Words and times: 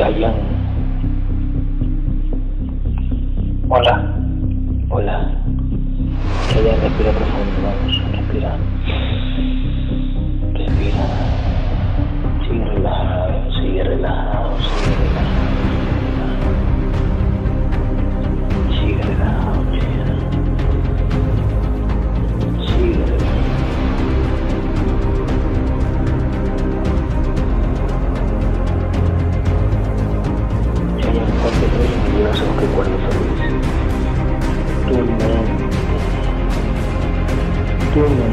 Chayan. 0.00 0.32
Hola. 3.68 4.00
Hola. 4.88 5.28
Chayan, 6.48 6.80
respira 6.80 7.12
profundo, 7.12 7.56
vamos. 7.60 8.00
Respira. 8.16 8.56
Tu 38.00 38.06
mente. 38.08 38.29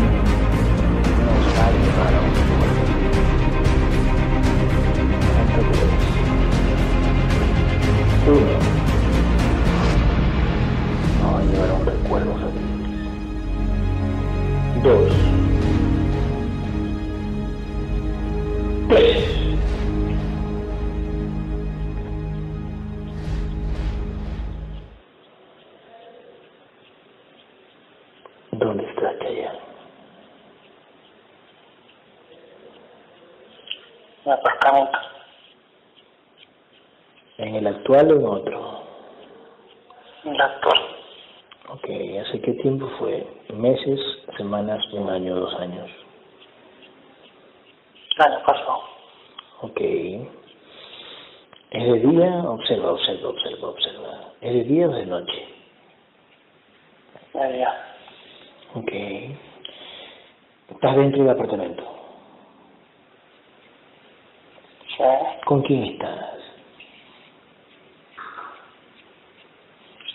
Actual 37.87 38.11
o 38.11 38.15
en 38.15 38.25
otro? 38.25 38.81
El 40.25 40.41
actual. 40.41 40.79
Ok, 41.69 41.89
¿hace 42.21 42.41
qué 42.41 42.53
tiempo 42.61 42.89
fue? 42.99 43.25
¿Meses, 43.53 43.99
semanas, 44.35 44.83
un 44.91 45.09
año, 45.09 45.35
dos 45.35 45.53
años? 45.55 45.89
El 48.17 48.25
año 48.25 48.45
pasado. 48.45 48.81
Ok. 49.61 49.79
¿Es 51.71 51.83
de 51.83 51.99
día? 51.99 52.43
Observa, 52.45 52.91
observa, 52.91 53.29
observa, 53.29 53.69
observa. 53.69 54.33
¿Es 54.41 54.53
de 54.53 54.63
día 54.63 54.87
o 54.87 54.91
de 54.91 55.05
noche? 55.05 55.47
De 57.33 57.53
día. 57.53 57.73
Ok. 58.75 58.91
¿Estás 60.71 60.95
dentro 60.95 61.23
del 61.23 61.29
apartamento? 61.29 61.83
Sí. 64.97 65.03
¿Con 65.45 65.61
quién 65.61 65.83
estás? 65.83 66.37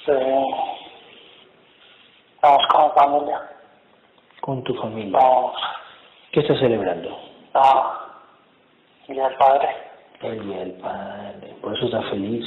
Sí. 0.05 0.13
Vamos 2.43 2.67
con 2.73 2.82
la 2.95 3.03
familia. 3.03 3.41
Con 4.41 4.63
tu 4.65 4.75
familia. 4.75 5.19
¿Qué 6.33 6.41
estás 6.41 6.59
celebrando? 6.59 7.17
Ah. 7.55 7.99
El 9.09 9.19
padre. 9.37 9.69
El 10.23 10.47
día 10.47 10.59
del 10.59 10.73
padre. 10.73 11.55
Por 11.61 11.77
eso 11.77 11.87
estás 11.87 12.05
feliz. 12.11 12.45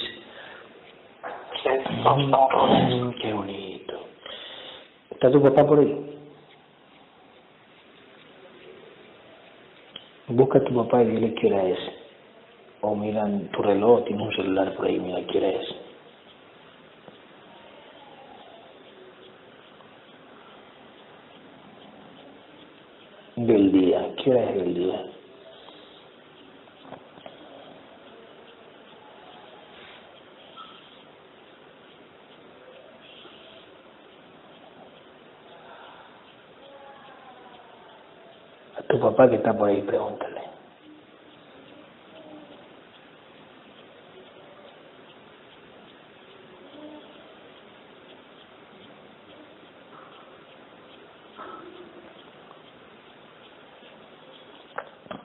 Sí. 1.64 1.70
Mm, 1.70 3.12
qué 3.22 3.34
bonito. 3.34 4.00
¿Está 5.12 5.32
tu 5.32 5.42
papá 5.42 5.66
por 5.66 5.80
ahí? 5.80 6.20
Busca 10.28 10.60
a 10.60 10.64
tu 10.64 10.76
papá 10.76 11.04
y 11.04 11.08
dile 11.08 11.34
qué 11.36 11.48
hora 11.48 11.64
es. 11.64 11.80
O 12.82 12.96
mira 12.96 13.22
en 13.22 13.50
tu 13.52 13.62
reloj, 13.62 14.06
tienes 14.06 14.28
un 14.28 14.36
celular 14.36 14.76
por 14.76 14.88
ahí, 14.88 15.00
mira 15.00 15.22
qué 15.28 15.38
hora 15.38 15.50
es. 15.50 15.85
Del 23.46 23.72
día, 23.72 24.12
¿qué 24.16 24.32
hora 24.32 24.50
es 24.50 24.56
del 24.56 24.74
día? 24.74 25.06
A 38.80 38.82
tu 38.82 39.00
papá 39.00 39.30
que 39.30 39.36
está 39.36 39.56
por 39.56 39.70
ahí, 39.70 39.84
pregúntale. 39.84 40.42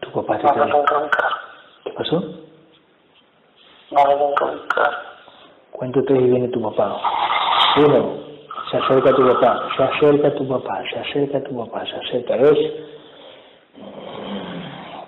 Tu 0.01 0.10
papá 0.25 0.53
te 0.53 0.59
No. 0.67 0.85
¿Qué 1.85 1.91
pasó? 1.93 2.21
No 3.91 4.05
lo 4.05 4.17
logro 4.19 4.53
ubicar. 4.53 4.91
Cuento 5.73 6.05
tres 6.05 6.21
y 6.21 6.25
viene 6.29 6.49
tu 6.49 6.61
papá. 6.63 7.01
Uno, 7.77 8.19
se 8.71 8.77
acerca 8.77 9.13
tu 9.15 9.27
papá, 9.27 9.69
se 9.77 9.83
acerca 9.83 10.35
tu 10.35 10.47
papá, 10.49 10.83
se 10.93 10.99
acerca 10.99 11.43
tu 11.45 11.57
papá, 11.57 11.85
se 11.87 11.97
acerca. 11.97 12.37
Dos. 12.37 12.59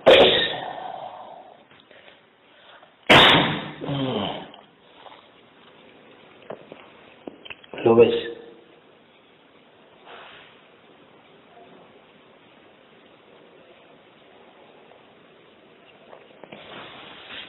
Tres. 0.05 0.33
¿Lo 7.85 7.95
ves? 7.97 8.15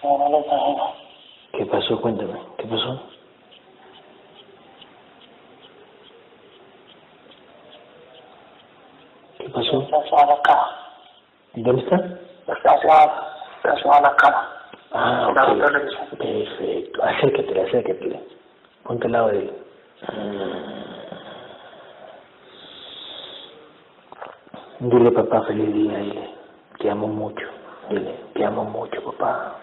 No, 0.03 0.17
no 0.17 0.29
lo 0.29 0.45
imagino. 0.45 0.93
¿Qué 1.53 1.65
pasó? 1.65 2.01
Cuéntame. 2.01 2.39
¿Qué 2.57 2.65
pasó? 2.65 3.01
¿Qué 9.39 9.49
pasó? 9.49 9.81
Está 9.81 9.97
encima 9.97 10.21
de 10.21 10.27
la 10.27 10.41
cama. 10.41 10.69
¿Dónde 11.55 11.81
está? 11.83 11.95
Está 12.53 12.75
encima, 12.75 13.03
está 13.57 13.69
encima 13.73 13.95
de 13.97 14.01
la 14.01 14.15
cama. 14.15 14.49
Ah, 14.91 15.31
La 15.35 15.51
ok. 15.51 15.65
televisión. 15.65 16.07
Perfecto. 16.17 17.03
Acércatele, 17.03 17.61
acércatele. 17.61 18.23
Ponte 18.83 19.05
al 19.07 19.11
lado 19.13 19.27
de 19.29 19.37
él. 19.39 19.53
Dile, 24.79 25.11
papá, 25.11 25.41
feliz 25.43 25.73
día, 25.73 25.97
dile. 25.97 26.29
Te 26.79 26.89
amo 26.89 27.07
mucho. 27.07 27.45
Dile, 27.89 28.15
te 28.33 28.43
amo 28.45 28.63
mucho, 28.65 29.01
papá. 29.03 29.55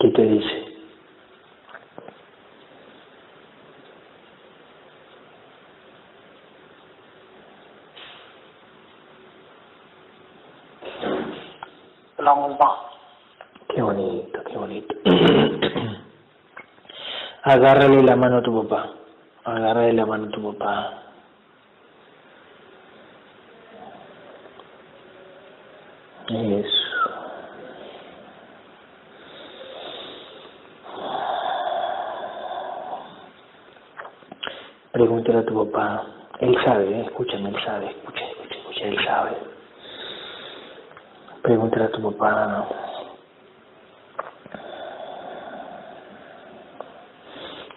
¿Qué 0.00 0.10
te 0.10 0.22
dice? 0.22 0.64
Mismo. 12.34 12.74
Qué 13.68 13.80
bonito, 13.82 14.42
qué 14.44 14.56
bonito. 14.56 14.94
Agárrale 17.44 18.02
la 18.02 18.16
mano 18.16 18.38
a 18.38 18.42
tu 18.42 18.62
papá. 18.62 18.90
Agárrale 19.44 19.92
la 19.92 20.06
mano 20.06 20.26
a 20.26 20.30
tu 20.30 20.52
papá. 20.52 20.92
Eso. 26.28 26.84
Pregúntale 34.90 35.38
a 35.38 35.44
tu 35.44 35.70
papá. 35.70 36.06
Él 36.40 36.56
sabe, 36.64 36.90
¿eh? 36.90 37.02
escúchame, 37.06 37.50
él 37.50 37.56
sabe, 37.64 37.90
escucha, 37.90 38.24
escucha, 38.24 38.54
escucha, 38.56 38.84
él 38.86 39.04
sabe. 39.04 39.53
Pregúntale 41.44 41.84
a 41.84 41.90
tu 41.90 42.00
papá. 42.00 42.66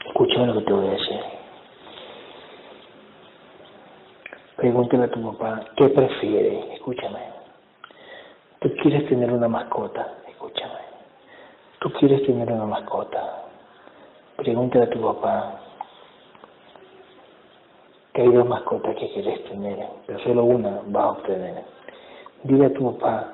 Escúchame 0.05 0.47
lo 0.47 0.53
que 0.53 0.61
te 0.61 0.71
voy 0.71 0.87
a 0.87 0.91
decir. 0.91 1.19
Pregúntale 4.55 5.03
a 5.03 5.11
tu 5.11 5.21
papá, 5.21 5.65
¿qué 5.75 5.89
prefiere? 5.89 6.75
Escúchame. 6.75 7.19
¿Qué 8.61 8.69
Tú 8.69 8.75
quieres 8.83 9.09
tener 9.09 9.33
una 9.33 9.49
mascota, 9.49 10.13
escúchame. 10.29 10.79
Tú 11.79 11.91
quieres 11.91 12.25
tener 12.25 12.49
una 12.49 12.67
mascota. 12.67 13.49
Pregúntale 14.37 14.85
a 14.85 14.89
tu 14.89 15.01
papá 15.01 15.59
que 18.13 18.21
hay 18.21 18.31
dos 18.31 18.47
mascotas 18.47 18.95
que 18.95 19.11
quieres 19.11 19.43
tener, 19.43 19.85
pero 20.05 20.19
solo 20.19 20.45
una 20.45 20.79
vas 20.85 21.03
a 21.03 21.09
obtener. 21.09 21.65
Dile 22.43 22.67
a 22.67 22.73
tu 22.73 22.97
papá 22.97 23.33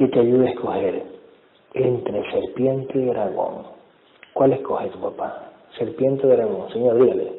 que 0.00 0.08
te 0.08 0.18
ayude 0.18 0.48
a 0.48 0.50
escoger 0.52 1.02
entre 1.74 2.32
serpiente 2.32 2.98
y 2.98 3.04
dragón. 3.04 3.64
¿Cuál 4.32 4.54
escoge 4.54 4.88
tu 4.88 4.98
papá? 4.98 5.50
Serpiente 5.76 6.26
o 6.26 6.30
dragón. 6.30 6.72
Señor, 6.72 6.98
dígale. 6.98 7.32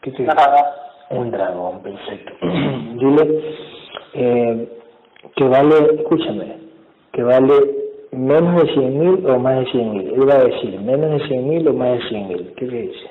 ¿Qué 0.00 0.10
te. 0.12 0.26
Un 1.10 1.30
dragón, 1.30 1.82
perfecto. 1.82 2.32
Dile 2.40 3.54
eh, 4.14 4.68
que 5.36 5.44
vale, 5.44 5.94
escúchame, 5.94 6.56
que 7.12 7.22
vale 7.22 7.77
menos 8.18 8.62
de 8.62 8.74
100 8.74 8.98
mil 8.98 9.26
o 9.30 9.38
más 9.38 9.58
de 9.60 9.70
100 9.70 9.92
mil. 9.92 10.08
Él 10.10 10.28
va 10.28 10.34
a 10.34 10.44
decir 10.44 10.80
menos 10.80 11.10
de 11.20 11.28
100 11.28 11.48
mil 11.48 11.68
o 11.68 11.72
más 11.72 11.90
de 11.98 12.08
100 12.08 12.28
mil. 12.28 12.54
¿Qué 12.56 12.66
le 12.66 12.82
dice? 12.82 13.10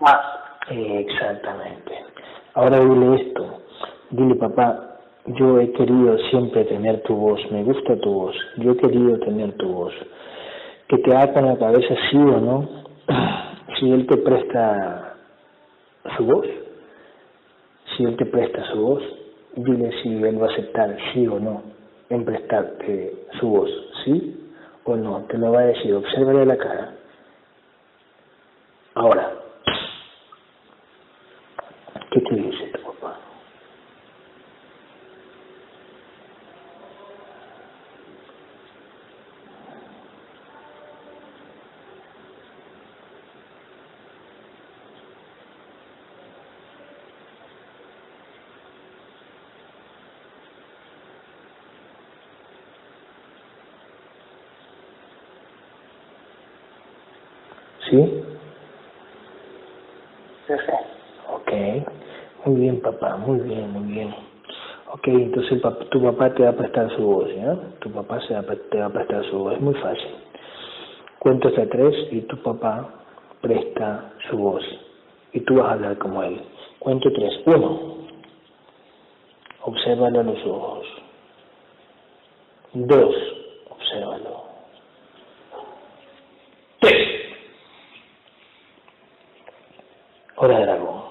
Más. 0.00 0.18
Eh, 0.70 1.06
Exactamente. 1.08 1.92
Ahora 2.54 2.80
dile 2.80 3.16
esto. 3.16 3.62
Dile, 4.10 4.34
papá, 4.34 4.89
yo 5.36 5.60
he 5.60 5.72
querido 5.72 6.18
siempre 6.30 6.64
tener 6.64 7.02
tu 7.02 7.14
voz, 7.14 7.40
me 7.50 7.62
gusta 7.62 7.96
tu 7.96 8.12
voz, 8.12 8.36
yo 8.56 8.72
he 8.72 8.76
querido 8.76 9.18
tener 9.18 9.52
tu 9.52 9.68
voz. 9.68 9.94
Que 10.88 10.98
te 10.98 11.14
haga 11.14 11.32
con 11.32 11.46
la 11.46 11.56
cabeza 11.56 11.94
sí 12.10 12.16
o 12.16 12.40
no, 12.40 12.68
si 13.78 13.90
él 13.90 14.06
te 14.06 14.16
presta 14.16 15.16
su 16.16 16.24
voz, 16.24 16.46
si 17.96 18.04
él 18.04 18.16
te 18.16 18.26
presta 18.26 18.64
su 18.72 18.80
voz, 18.80 19.02
dile 19.56 19.90
si 20.02 20.08
él 20.08 20.42
va 20.42 20.46
a 20.46 20.50
aceptar 20.50 20.96
sí 21.12 21.26
o 21.26 21.38
no 21.38 21.62
en 22.08 22.24
prestarte 22.24 23.14
su 23.38 23.48
voz, 23.48 23.70
sí 24.04 24.36
o 24.84 24.96
no, 24.96 25.24
te 25.28 25.38
lo 25.38 25.52
va 25.52 25.60
a 25.60 25.66
decir, 25.66 25.94
obsérvale 25.94 26.46
la 26.46 26.56
cara. 26.56 26.94
Ahora, 28.94 29.32
¿qué 32.10 32.20
te 32.20 32.34
dice 32.34 32.66
tu 32.74 32.82
papá? 32.92 33.18
¿Sí? 57.90 58.24
Sí, 60.46 60.54
sí. 60.66 60.72
Ok, 61.28 61.52
muy 62.46 62.60
bien 62.60 62.80
papá, 62.80 63.16
muy 63.30 63.48
bien, 63.48 63.70
muy 63.70 63.92
bien. 63.92 64.14
Ok, 64.92 65.06
entonces 65.06 65.62
tu 65.90 66.02
papá 66.02 66.34
te 66.34 66.42
va 66.42 66.48
a 66.48 66.56
prestar 66.56 66.90
su 66.96 67.02
voz, 67.02 67.28
¿ya? 67.32 67.56
Tu 67.78 67.90
papá 67.92 68.20
se 68.26 68.34
va 68.34 68.42
te 68.42 68.78
va 68.78 68.86
a 68.86 68.92
prestar 68.92 69.24
su 69.26 69.38
voz, 69.38 69.54
es 69.54 69.60
muy 69.60 69.74
fácil. 69.74 70.10
Cuento 71.20 71.48
hasta 71.48 71.68
tres 71.68 71.94
y 72.10 72.22
tu 72.22 72.36
papá 72.42 72.88
presta 73.40 74.14
su 74.28 74.36
voz 74.36 74.64
y 75.32 75.40
tú 75.40 75.56
vas 75.56 75.68
a 75.68 75.72
hablar 75.74 75.98
como 75.98 76.24
él. 76.24 76.40
Cuento 76.80 77.12
tres. 77.12 77.32
Uno, 77.46 77.98
obsérvalo 79.62 80.20
a 80.20 80.22
los 80.24 80.46
ojos. 80.46 80.86
Dos, 82.72 83.14
obsérvalo. 83.70 84.42
Tres. 86.80 87.08
Hora 90.36 90.60
dragón. 90.60 91.10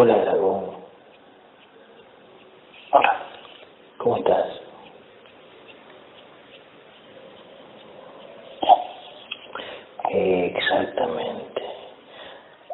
Hola 0.00 0.16
dragón, 0.16 0.76
Hola. 2.92 3.20
¿cómo 3.96 4.16
estás? 4.18 4.46
Exactamente. 10.10 11.62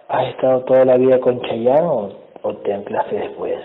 ¿Has 0.08 0.26
estado 0.26 0.53
toda 0.64 0.84
la 0.84 0.96
vida 0.96 1.20
con 1.20 1.40
Chayanne 1.42 2.14
o, 2.42 2.54
te 2.64 2.72
anclaste 2.72 3.16
después? 3.16 3.58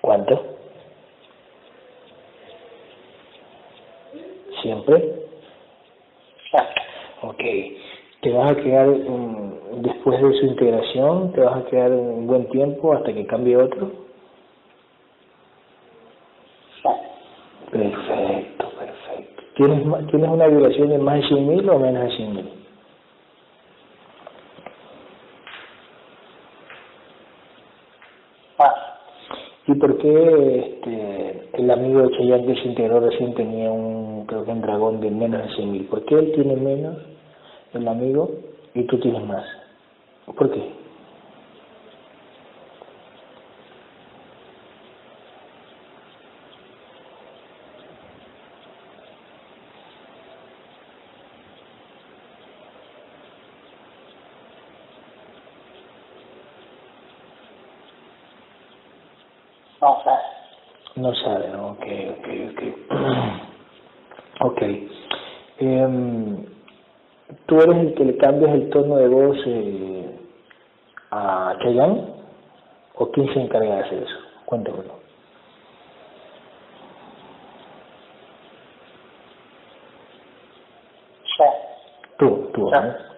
¿Cuánto? 0.00 0.44
¿Siempre? 4.62 5.26
Ok. 7.22 7.42
¿Te 8.22 8.32
vas 8.32 8.52
a 8.52 8.56
quedar 8.56 8.88
después 8.88 10.22
de 10.22 10.32
su 10.38 10.46
integración? 10.46 11.32
¿Te 11.32 11.40
vas 11.40 11.56
a 11.56 11.64
quedar 11.66 11.90
un 11.90 12.26
buen 12.26 12.48
tiempo 12.50 12.92
hasta 12.94 13.12
que 13.12 13.26
cambie 13.26 13.56
otro? 13.56 13.90
Sí. 16.82 16.88
Perfecto, 17.70 18.70
perfecto. 18.78 19.42
¿Tienes, 19.56 20.06
¿Tienes 20.08 20.28
una 20.28 20.48
duración 20.48 20.90
de 20.90 20.98
más 20.98 21.14
de 21.14 21.28
100.000 21.28 21.70
o 21.70 21.78
menos 21.78 22.02
de 22.02 22.10
100.000? 22.10 22.44
Más. 28.58 28.74
¿Y 29.66 29.74
por 29.76 29.96
qué 29.96 30.58
este, 30.58 31.48
el 31.54 31.70
amigo 31.70 32.02
de 32.02 32.18
Chayanne 32.18 32.46
que 32.46 32.60
se 32.60 32.68
integró 32.68 33.00
recién 33.00 33.34
tenía 33.34 33.70
un, 33.70 34.26
creo 34.26 34.44
que 34.44 34.50
un 34.50 34.60
dragón 34.60 35.00
de 35.00 35.10
menos 35.10 35.42
de 35.42 35.48
100.000? 35.56 35.88
¿Por 35.88 36.04
qué 36.04 36.16
él 36.16 36.32
tiene 36.34 36.56
menos, 36.56 36.98
el 37.72 37.88
amigo, 37.88 38.30
y 38.74 38.82
tú 38.82 39.00
tienes 39.00 39.24
más? 39.24 39.44
¿Por 40.26 40.50
qué? 40.50 40.70
No 59.86 60.02
sé. 60.02 61.00
No 61.00 61.14
sabe, 61.14 61.48
¿no? 61.48 61.68
Ok, 61.68 61.86
ok, 62.18 62.28
ok. 62.50 62.62
ok. 64.40 64.62
Em, 65.58 66.44
¿Tú 67.46 67.60
eres 67.60 67.76
el 67.76 67.94
que 67.94 68.04
le 68.04 68.16
cambias 68.16 68.52
el 68.52 68.68
tono 68.70 68.96
de 68.96 69.08
voz 69.08 69.36
eh, 69.46 70.18
a 71.12 71.56
Chayanne? 71.60 72.02
¿O 72.96 73.10
quién 73.12 73.32
se 73.32 73.40
encarga 73.40 73.76
de 73.76 73.80
hacer 73.82 74.02
eso? 74.02 74.16
Cuéntamelo. 74.46 74.94
Sí. 81.36 81.44
Tú, 82.18 82.50
tú. 82.54 82.70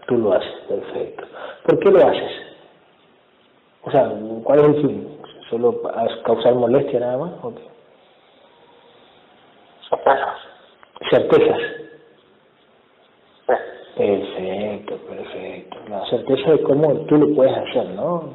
Tú 0.06 0.18
lo 0.18 0.32
haces, 0.34 0.52
perfecto. 0.68 1.24
¿Por 1.64 1.78
qué 1.78 1.90
lo 1.90 2.06
haces? 2.06 2.32
O 3.84 3.90
sea, 3.90 4.10
¿cuál 4.44 4.58
es 4.58 4.64
el 4.66 4.82
fin? 4.82 5.17
¿Solo 5.50 5.80
para 5.82 6.06
causar 6.22 6.54
molestia 6.54 7.00
nada 7.00 7.18
más? 7.18 7.32
¿O 7.42 7.54
qué? 7.54 7.62
Certezas. 11.10 11.58
Sí. 13.46 13.54
Perfecto, 13.96 14.96
perfecto. 15.08 15.76
la 15.88 16.06
certeza 16.06 16.52
de 16.52 16.62
cómo 16.62 16.92
tú 17.06 17.16
lo 17.16 17.34
puedes 17.34 17.56
hacer, 17.56 17.86
¿no? 17.90 18.34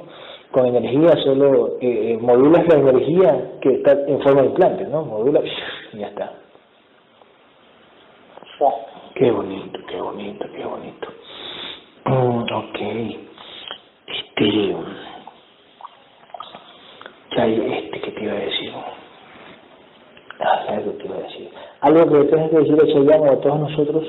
Con 0.52 0.66
energía 0.66 1.16
solo 1.24 1.78
eh, 1.80 2.14
eh 2.14 2.18
modulas 2.20 2.68
la 2.68 2.76
energía 2.76 3.60
que 3.62 3.76
está 3.76 3.94
en 3.94 4.22
forma 4.22 4.42
de 4.42 4.48
implante, 4.48 4.84
¿no? 4.86 5.06
Modulas 5.06 5.44
y 5.94 6.00
ya 6.00 6.08
está. 6.08 6.34
Qué 9.16 9.32
bonito, 9.32 9.80
qué 9.88 10.02
bonito, 10.02 10.46
qué 10.54 10.66
bonito. 10.66 11.08
Mm, 12.06 12.44
ok. 12.44 12.80
Este. 14.08 14.76
Ya 17.36 17.48
este 17.48 18.02
que 18.02 18.12
te 18.12 18.24
iba 18.24 18.34
a 18.34 18.36
decir. 18.36 18.74
Ah, 20.40 20.66
algo 20.70 20.92
te 20.92 21.06
iba 21.06 21.16
a 21.16 21.20
decir. 21.20 21.50
Algo 21.94 22.12
que 22.12 22.24
tengas 22.26 22.50
que 22.50 22.58
decir 22.58 22.74
a 22.74 22.88
Chayán 22.88 23.22
o 23.22 23.32
a 23.32 23.42
todos 23.42 23.60
nosotros. 23.60 24.04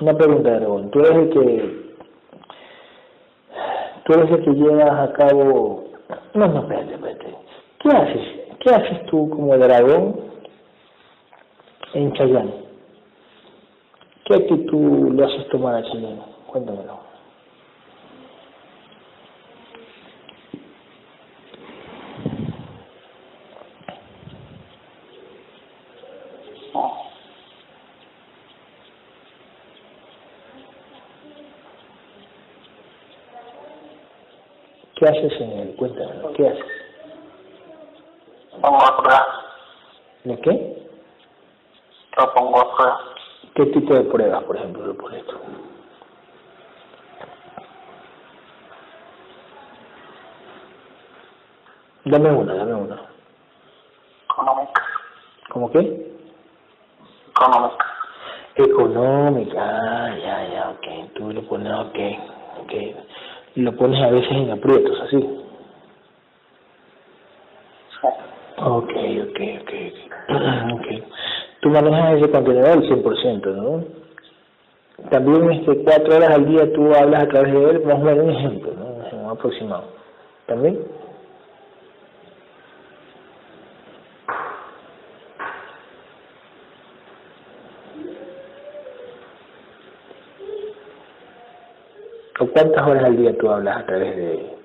Una 0.00 0.16
pregunta, 0.16 0.54
Aragón. 0.54 0.90
Tú 0.92 1.00
eres 1.00 1.12
el 1.12 1.30
que 1.30 1.84
tú 4.04 4.12
eres 4.12 4.30
el 4.30 4.44
que 4.44 4.50
llevas 4.52 5.08
a 5.08 5.12
cabo 5.14 5.84
no, 6.34 6.48
no, 6.48 6.60
espérate, 6.60 6.94
espérate. 6.94 7.36
¿Qué 7.80 7.88
haces? 7.88 8.33
¿Qué 8.64 8.70
haces 8.70 9.04
tú 9.10 9.28
como 9.28 9.54
dragón 9.58 10.18
en 11.92 12.14
Chayán? 12.14 12.50
¿Qué 14.24 14.36
actitud 14.36 15.12
le 15.12 15.22
haces 15.22 15.46
tomar 15.50 15.74
a 15.74 15.82
Chayán? 15.82 16.18
Cuéntamelo. 16.46 16.98
¿Qué 34.96 35.04
haces 35.06 35.38
en 35.38 35.50
él? 35.50 35.74
Cuéntame, 35.76 36.14
¿qué 36.34 36.48
haces? 36.48 36.73
Pongo 38.64 38.82
a 38.82 38.96
prueba. 38.96 39.26
¿De 40.24 40.40
qué? 40.40 40.88
Lo 42.16 42.32
pongo 42.32 42.60
a 42.60 42.74
prueba. 42.74 43.00
¿Qué 43.54 43.66
tipo 43.66 43.92
de 43.92 44.04
pruebas, 44.04 44.42
por 44.44 44.56
ejemplo, 44.56 44.86
lo 44.86 44.96
pones 44.96 45.22
tú? 45.26 45.36
Dame 52.06 52.30
una, 52.30 52.54
dame 52.54 52.72
una. 52.72 53.02
Económica. 54.24 54.82
¿Cómo 55.50 55.70
qué? 55.70 56.16
Económica. 57.32 57.86
Económica, 58.54 60.16
ya, 60.16 60.48
ya, 60.54 60.70
ok. 60.70 61.12
Tú 61.14 61.32
lo 61.32 61.42
pones, 61.42 61.70
ok, 61.70 61.98
ok 62.62 62.72
lo 63.56 63.76
pones 63.76 64.02
a 64.02 64.10
veces 64.10 64.32
en 64.32 64.50
aprietos, 64.50 65.00
así. 65.00 65.43
Ok, 69.34 69.40
ok, 69.62 69.72
ok, 70.28 70.72
ok. 70.74 71.04
Tú 71.60 71.70
manejas 71.70 72.18
ese 72.18 72.30
contenido 72.30 72.66
al 72.72 72.82
100%, 72.82 73.54
¿no? 73.54 73.84
También 75.10 75.50
este, 75.50 75.76
cuatro 75.82 76.16
horas 76.16 76.30
al 76.30 76.46
día 76.46 76.72
tú 76.72 76.94
hablas 76.94 77.24
a 77.24 77.28
través 77.28 77.52
de 77.52 77.70
él, 77.70 77.82
vamos 77.84 78.06
a 78.06 78.14
ver 78.14 78.22
un 78.22 78.30
ejemplo, 78.30 78.72
¿no? 78.74 79.18
Un 79.18 79.30
aproximado. 79.30 79.84
¿También? 80.46 80.78
cuántas 92.52 92.86
horas 92.86 93.04
al 93.04 93.16
día 93.16 93.36
tú 93.38 93.50
hablas 93.50 93.78
a 93.78 93.86
través 93.86 94.16
de, 94.16 94.56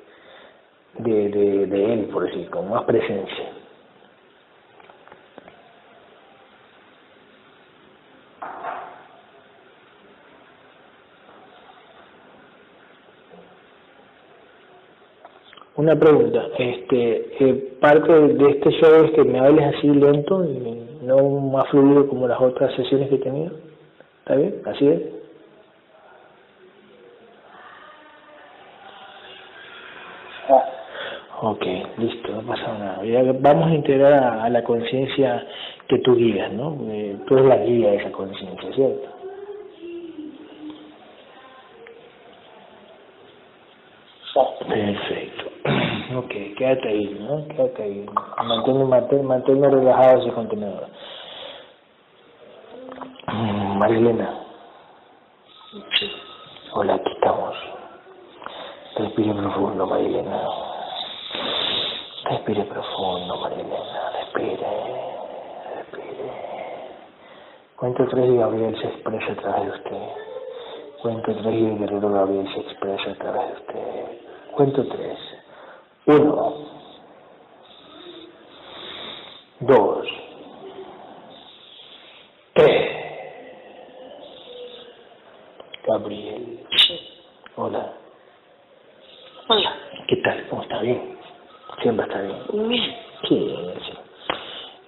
de, 1.00 1.30
de, 1.30 1.66
de 1.68 1.94
él, 1.94 2.10
por 2.12 2.24
decir, 2.26 2.50
con 2.50 2.70
más 2.70 2.84
presencia? 2.84 3.59
Una 15.80 15.96
pregunta, 15.96 16.46
este, 16.58 17.32
eh, 17.40 17.78
parte 17.80 18.12
de 18.12 18.50
este 18.50 18.70
show 18.72 19.06
es 19.06 19.12
que 19.12 19.24
me 19.24 19.40
hables 19.40 19.78
así 19.78 19.88
lento 19.88 20.44
y 20.44 21.06
no 21.06 21.40
más 21.40 21.70
fluido 21.70 22.06
como 22.10 22.28
las 22.28 22.42
otras 22.42 22.76
sesiones 22.76 23.08
que 23.08 23.16
he 23.16 23.20
tenido. 23.20 23.54
¿Está 24.20 24.36
bien? 24.36 24.62
¿Así 24.66 24.88
es? 24.90 25.02
Ok, 31.44 31.66
listo, 31.98 32.30
no 32.30 32.42
pasa 32.42 32.78
nada. 32.78 33.06
Ya 33.06 33.24
vamos 33.40 33.68
a 33.68 33.74
integrar 33.74 34.12
a, 34.22 34.50
la 34.50 34.62
conciencia 34.66 35.48
que 35.88 36.00
tú 36.00 36.14
guías, 36.18 36.52
¿no? 36.52 36.78
Eh, 36.90 37.16
tú 37.26 37.36
eres 37.36 37.48
la 37.48 37.56
guía 37.56 37.92
de 37.92 37.96
esa 37.96 38.12
conciencia, 38.12 38.70
¿cierto? 38.74 39.20
Perfecto. 44.68 45.50
Ok, 46.16 46.34
quédate 46.60 46.90
ahí, 46.90 47.18
¿no? 47.22 47.48
Quédate 47.48 47.84
ahí. 47.84 48.06
Manténme, 48.44 48.84
mantén, 48.84 49.26
manténme 49.26 49.70
relajado 49.70 50.20
ese 50.20 50.32
contenedor. 50.34 50.88
Mm, 53.28 53.78
Marilena. 53.78 54.30
Hola, 56.74 56.96
aquí 56.96 57.12
estamos. 57.16 57.56
Respire 58.98 59.34
profundo, 59.34 59.88
Marilena. 59.88 60.44
Respire 62.26 62.64
profundo, 62.66 63.38
Marilena, 63.38 64.12
respire, 64.20 64.68
respire. 65.78 66.32
Cuento 67.78 68.06
tres 68.10 68.30
y 68.30 68.38
Gabriel 68.38 68.78
se 68.82 68.88
expresa 68.88 69.32
a 69.32 69.36
través 69.36 69.64
de 69.64 69.70
usted. 69.70 70.08
Cuento 71.02 71.32
tres 71.42 71.54
y 71.54 71.66
el 71.66 71.80
guerrero 71.80 72.10
Gabriel 72.12 72.54
se 72.54 72.60
expresa 72.60 73.12
a 73.12 73.16
través 73.16 73.48
de 73.48 73.54
usted. 73.54 74.22
Cuento 74.56 74.86
tres. 74.90 75.39
Uno. 76.10 76.56
Dos. 79.60 80.08
Tres. 82.54 82.96
Gabriel. 85.88 86.66
Hola. 87.58 87.94
Hola. 89.50 89.76
¿Qué 90.08 90.16
tal? 90.16 90.48
¿Cómo 90.50 90.64
está? 90.64 90.82
¿Bien? 90.82 91.16
Siempre 91.84 92.08
está 92.08 92.22
bien. 92.22 92.70
Bien. 92.70 92.96
Sí, 93.28 93.56
sí. 93.86 93.94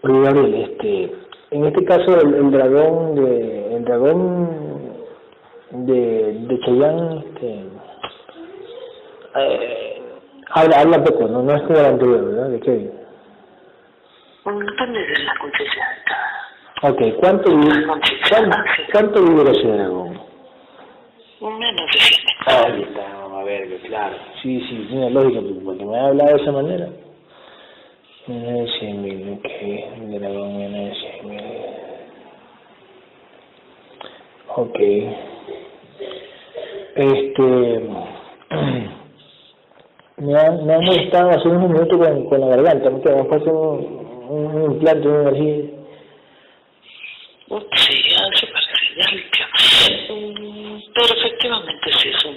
Oye, 0.01 0.21
Gabriel, 0.23 0.55
este, 0.55 1.15
en 1.51 1.65
este 1.67 1.85
caso 1.85 2.19
el, 2.19 2.33
el 2.33 2.49
dragón 2.49 3.13
de, 3.13 3.75
el 3.75 3.85
dragón 3.85 5.05
de, 5.69 6.33
de 6.33 6.59
Cheyenne, 6.61 7.19
este, 7.19 7.65
eh, 9.35 9.90
habla, 10.53 10.79
habla 10.81 11.03
poco, 11.03 11.27
no, 11.27 11.41
no 11.43 11.55
es 11.55 11.61
como 11.63 11.79
el 11.79 11.85
anterior, 11.85 12.25
¿verdad? 12.25 12.49
De 12.49 12.59
Kevin. 12.59 12.91
Depende 14.45 14.99
de 14.99 15.23
la 15.23 15.33
conciencia. 15.39 15.87
Ok, 16.83 17.01
¿cuánto, 17.19 17.49
vive- 17.55 17.85
cuánto, 17.85 18.57
cuánto 18.91 19.23
vive 19.23 19.51
ese 19.51 19.67
dragón? 19.67 20.19
Menos 21.41 21.85
de 21.91 21.99
100 21.99 22.19
Ahí 22.45 22.81
está, 22.83 23.01
vamos 23.19 23.41
a 23.41 23.43
ver, 23.45 23.79
claro. 23.81 24.15
Sí, 24.41 24.59
sí, 24.67 24.85
tiene 24.89 25.09
lógica, 25.11 25.41
porque 25.41 25.59
porque 25.63 25.85
me 25.85 25.97
ha 25.99 26.07
hablado 26.07 26.35
de 26.35 26.41
esa 26.41 26.51
manera. 26.51 26.89
Menos 28.27 28.53
de 28.53 28.79
100 28.79 29.01
mil, 29.01 29.39
ok, 29.39 29.45
el 29.51 30.19
dragón 30.19 30.57
menos 30.57 30.89
de 30.89 30.95
100 30.95 31.29
mil. 31.29 31.43
Ok. 34.55 34.79
Este. 36.95 37.89
Me 40.21 40.37
ha, 40.37 40.51
me 40.51 40.73
ha 40.75 40.79
molestado 40.79 41.31
hace 41.31 41.47
unos 41.47 41.67
minutos 41.67 41.97
con, 41.97 42.25
con 42.27 42.41
la 42.41 42.47
garganta, 42.55 42.91
me 42.91 43.01
hemos 43.03 43.27
puesto 43.27 43.51
un, 43.51 44.55
un 44.55 44.71
implante 44.73 45.09
de 45.09 45.21
energía. 45.21 45.81
Sí, 47.73 48.03
limpio. 49.11 49.45
Pero 50.93 51.13
efectivamente 51.17 51.91
sí 51.97 52.09
es 52.09 52.25
un, 52.25 52.35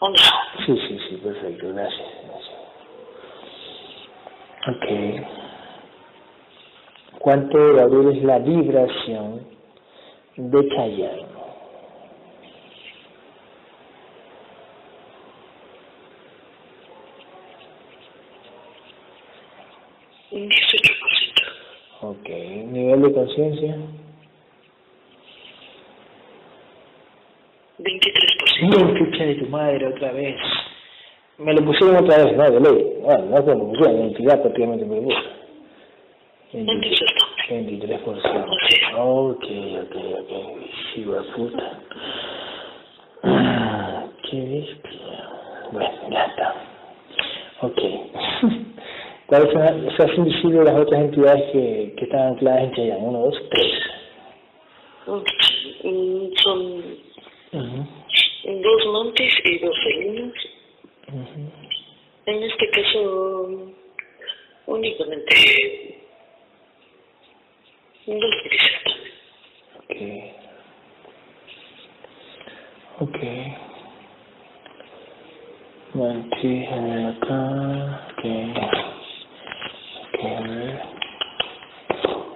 un. 0.00 0.16
Sí, 0.64 0.78
sí, 0.86 0.98
sí, 1.08 1.16
perfecto, 1.16 1.74
gracias. 1.74 2.08
gracias. 2.24 2.56
Ok. 4.68 4.86
¿Cuánto, 7.18 7.74
Gabriel, 7.74 8.16
es 8.16 8.22
la 8.22 8.38
vibración 8.38 9.44
de 10.36 10.68
Chayanne? 10.68 11.41
Un 20.32 20.48
18%. 20.48 21.42
Ok. 22.00 22.28
¿Nivel 22.28 23.02
de 23.02 23.12
conciencia? 23.12 23.76
23%. 27.78 28.62
No, 28.62 28.94
chucha 28.98 29.24
de 29.24 29.34
tu 29.34 29.46
madre 29.48 29.86
otra 29.86 30.12
vez. 30.12 30.36
Me 31.38 31.52
lo 31.52 31.64
pusieron 31.64 31.96
otra 31.96 32.24
vez, 32.24 32.36
no, 32.36 32.50
de 32.50 32.60
ley. 32.60 32.96
Bueno, 33.02 33.26
no 33.26 33.38
es 33.38 33.44
me 33.44 33.54
lo 33.54 33.68
pusieron, 33.68 33.98
la 33.98 34.04
entidad 34.06 34.40
prácticamente 34.42 34.84
me 34.86 34.96
lo 34.96 35.02
puso. 35.02 35.18
23%. 36.52 37.32
23%. 37.48 38.46
Así 38.62 38.74
es. 38.74 38.82
Ok, 38.96 39.44
ok, 39.82 39.96
ok. 40.20 40.32
De 40.96 41.22
puta. 41.34 41.80
Ah, 43.22 44.06
qué 44.30 44.40
bestia. 44.40 45.28
Bueno, 45.72 45.90
ya 46.10 46.24
está. 46.24 46.54
Ok. 47.60 47.80
¿Cuáles 49.32 49.50
sea, 49.96 50.14
son 50.14 50.26
visibles 50.26 50.62
las 50.62 50.78
otras 50.78 51.00
entidades 51.00 51.42
que, 51.52 51.94
que 51.96 52.04
están 52.04 52.34
ancladas 52.34 52.64
en 52.64 52.72
Chayán? 52.74 52.98
Uno, 53.02 53.18
dos, 53.20 53.42
tres. 53.48 53.72
Mm, 55.84 56.34
Son 56.42 56.60
Ujú, 57.52 57.86
dos 58.62 58.86
mantis 58.92 59.32
y 59.44 59.58
dos 59.60 59.74
felinos. 59.84 60.34
ujú. 61.08 61.50
En 62.26 62.42
este 62.42 62.68
caso, 62.72 63.72
únicamente 64.66 65.98
dos 68.06 68.36
grises 68.44 68.72
también. 69.88 70.34
Ok. 72.98 73.08
Ok. 73.08 73.18
Mantis, 75.94 76.68
a 76.70 76.76
ver 76.82 77.06
acá. 77.06 78.08
Ok, 78.12 78.24
a 80.24 80.40
ver. 80.42 80.80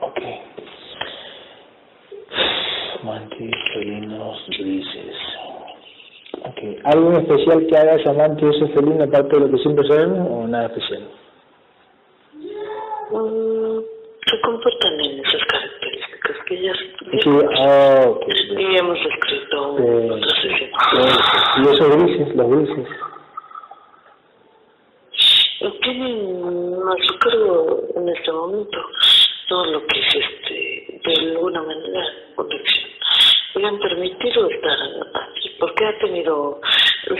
Ok. 0.01 0.21
Mantis, 3.07 3.55
felinos, 3.73 4.37
grises. 4.59 5.17
Ok. 6.43 6.59
¿Algo 6.85 7.13
en 7.13 7.17
especial 7.19 7.67
que 7.69 7.77
haga 7.77 7.95
esa 7.95 8.13
mantis 8.13 8.49
ese 8.57 8.69
felino 8.75 9.05
aparte 9.05 9.37
de 9.37 9.41
lo 9.47 9.51
que 9.51 9.59
siempre 9.59 9.87
sabemos 9.87 10.29
o 10.31 10.47
nada 10.49 10.67
especial? 10.67 11.09
Mm, 13.13 13.79
se 14.27 14.41
comportan 14.43 15.01
en 15.05 15.21
esas 15.25 15.45
características 15.47 16.37
que 16.47 16.63
ya, 16.63 16.73
Sí, 16.75 17.31
ah, 17.59 18.05
ok. 18.09 18.23
ok. 18.23 18.59
ya 18.73 18.79
hemos 18.81 18.99
descrito 19.05 19.79
Eh, 19.79 20.11
otras. 20.11 20.33
Perfecto. 20.43 20.79
¿Y 21.59 21.63
esos 21.75 21.97
grises, 21.97 22.37
los 22.37 22.51
grises? 22.51 22.89
Tienen 25.83 26.75
a 26.83 27.07
su 27.07 27.19
cargo 27.19 27.83
en 27.97 28.09
este 28.09 28.33
momento 28.33 28.79
todo 29.49 29.65
lo 29.73 29.87
que 29.87 30.01
es 30.01 30.15
este, 30.17 31.01
de 31.05 31.31
alguna 31.31 31.63
manera. 31.63 32.05
Le 33.57 33.67
han 33.67 33.79
permitido 33.79 34.51
estar 34.51 34.79
aquí 35.15 35.51
porque 35.59 35.87
ha 35.87 35.99
tenido 35.99 36.61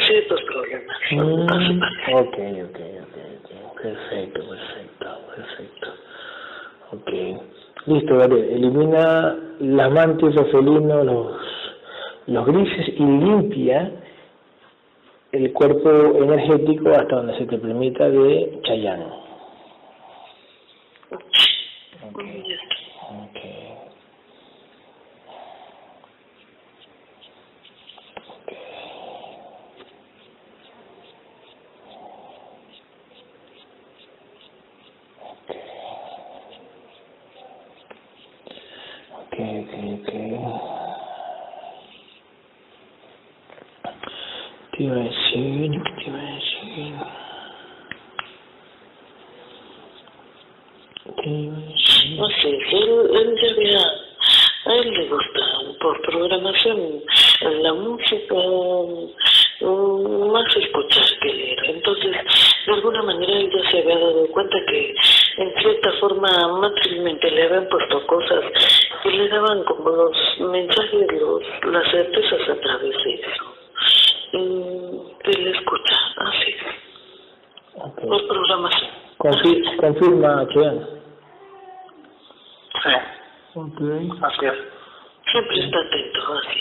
ciertos 0.07 0.41
problemas. 0.43 0.99
Mm, 1.11 1.83
ok, 2.15 2.39
ok, 2.69 2.81
ok. 3.03 3.81
Perfecto, 3.83 4.41
perfecto, 4.49 5.19
perfecto. 5.35 5.95
Ok. 6.93 7.11
Listo, 7.87 8.17
vale. 8.17 8.55
Elimina 8.55 9.37
las 9.61 9.91
mantis, 9.93 10.35
los 10.35 10.51
felinos, 10.51 11.07
los, 11.07 11.37
los 12.27 12.47
grises 12.47 12.89
y 12.89 13.03
limpia 13.03 13.93
el 15.33 15.53
cuerpo 15.53 15.89
energético 16.23 16.91
hasta 16.91 17.17
donde 17.17 17.39
se 17.39 17.47
te 17.47 17.59
permita 17.59 18.09
de 18.11 18.59
Chayán. 18.65 19.03
Ok, 22.03 22.23
Ya 22.25 22.55
está. 22.55 22.77
ok. 23.11 23.39
Ok, 39.13 39.33
ok, 39.33 39.73
ok. 39.95 40.11
Te 44.77 44.83
iba 44.83 44.95
a 44.95 44.99
decir, 44.99 45.71
¿qué 45.73 45.91
te 45.97 46.11
iba 46.11 46.19
a 46.19 46.35
decir? 46.35 46.95
Te 51.17 51.29
iba 51.31 51.57
a 51.57 51.61
decir. 51.61 52.19
No 52.19 52.29
sé, 52.29 52.49
él, 52.49 52.91
él 53.15 53.37
ya 53.43 53.53
había, 53.55 53.81
a 54.67 54.75
él 54.77 54.91
le 54.93 55.09
gusta 55.09 55.41
por 55.81 56.01
programación 56.03 57.03
la 57.63 57.73
música, 57.75 58.35
mm, 59.61 60.31
más 60.33 60.57
escuchar 60.57 61.05
que 61.23 61.33
leer. 61.33 61.59
Entonces, 61.67 62.13
de 62.67 62.73
alguna 62.73 63.03
manera 63.03 63.33
él 63.39 63.51
ya 63.51 63.71
se 63.71 63.79
había 63.79 63.99
dado 63.99 64.27
cuenta 64.29 64.57
que 64.69 64.95
en 65.39 65.55
cierta 65.61 65.93
forma 66.01 66.49
materialmente 66.61 67.31
le 67.31 67.43
habían 67.45 67.69
puesto 67.69 68.07
cosas 68.07 68.45
que 69.03 69.11
le 69.11 69.29
daban 69.29 69.65
como 69.65 69.91
los 69.91 70.17
mensajes, 70.41 71.07
los, 71.21 71.43
las 71.73 71.91
certezas 71.91 72.49
a 72.49 72.61
través 72.61 72.97
de 73.05 73.15
eso. 73.15 73.45
Mm, 74.33 74.99
Él 75.25 75.47
escucha, 75.55 75.97
así, 76.17 76.55
Ok. 77.75 78.01
por 78.09 78.27
programación. 78.27 78.91
Confi- 79.19 79.77
Chayán. 80.57 80.89
Sí, 82.83 82.91
Ok. 83.55 83.81
así 84.23 84.47
es. 84.47 84.55
Siempre 85.31 85.59
está 85.59 85.79
atento, 85.79 86.21
así. 86.35 86.61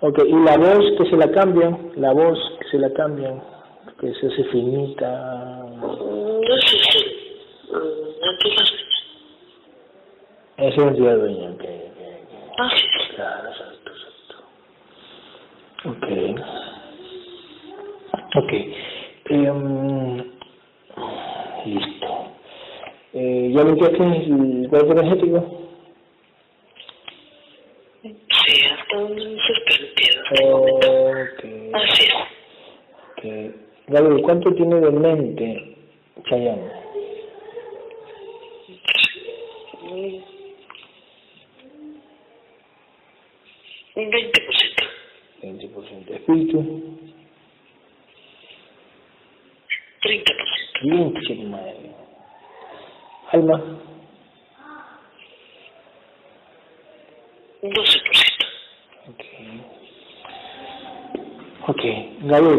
Ok, 0.00 0.18
y 0.26 0.44
la 0.44 0.56
voz 0.58 0.84
que 0.98 1.06
se 1.08 1.16
la 1.16 1.30
cambian, 1.30 1.92
la 1.96 2.12
voz 2.12 2.38
que 2.60 2.68
se 2.68 2.78
la 2.78 2.92
cambian, 2.92 3.42
que 4.00 4.12
se 4.14 4.26
hace 4.26 4.44
finita. 4.44 5.08
No 5.80 6.56
sé 6.58 6.78
si 6.78 7.04
mm, 7.70 8.28
ante 8.28 8.48
las 8.54 8.72
Esa 10.56 10.68
es 10.68 10.78
entidad 10.78 11.16
dueña, 11.16 11.50
ok, 11.50 11.60
ok, 11.60 11.64
ok. 11.64 12.60
Así 12.60 12.86
es. 12.86 13.14
Claro, 13.14 13.48
exacto, 13.48 13.90
exacto. 13.90 14.34
Ok. 15.90 16.06
Ok. 18.36 18.52
Em, 19.30 20.16
listo. 21.66 22.04
¿Ya 23.96 24.04
limpiaste 24.04 24.30
el 24.30 24.68
cuerpo 24.68 24.92
energético? 24.92 25.60
Sí, 28.02 28.60
hasta 28.66 28.96
es 29.52 29.60
permitido 29.66 30.22
hasta 30.22 30.42
el 30.42 30.50
momento. 30.50 30.86
Ok. 30.90 31.44
Así 31.74 32.06
es. 32.06 32.14
ok. 33.12 33.54
Gabriel, 33.86 34.22
¿cuánto 34.22 34.54
tiene 34.54 34.80
de 34.80 34.90
mente 34.90 35.53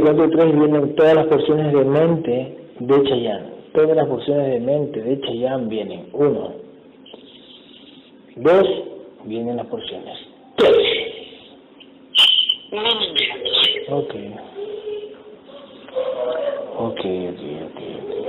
53 0.06 0.56
vienen 0.56 0.96
todas 0.96 1.16
las 1.16 1.26
porciones 1.26 1.74
de 1.74 1.84
mente 1.84 2.58
de 2.80 3.04
Chayán. 3.06 3.50
Todas 3.74 3.96
las 3.96 4.08
porciones 4.08 4.52
de 4.52 4.60
mente 4.60 5.02
de 5.02 5.20
Chayán 5.22 5.68
vienen. 5.68 6.10
Uno. 6.14 6.54
Dos. 8.36 8.68
Vienen 9.24 9.58
las 9.58 9.66
porciones. 9.66 10.16
Tres. 10.58 10.78
Ok. 13.90 14.16
Ok, 16.78 17.00
ok, 17.00 17.42
ok, 17.66 17.80
ok, 18.04 18.26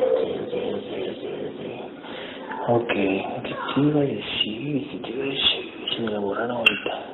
ok, 2.69 2.89
¿Qué 2.89 3.55
te 3.75 3.81
iba 3.81 4.01
a 4.01 4.05
decir? 4.05 4.89
¿Qué 4.91 4.99
te 5.03 5.11
iba 5.11 5.25
a 5.25 5.27
decir? 5.27 5.73
Se 5.95 6.03
me 6.03 6.11
la 6.11 6.21
borraron 6.21 6.57
ahorita. 6.57 7.06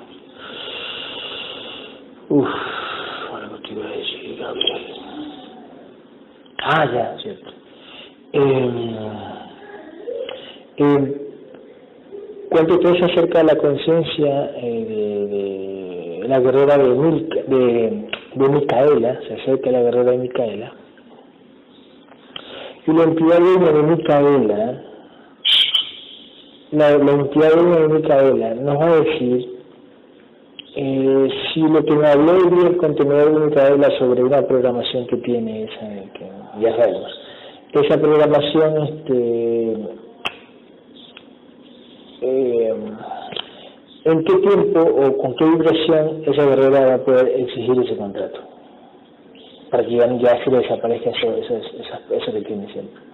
Ah, 6.75 6.87
ya, 6.91 7.17
cierto. 7.23 7.51
Eh, 8.33 8.99
eh, 10.79 11.29
¿Cuánto 12.49 12.79
te 12.79 12.99
se 12.99 13.05
acerca 13.05 13.41
a 13.41 13.45
la 13.45 13.57
conciencia 13.57 14.53
eh, 14.57 14.87
de, 14.89 16.23
de 16.23 16.29
la 16.29 16.41
guerrera 16.41 16.79
de, 16.79 16.89
de, 17.47 18.09
de 18.37 18.49
Micaela? 18.49 19.21
Se 19.29 19.35
acerca 19.35 19.69
a 19.69 19.73
la 19.73 19.83
guerrera 19.83 20.13
de 20.13 20.19
Micaela. 20.19 20.73
Y 22.87 22.93
la 22.93 23.03
entidad 23.05 23.39
dueña 23.39 23.73
de 23.73 23.83
Micaela 23.83 24.83
la, 26.73 26.97
la 26.97 27.13
entidad 27.13 27.55
de 27.55 27.89
Micaela 27.89 28.55
nos 28.55 28.79
va 28.79 28.87
a 28.87 29.01
decir 29.01 29.52
si 31.53 31.61
lo 31.61 31.85
que 31.85 31.95
me 31.95 32.07
habló 32.07 32.33
el 32.67 32.77
contenedor 32.77 33.35
de 33.35 33.47
Micaela 33.47 33.88
sobre 33.99 34.23
una 34.23 34.43
programación 34.43 35.07
que 35.07 35.17
tiene 35.19 35.65
esa, 35.65 36.12
que 36.15 36.31
ya 36.61 36.77
sabemos, 36.77 37.12
esa 37.73 38.01
programación 38.01 38.83
este 38.85 39.77
eh, 42.23 42.75
en 44.05 44.25
qué 44.25 44.35
tiempo 44.37 44.81
o 44.81 45.19
con 45.19 45.35
qué 45.37 45.45
vibración 45.45 46.23
esa 46.27 46.47
guerrera 46.47 46.87
va 46.87 46.95
a 46.95 47.05
poder 47.05 47.29
exigir 47.41 47.83
ese 47.83 47.97
contrato 47.97 48.41
para 49.71 49.85
que 49.85 49.97
ya, 49.97 50.45
se 50.45 50.51
desaparezca 50.51 51.11
eso, 51.11 51.35
eso, 51.35 51.57
eso, 51.57 52.15
eso 52.15 52.33
que 52.33 52.43
tiene 52.43 52.71
siempre. 52.73 53.12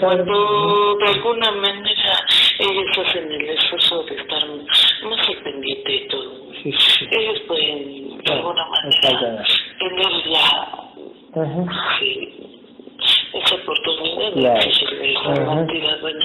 Cuando 0.00 0.96
de 0.96 1.06
alguna 1.08 1.50
manera 1.52 2.12
ellos 2.58 2.98
hacen 3.06 3.30
el 3.30 3.48
esfuerzo 3.50 4.02
de 4.04 4.16
estar 4.16 4.46
más 4.48 5.28
al 5.28 5.36
pendiente 5.42 5.92
de 5.92 5.98
todo. 6.10 6.44
Ellos 6.64 7.40
pueden 7.46 8.18
de 8.18 8.32
alguna 8.32 8.66
manera 8.68 9.44
tener 9.78 10.12
ya 10.30 10.48
esa 13.34 13.54
oportunidad 13.56 14.32
de 14.34 14.66
decirle 14.66 15.12
la 15.12 15.34
cantidad 15.44 16.00
buena. 16.00 16.24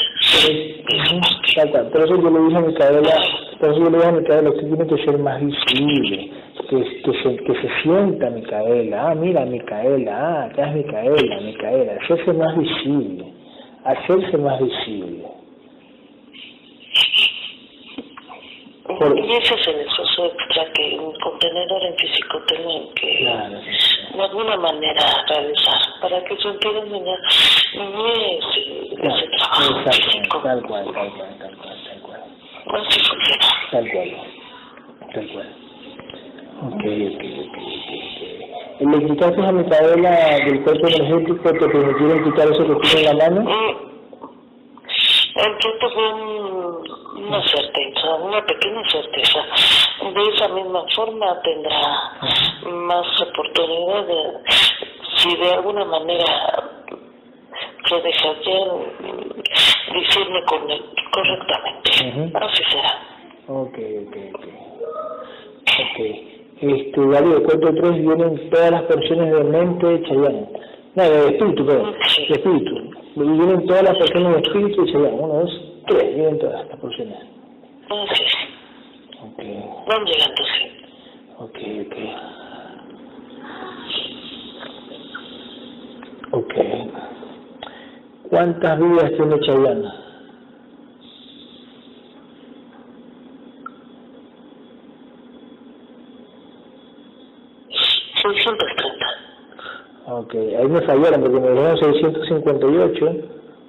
Por 1.91 2.01
eso 2.01 2.15
yo 2.15 2.29
le 2.29 2.39
dije 2.45 2.57
a 2.57 2.61
Micaela, 2.61 3.09
por 3.59 3.69
eso 3.71 3.79
yo 3.79 3.89
le 3.89 3.97
dije 3.97 4.07
a 4.07 4.11
Micaela, 4.11 4.49
usted 4.49 4.67
tiene 4.67 4.87
que 4.87 5.03
ser 5.03 5.17
más 5.17 5.41
visible 5.41 6.31
que, 6.69 7.01
que, 7.01 7.23
se, 7.23 7.37
que 7.43 7.53
se 7.61 7.68
sienta 7.81 8.29
Micaela, 8.29 9.09
ah, 9.09 9.15
mira 9.15 9.45
Micaela, 9.45 10.11
ah, 10.15 10.45
acá 10.45 10.69
es 10.69 10.75
Micaela, 10.75 11.41
Micaela, 11.41 11.93
hacerse 12.01 12.33
más 12.33 12.57
visible, 12.57 13.33
hacerse 13.83 14.37
más 14.37 14.61
visible. 14.61 15.25
Y 18.89 19.31
ese 19.33 19.53
es 19.53 19.67
el 19.67 19.79
esfuerzo 19.81 20.25
extra 20.25 20.65
que 20.73 20.97
un 20.99 21.13
contenedor 21.19 21.83
en 21.83 21.95
físico 21.97 22.41
tiene 22.47 22.89
que 22.95 23.23
de 24.15 24.23
alguna 24.23 24.57
manera 24.57 25.01
realizar 25.27 25.79
para 26.01 26.23
que 26.23 26.35
su 26.37 26.49
entidad 26.49 26.85
no 26.85 28.07
es 28.07 28.45
ese 28.97 29.27
trabajo 29.37 29.91
físico. 29.91 30.41
Tal 30.41 30.61
cual, 30.63 30.85
tal 30.91 31.13
cual, 31.13 31.37
tal 31.39 31.57
cual, 31.57 31.77
tal 31.85 32.01
cual. 32.01 32.21
Así 32.81 32.99
funciona. 32.99 33.47
Tal 33.71 33.91
cual, 33.91 34.09
tal 35.13 35.27
cual. 35.29 35.68
Ok, 36.61 36.83
ok, 36.83 37.23
ok. 37.45 37.57
¿Le 38.81 39.05
quitaste 39.07 39.41
a 39.41 39.51
Micaela 39.51 40.11
del 40.45 40.63
cuerpo 40.63 40.87
energético 40.87 41.51
te 41.51 41.67
permitieron 41.67 42.23
quitar 42.23 42.49
eso 42.49 42.65
que 42.65 42.75
tiene 42.87 43.09
en 43.09 43.17
la 43.17 43.29
mano? 43.29 43.49
Entonces 45.35 45.93
fue 45.93 46.13
una 47.23 47.41
certeza, 47.43 48.15
una 48.15 48.45
pequeña 48.45 48.81
certeza. 48.89 49.39
De 50.13 50.29
esa 50.35 50.47
misma 50.49 50.83
forma 50.95 51.41
tendrá 51.41 52.13
más 52.65 53.21
oportunidad 53.21 54.05
de, 54.05 54.23
si 55.17 55.35
de 55.35 55.53
alguna 55.53 55.85
manera 55.85 56.25
se 57.87 58.01
deja 58.01 58.33
decirme 59.93 60.43
correctamente. 61.11 62.37
Así 62.37 62.63
será. 62.69 62.99
Ok, 63.47 63.77
ok, 64.07 64.17
ok. 64.35 64.45
Ok. 65.79 66.38
Este, 66.61 66.99
Darío, 66.99 67.41
cuento 67.43 67.73
tres 67.73 68.01
vienen 68.01 68.49
todas 68.49 68.71
las 68.71 68.81
personas 68.83 69.31
de 69.31 69.43
mente 69.45 69.87
de 69.87 70.03
Chayanne. 70.03 70.49
No, 70.95 71.03
de 71.03 71.27
espíritu, 71.29 71.65
perdón, 71.65 71.95
de 72.27 72.33
espíritu. 72.33 72.75
Vienen 73.15 73.65
todas 73.65 73.83
las 73.83 73.97
personas 73.97 74.33
de 74.33 74.41
espíritu 74.41 74.85
de 74.85 74.91
Chayanne. 74.91 75.15
Uno, 75.21 75.33
dos, 75.35 75.61
tres, 75.87 76.15
vienen 76.15 76.39
todas 76.39 76.67
las 76.67 76.79
personas. 76.79 77.19
Sí. 78.13 78.23
Ok. 79.23 79.39
Van 79.87 80.05
llegando, 80.05 80.43
sí. 80.43 80.63
Ok, 81.37 81.57
ok. 81.87 81.95
Ok. 86.31 86.53
¿Cuántas 88.29 88.79
vidas 88.79 89.11
tiene 89.13 89.39
Chayanne? 89.39 90.09
630. 98.21 99.05
Ok, 100.29 100.35
ahí 100.35 100.67
me 100.67 100.81
fallaron 100.81 101.21
porque 101.21 101.39
me 101.39 101.49
dijeron 101.49 101.77
658, 101.79 103.15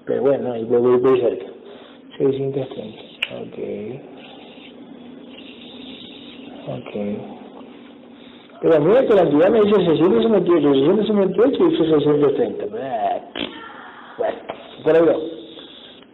pero 0.04 0.20
bueno, 0.20 0.52
ahí 0.52 0.62
voy, 0.64 0.98
voy 0.98 1.18
cerca. 1.18 1.46
630, 2.18 3.00
ok. 3.40 3.58
Ok. 6.68 6.92
Pero 8.60 8.74
a 8.74 8.78
mí 8.78 8.92
la 8.92 9.06
cantidad 9.06 9.48
me 9.48 9.62
dice 9.62 9.74
678, 9.86 10.74
678 10.74 11.64
y 11.64 11.70
dice 11.70 11.84
630. 11.88 12.66
Bueno, 14.18 14.38
por 14.84 14.96
ahí 14.96 15.02
va. 15.02 15.16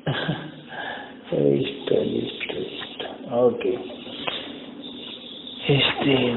listo, 1.43 1.95
listo, 2.05 2.55
listo. 2.55 3.07
Ok. 3.33 3.65
Este 5.67 6.37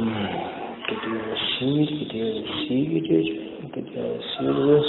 que 0.88 0.96
te 0.96 1.08
iba 1.10 1.22
a 1.22 1.30
decir, 1.30 2.00
que 2.00 2.06
te 2.06 2.18
iba 2.18 2.26
a 2.26 2.34
decir, 2.34 3.49
que 3.72 3.82
te 3.82 3.92
iba 3.92 4.04
a 4.04 4.10
decir, 4.10 4.84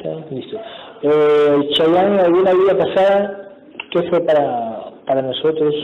630, 0.00 0.34
listo. 0.34 0.56
Eh, 1.02 1.68
Chayanne, 1.74 2.20
¿alguna 2.20 2.52
vida 2.52 2.78
pasada? 2.78 3.50
¿Qué 3.90 4.02
fue 4.08 4.20
para, 4.20 4.92
para 5.06 5.22
nosotros? 5.22 5.74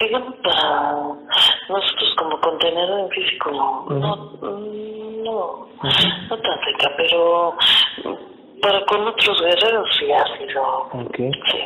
digamos 0.00 0.34
para 0.42 0.92
nosotros 1.68 2.14
como 2.16 2.40
contenedor 2.40 3.00
en 3.00 3.10
físico 3.10 3.50
no, 3.50 3.84
no, 3.90 4.16
no, 4.42 5.68
no 5.82 6.38
tan 6.38 6.58
cerca, 6.64 6.90
pero 6.96 7.54
para 8.60 8.84
con 8.86 9.06
otros 9.06 9.40
guerreros 9.40 9.88
sí 9.98 10.10
ha 10.12 10.24
sido. 10.38 11.06
Okay. 11.06 11.30
Sí. 11.32 11.58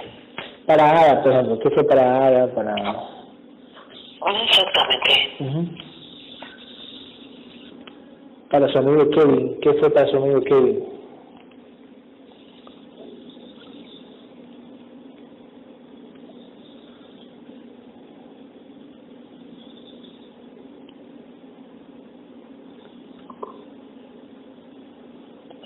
Para 0.66 0.90
Ada, 0.90 1.22
por 1.22 1.32
ejemplo, 1.32 1.58
¿qué 1.58 1.70
fue 1.70 1.84
para 1.84 2.26
Ada? 2.26 2.54
Para... 2.54 2.74
Exactamente. 4.26 5.80
Para 8.50 8.68
su 8.68 8.78
amigo 8.78 9.10
Kevin, 9.10 9.58
¿qué 9.60 9.74
fue 9.74 9.90
para 9.90 10.06
su 10.08 10.16
amigo 10.16 10.40
Kevin? 10.42 10.94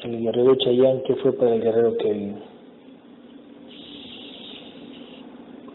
el 0.08 0.22
guerrero 0.22 0.54
Chayán, 0.56 1.02
¿qué 1.06 1.14
fue 1.16 1.32
para 1.32 1.54
el 1.54 1.62
guerrero 1.62 1.96
Kevin? 1.98 2.38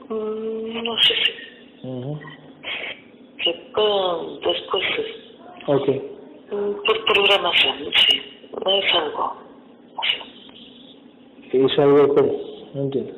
Mm, 0.10 0.84
no 0.84 0.98
sé 1.02 1.14
si. 1.24 1.88
Ujú. 1.88 2.20
Que 3.44 3.54
puedan 3.74 4.40
después. 4.42 4.84
Ok, 5.66 5.88
mm, 6.52 6.74
Por 6.86 7.06
programación, 7.06 7.78
sí. 8.08 8.22
No 8.66 8.72
es 8.72 8.94
algo. 8.94 9.44
¿es 11.52 11.80
algo 11.80 12.16
como? 12.16 12.34
No 12.74 12.82
entiendo. 12.82 13.14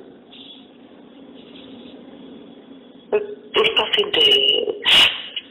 El 3.11 3.73
paciente 3.75 4.81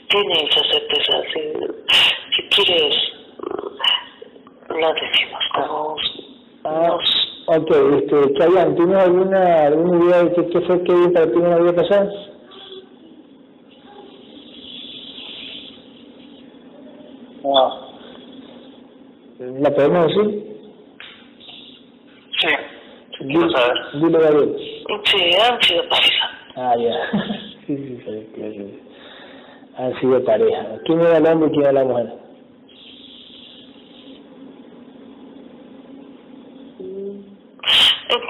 tiene 0.09 0.35
esa 0.45 0.63
certeza. 0.71 1.23
Si, 1.33 1.41
si 2.37 2.43
quieres, 2.51 2.97
la 4.69 4.93
decimos 4.93 5.43
como 5.55 5.97
Ah, 6.67 6.89
nos 6.89 7.59
ok, 7.59 7.71
este, 7.99 8.35
Chayanne, 8.39 8.75
¿tienes 8.75 8.97
alguna, 8.97 9.67
alguna 9.67 10.05
idea 10.05 10.25
de 10.25 10.49
qué, 10.49 10.61
fue 10.63 10.83
Kevin 10.85 11.13
para 11.13 11.27
ti 11.27 11.37
en 11.37 11.51
la 11.51 11.59
vida 11.59 11.75
pasada? 11.75 12.11
No. 17.43 17.85
¿La 20.05 20.11
podemos 20.11 20.35
decir? 20.35 20.57
Sí. 22.41 23.25
Dile, 23.25 23.51
saber. 23.51 23.77
dile 23.95 24.19
Gabriel. 24.19 24.57
Sí, 25.05 25.21
han 25.41 25.63
sido 25.63 25.89
pareja. 25.89 26.31
Ah, 26.57 26.75
ya. 26.77 26.93
sí, 27.67 27.77
sí, 27.77 28.03
sí, 28.05 28.29
sí. 28.37 28.81
Han 29.77 30.01
sido 30.01 30.23
pareja. 30.25 30.79
¿Quién 30.85 31.01
era 31.01 31.17
el 31.17 31.27
hombre 31.27 31.49
y 31.49 31.53
quién 31.53 31.63
era 31.63 31.73
la 31.73 31.85
mujer? 31.85 32.13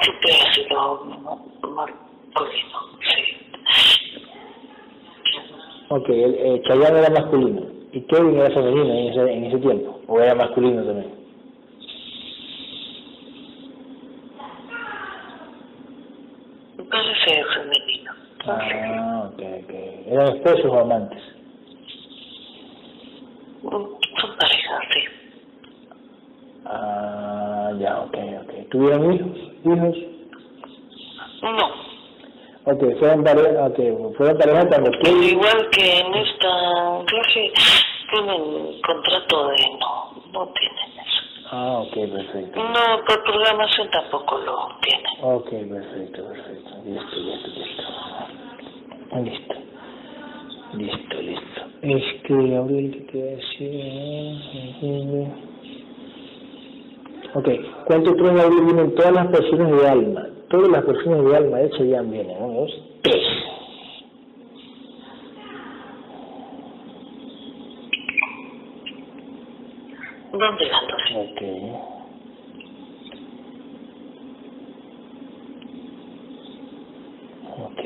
Siempre 0.03 0.33
ha 0.33 0.55
sido 0.55 1.07
masculino, 1.75 2.79
sí. 3.01 3.21
Ok, 5.89 6.09
el, 6.09 6.35
el 6.35 6.63
Chayanne 6.63 6.99
era 6.99 7.11
masculino 7.11 7.63
y 7.93 8.01
Kevin 8.03 8.39
era 8.39 8.51
femenino 8.51 8.93
en 8.93 9.09
ese, 9.09 9.33
en 9.33 9.45
ese 9.45 9.59
tiempo, 9.59 10.01
o 10.09 10.21
era 10.21 10.35
masculino 10.35 10.83
también. 10.83 11.25
Parece 16.91 17.45
femenino. 17.55 18.13
Ah, 18.47 19.31
ok, 19.33 19.43
ok. 19.65 19.75
¿Eran 20.07 20.37
esposos 20.37 20.67
o 20.67 20.79
amantes? 20.81 21.23
Son 23.63 24.37
parejas, 24.39 24.81
sí. 24.93 25.01
Ah, 26.67 27.73
ya, 27.79 28.01
ok, 28.01 28.17
ok. 28.43 28.69
¿Tuvieron 28.71 29.13
hijos? 29.13 29.39
¿Hijos? 29.65 29.97
No. 31.43 31.95
Ok, 32.67 32.83
fueron 32.99 33.23
pareja, 33.23 33.67
okay, 33.67 33.95
fueron 34.17 34.39
pareja 34.39 34.61
Al 34.61 34.99
Kevin... 35.01 35.23
igual 35.23 35.69
que 35.71 35.99
en 36.01 36.15
esta 36.15 37.03
viaje 37.13 37.53
tienen 38.11 38.81
contrato 38.81 39.49
de 39.49 39.57
no, 39.81 40.23
no 40.33 40.49
tienen 40.55 40.99
eso. 41.05 41.23
Ah, 41.51 41.83
ok, 41.83 41.93
perfecto. 41.93 42.65
No, 42.65 43.05
por 43.07 43.23
programación 43.23 43.91
tampoco 43.91 44.39
lo 44.39 44.69
tienen. 44.81 45.13
Ok, 45.21 45.51
perfecto, 45.51 46.27
perfecto. 46.27 46.71
Listo, 46.87 47.17
listo, 47.17 47.49
listo. 47.49 47.83
Listo. 49.21 49.55
Listo, 50.73 51.17
listo. 51.21 51.61
Este, 51.83 52.35
Gabriel, 52.49 52.91
¿qué 52.93 53.01
te 53.13 53.19
iba 53.19 53.27
a 53.27 53.35
decir? 53.37 53.75
Ok, 57.35 57.49
¿cuánto 57.85 58.17
creen 58.17 58.37
Gabriel 58.37 58.65
vienen 58.65 58.95
todas 58.95 59.13
las 59.13 59.27
personas 59.27 59.71
de 59.71 59.89
alma? 59.89 60.34
Todas 60.51 60.69
las 60.69 60.85
personas 60.85 61.25
de 61.25 61.37
alma 61.37 61.59
de 61.59 61.67
hecho 61.67 61.85
ya 61.85 62.03
vienen. 62.03 62.37
Uno, 62.39 62.61
dos, 62.61 62.71
tres. 63.03 63.27
¿Dónde 70.33 70.67
las 70.67 70.83
dos? 70.89 71.03
Ok. 71.17 71.43
Ok. 77.59 77.81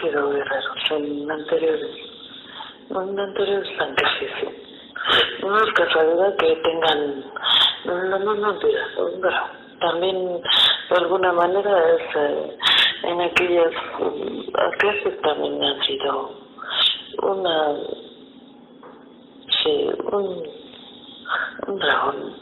Sido 0.00 0.30
guerreros 0.30 0.90
en 0.90 1.30
anteriores, 1.30 1.96
en 2.90 3.18
anteriores 3.18 3.68
fantasías. 3.78 4.63
No 5.44 5.58
es 5.62 5.72
casualidad 5.74 6.36
que 6.36 6.56
tengan 6.56 7.24
la 7.84 8.18
misma 8.18 8.52
vida, 8.52 8.86
pero 8.96 9.36
también 9.78 10.40
de 10.88 10.96
alguna 10.96 11.32
manera 11.34 11.94
es, 11.96 12.16
eh, 12.16 12.56
en 13.02 13.20
aquellas 13.20 13.72
eh, 13.72 14.52
clases 14.78 15.20
también 15.20 15.62
han 15.62 15.82
sido 15.82 16.30
una, 17.22 17.76
sí, 19.62 19.90
un, 20.12 20.48
un 21.66 21.78
dragón, 21.78 22.34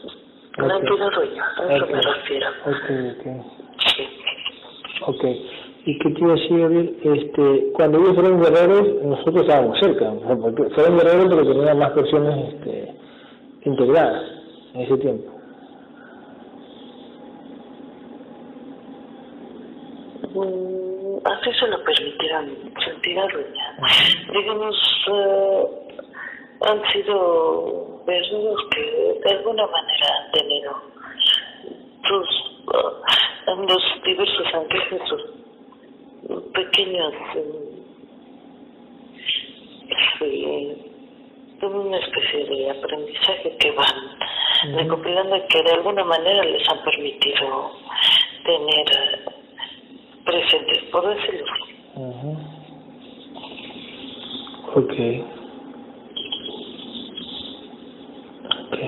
una 0.58 0.76
entidad 0.76 1.10
dueña, 1.10 1.52
a 1.56 1.74
eso 1.74 1.86
me 1.86 2.00
refiero. 2.00 2.50
Ok, 2.66 2.90
ok. 3.18 3.46
Sí. 3.96 4.08
Ok. 5.06 5.24
¿Y 5.84 5.98
qué 5.98 6.10
te 6.10 6.20
iba 6.20 6.32
a 6.32 6.36
decir? 6.36 7.00
Este, 7.02 7.72
cuando 7.72 7.98
ellos 7.98 8.14
fueron 8.14 8.40
guerreros, 8.40 9.02
nosotros 9.02 9.42
estábamos 9.42 9.78
cerca, 9.80 10.12
porque 10.40 10.70
fueron 10.74 10.98
guerreros 10.98 11.26
pero 11.28 11.44
tenían 11.44 11.78
más 11.78 11.90
personas 11.90 12.38
este, 12.54 12.94
integradas 13.64 14.22
en 14.74 14.80
ese 14.82 14.96
tiempo. 14.98 15.32
Mm, 20.34 21.26
así 21.26 21.50
se 21.58 21.66
lo 21.66 21.82
permitieron 21.82 22.72
sentir 22.84 23.18
a 23.18 23.26
dueña. 23.26 23.76
Digamos, 24.32 24.76
eh, 25.12 25.64
han 26.60 26.92
sido 26.92 28.04
guerreros 28.06 28.60
que 28.70 29.20
de 29.24 29.36
alguna 29.36 29.66
manera 29.66 30.06
han 30.16 30.30
tenido 30.30 30.72
sus, 32.04 32.28
eh, 32.72 33.48
en 33.48 33.66
los 33.66 33.82
diversos 34.04 34.46
sus 35.08 35.41
pequeños, 36.54 37.12
eh, 40.20 40.76
una 41.62 41.98
especie 41.98 42.44
de 42.44 42.70
aprendizaje 42.70 43.56
que 43.58 43.70
van 43.72 44.76
recopilando 44.76 45.36
y 45.36 45.42
que 45.48 45.62
de 45.62 45.72
alguna 45.72 46.04
manera 46.04 46.44
les 46.44 46.68
han 46.68 46.82
permitido 46.82 47.72
tener 48.44 48.86
presentes, 50.24 50.82
por 50.90 51.14
decirlo 51.14 51.44
así. 51.52 51.72
Ujú. 51.94 52.38
Ok. 54.74 54.92
Ok. 58.66 58.78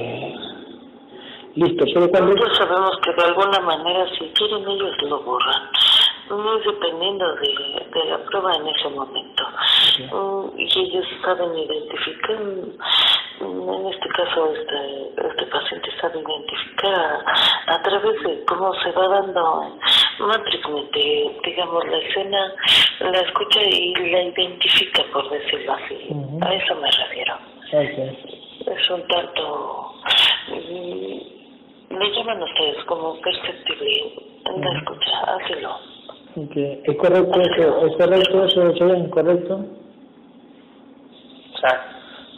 Listo, 1.57 1.85
pero 1.95 2.11
cuando... 2.11 2.35
Nosotros 2.35 2.57
sabemos 2.57 2.99
que 3.05 3.13
de 3.13 3.23
alguna 3.29 3.61
manera 3.61 4.07
si 4.19 4.27
quieren 4.31 4.69
ellos 4.69 4.97
lo 5.03 5.23
borran, 5.23 5.63
es 6.31 6.65
dependiendo 6.65 7.35
de, 7.37 7.87
de 7.93 8.05
la 8.11 8.19
prueba 8.25 8.55
en 8.57 8.67
ese 8.69 8.89
momento. 8.91 9.45
Mm, 10.13 10.59
Y 10.59 10.81
ellos 10.81 11.07
saben 11.23 11.57
identificar, 11.59 12.39
mm, 13.41 13.69
en 13.69 13.87
este 13.93 14.09
caso 14.09 14.53
este, 14.55 15.29
este 15.29 15.47
paciente 15.47 15.91
sabe 16.01 16.21
identificar 16.21 16.95
a, 16.95 17.75
a 17.75 17.83
través 17.83 18.23
de 18.23 18.45
cómo 18.47 18.73
se 18.75 18.91
va 18.93 19.09
dando 19.09 19.79
matrixmente, 20.21 21.37
digamos, 21.45 21.85
la 21.89 21.99
escena, 21.99 22.55
la 23.01 23.21
escucha 23.21 23.61
y 23.63 23.95
la 24.11 24.23
identifica, 24.23 25.03
por 25.13 25.29
decirlo 25.31 25.73
así. 25.75 26.09
A 26.43 26.55
eso 26.55 26.75
me 26.77 26.91
refiero 26.91 27.35
es 28.67 28.91
un 28.91 29.07
tanto 29.09 29.93
mm, 30.49 31.99
le 31.99 32.11
llaman 32.13 32.43
ustedes 32.43 32.85
como 32.85 33.21
perceptible 33.21 34.15
en 34.47 34.61
la 34.61 34.79
escucha, 34.79 35.21
hácelo. 35.27 35.94
Ok. 36.37 36.57
¿Es 36.57 36.97
correcto 36.97 37.41
eso? 37.41 37.87
¿Es 37.87 37.97
correcto 37.97 38.45
eso, 38.45 38.73
Cheyenne? 38.75 39.11
¿Correcto? 39.11 39.65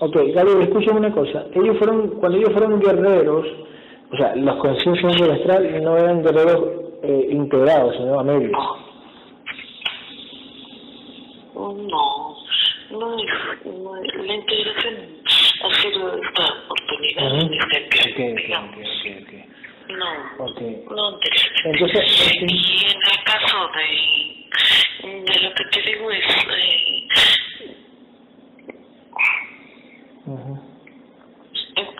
Ok, 0.01 0.15
Gabriel, 0.35 0.63
escúchame 0.63 0.99
una 1.01 1.13
cosa. 1.13 1.47
Ellos 1.55 1.79
fueron, 1.79 2.11
cuando 2.21 2.37
ellos 2.39 2.53
fueron 2.53 2.79
guerreros, 2.81 3.47
o 4.13 4.17
sea, 4.17 4.37
los 4.37 4.57
conciencias 4.57 5.13
ancestral 5.21 5.83
no 5.83 5.97
eran 5.97 6.23
guerreros 6.23 6.63
eh, 7.03 7.29
integrados, 7.31 7.97
sino 7.97 8.21
a 8.21 8.23
medios. 8.25 8.53
No, 11.55 12.37
no 12.91 13.17
es, 13.17 13.25
no 13.65 13.97
es- 13.97 14.27
la 14.27 14.35
integración 14.35 14.95
ha 15.65 15.75
sido 15.81 16.15
esta 16.23 16.45
oportunidad 16.69 17.41
en 17.41 17.55
este 17.55 17.77
Ok, 17.77 17.83
ok, 17.87 18.17
viaje, 18.17 18.35
digamos. 18.37 18.77
ok, 18.77 19.23
ok, 19.23 19.26
no. 19.89 20.47
Okay. 20.47 20.85
No, 20.91 21.19
Entonces, 21.65 22.33
y 22.41 22.85
en 22.85 22.97
el 22.97 23.25
caso 23.25 23.69
de, 23.77 25.11
de 25.33 25.41
lo 25.41 25.55
que 25.55 25.65
te 25.65 25.83
digo 25.83 26.11
es... 26.11 26.25
Eh, 26.57 27.09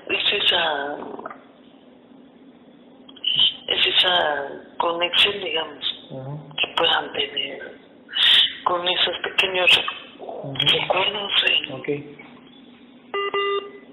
es 0.09 0.33
esa... 0.45 0.99
Es 3.69 3.87
esa 3.87 4.49
conexión, 4.79 5.41
digamos, 5.43 5.85
que 6.57 6.69
puedan 6.77 7.13
tener 7.13 7.73
con 8.63 8.87
esos 8.87 9.19
pequeños 9.25 9.71
uh 10.21 10.53
-huh. 10.53 10.81
recuerdos. 10.81 11.33
Ok. 11.73 11.89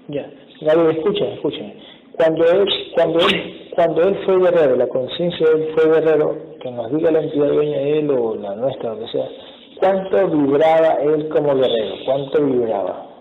Ya. 0.08 0.30
Gaby, 0.60 0.96
escucha, 0.96 1.24
escúchame 1.24 1.93
cuando 2.16 2.44
él, 2.44 2.68
cuando 2.94 3.18
él, 3.20 3.70
cuando 3.74 4.02
él 4.02 4.18
fue 4.24 4.38
guerrero, 4.38 4.76
la 4.76 4.88
conciencia 4.88 5.46
de 5.48 5.52
él 5.54 5.74
fue 5.74 5.90
guerrero, 5.90 6.36
que 6.60 6.70
nos 6.70 6.92
diga 6.92 7.10
la 7.10 7.20
entidad 7.20 7.48
dueña 7.48 7.78
de 7.78 7.98
él 7.98 8.10
o 8.10 8.34
la 8.36 8.54
nuestra, 8.54 8.94
lo 8.94 9.00
que 9.00 9.08
sea, 9.08 9.28
¿cuánto 9.80 10.28
vibraba 10.28 10.94
él 11.02 11.28
como 11.28 11.56
guerrero? 11.56 11.94
¿Cuánto 12.04 12.44
vibraba? 12.44 13.14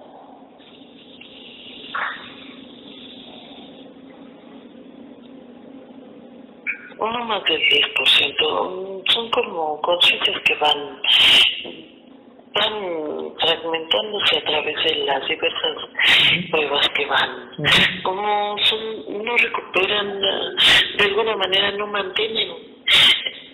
uno 7.04 7.26
más 7.26 7.44
del 7.44 7.60
10%. 7.60 9.04
Son 9.14 9.30
como 9.32 9.82
conciencias 9.82 10.40
que 10.46 10.56
van 10.56 11.02
van 12.54 13.34
fragmentándose 13.40 14.38
a 14.38 14.44
través 14.44 14.84
de 14.84 14.96
las 15.06 15.28
diversas 15.28 15.78
pruebas 16.52 16.88
que 16.90 17.06
van. 17.06 17.50
Como 18.04 18.58
son, 18.60 19.26
no 19.26 19.38
recuperan, 19.38 20.22
de 20.98 21.04
alguna 21.04 21.36
manera 21.38 21.72
no 21.72 21.88
mantienen. 21.88 22.50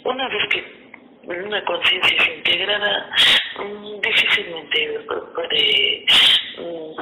Una 0.03 0.27
vez 0.29 0.47
que 0.49 0.79
una 1.27 1.63
conciencia 1.65 2.17
es 2.17 2.37
integrada, 2.37 3.09
mm, 3.57 4.01
difícilmente 4.01 4.99
puede, 5.35 6.05
mm, 6.57 6.95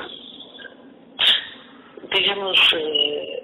digamos, 2.11 2.73
eh, 2.73 3.41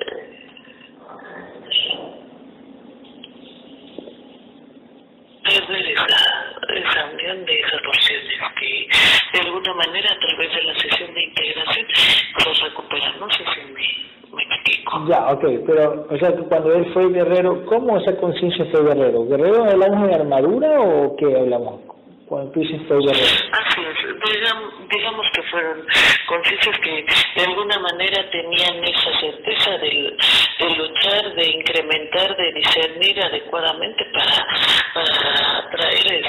perder 5.44 5.86
esa, 5.88 6.06
esa 6.06 7.06
unión 7.14 7.46
de 7.46 7.60
esas 7.60 7.82
porciones 7.82 8.34
que 8.60 8.88
de 9.34 9.40
alguna 9.40 9.74
manera 9.74 10.10
a 10.14 10.20
través 10.20 10.56
de 10.56 10.64
la 10.64 10.80
sesión 10.80 11.14
de 11.14 11.24
integración 11.24 11.88
los 12.46 12.64
sé 13.30 13.44
si 13.54 13.72
me, 13.72 14.36
me 14.36 14.56
explico. 14.56 15.06
Ya, 15.08 15.32
ok, 15.32 15.46
pero 15.68 16.08
o 16.10 16.18
sea 16.18 16.32
cuando 16.50 16.74
él 16.74 16.92
fue 16.94 17.10
guerrero, 17.12 17.66
¿cómo 17.66 17.98
esa 17.98 18.16
conciencia 18.18 18.66
fue 18.72 18.84
guerrero? 18.84 19.26
¿Guerrero 19.26 19.66
hablamos 19.66 20.08
de 20.08 20.16
armadura 20.16 20.82
o 20.82 21.16
qué 21.18 21.26
hablamos? 21.26 21.82
Cuando 22.28 22.52
tú 22.52 22.60
dices. 22.62 22.82
Así 22.90 23.82
es, 23.82 24.34
digamos, 24.34 24.90
digamos 24.90 25.26
que 25.34 25.44
fueron 25.44 25.86
conciencias 26.28 26.80
que 26.80 27.06
de 27.36 27.46
alguna 27.46 27.80
manera 27.80 28.30
tenían 28.32 28.84
esa 28.84 29.20
certeza 29.20 29.72
de, 29.78 30.16
de 30.60 30.70
luchar, 30.76 31.36
de 31.36 31.50
incrementar, 31.50 32.36
de 32.38 32.54
discernir 32.54 33.22
adecuadamente 33.24 34.06
para, 34.14 34.48
para 34.94 35.70
traer 35.72 36.26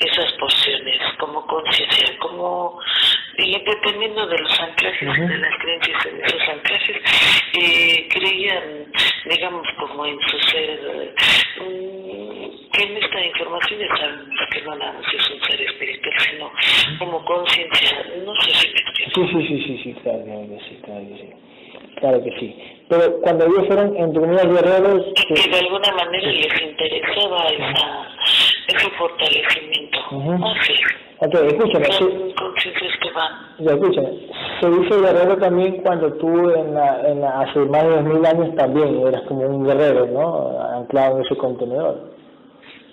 esas 0.00 0.32
porciones 0.34 1.00
como 1.18 1.46
conciencia, 1.46 2.18
como 2.18 2.78
y 3.38 3.52
dependiendo 3.64 4.26
de 4.26 4.38
los 4.38 4.60
anclajes, 4.60 5.00
de 5.00 5.38
las 5.38 5.58
creencias 5.58 6.06
en 6.06 6.24
esos 6.24 6.48
anclajes, 6.48 6.96
eh, 7.54 8.08
creían, 8.10 8.92
digamos, 9.24 9.66
como 9.78 10.04
en 10.04 10.18
su 10.20 10.38
ser, 10.50 11.14
mm, 11.60 12.70
que 12.72 12.82
en 12.82 12.96
esta 12.96 13.26
información 13.26 13.80
ya 13.80 13.96
sabemos 13.96 14.28
que 14.52 14.62
no 14.62 14.76
nada 14.76 14.92
más 14.92 15.14
es 15.14 15.30
un 15.30 15.42
ser 15.42 15.60
espiritual, 15.62 16.14
sino 16.30 16.52
como 16.98 17.24
conciencia, 17.24 18.06
no 18.24 18.34
sé 18.42 18.50
si 18.50 18.68
me 18.68 18.82
Sí, 19.14 19.28
sí, 19.32 19.46
sí, 19.46 19.64
sí, 19.66 19.80
sí, 19.82 19.96
claro 20.02 20.46
sí, 20.68 20.80
claro 20.84 21.06
sí. 21.16 21.51
Claro 21.96 22.22
que 22.22 22.30
sí. 22.38 22.56
Pero 22.88 23.20
cuando 23.20 23.46
ellos 23.46 23.66
fueron, 23.66 23.96
entre 23.96 24.20
comillas, 24.20 24.46
guerreros... 24.46 25.02
Que, 25.14 25.34
que 25.34 25.50
de 25.50 25.58
alguna 25.58 25.92
manera 25.92 26.26
les 26.26 26.62
interesaba 26.62 27.46
esa, 27.46 28.08
ese 28.68 28.90
fortalecimiento. 28.98 29.98
Así. 30.44 30.74
Ok, 31.18 31.34
escúchame. 31.34 31.86
Que 31.86 33.10
van. 33.14 33.32
Ya, 33.60 33.72
escúchame. 33.72 34.08
Se 34.60 34.70
dice 34.70 35.00
guerrero 35.00 35.36
también 35.38 35.82
cuando 35.82 36.12
tú 36.14 36.50
en 36.50 36.74
la, 36.74 37.00
en 37.08 37.20
la, 37.20 37.40
hace 37.40 37.60
más 37.60 37.82
de 37.84 37.90
dos 37.90 38.04
mil 38.04 38.26
años 38.26 38.54
también 38.56 39.06
eras 39.06 39.22
como 39.22 39.46
un 39.46 39.64
guerrero, 39.64 40.06
¿no? 40.06 40.60
Anclado 40.76 41.18
en 41.18 41.24
ese 41.24 41.36
contenedor. 41.36 42.11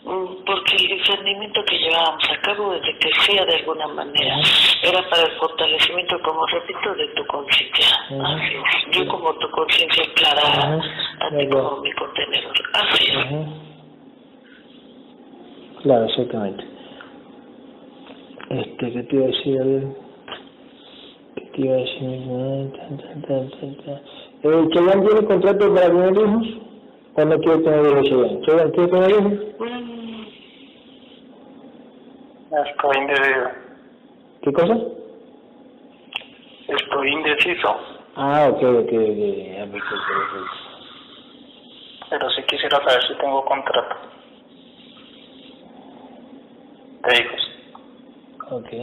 Mm, 0.06 0.46
porque 0.46 0.76
el 0.78 0.88
discernimiento 0.88 1.62
que 1.66 1.78
llevábamos 1.78 2.24
a 2.30 2.42
cabo 2.42 2.72
desde 2.72 2.98
que 3.00 3.10
sea 3.26 3.46
de 3.46 3.56
alguna 3.56 3.88
manera 3.88 4.36
era 4.82 5.10
para 5.10 5.24
el 5.24 5.32
fortalecimiento, 5.32 6.18
como 6.22 6.46
repito, 6.48 6.96
de 6.96 7.08
tu 7.10 7.26
conciencia. 7.26 7.88
Yo 8.92 9.08
como 9.08 9.34
tu 9.36 9.50
conciencia 9.52 10.04
clara, 10.16 10.80
a 11.20 11.38
ti 11.38 11.48
como 11.50 11.82
mi 11.82 11.92
contenedor. 11.94 12.54
Así 12.74 13.06
es. 13.08 13.26
Claro, 15.84 16.06
exactamente. 16.06 16.64
Este, 18.50 18.92
¿qué 18.94 19.04
te 19.04 19.16
iba 19.16 19.26
a 19.26 19.28
decir? 19.28 19.62
A 19.62 19.66
ver. 19.66 19.84
¿Qué 21.36 21.42
te 21.42 21.62
iba 21.62 21.74
a 21.74 21.78
decir? 21.78 22.04
¿El 24.42 24.70
Cheyenne 24.70 25.06
tiene 25.06 25.26
contrato 25.28 25.74
para 25.74 25.88
tener 25.88 26.14
hijos? 26.14 26.69
¿O 27.16 27.26
no 27.26 27.40
quiere 27.40 27.64
tener 27.64 27.86
hijos 27.86 28.12
tener 28.88 29.12
hijos? 29.12 29.34
Estoy 32.52 32.98
indeciso. 32.98 33.50
¿Qué 34.42 34.54
cosa? 34.54 34.78
Estoy 36.68 37.12
indeciso. 37.12 37.76
Ah, 38.16 38.48
ok, 38.52 38.64
ok, 38.64 38.92
ok. 38.92 39.80
Pero 42.10 42.30
sí 42.32 42.42
quisiera 42.48 42.78
saber 42.78 43.04
si 43.08 43.16
tengo 43.18 43.46
contrato. 43.46 43.96
De 47.04 47.20
hijos. 47.20 47.42
Ok. 48.52 48.74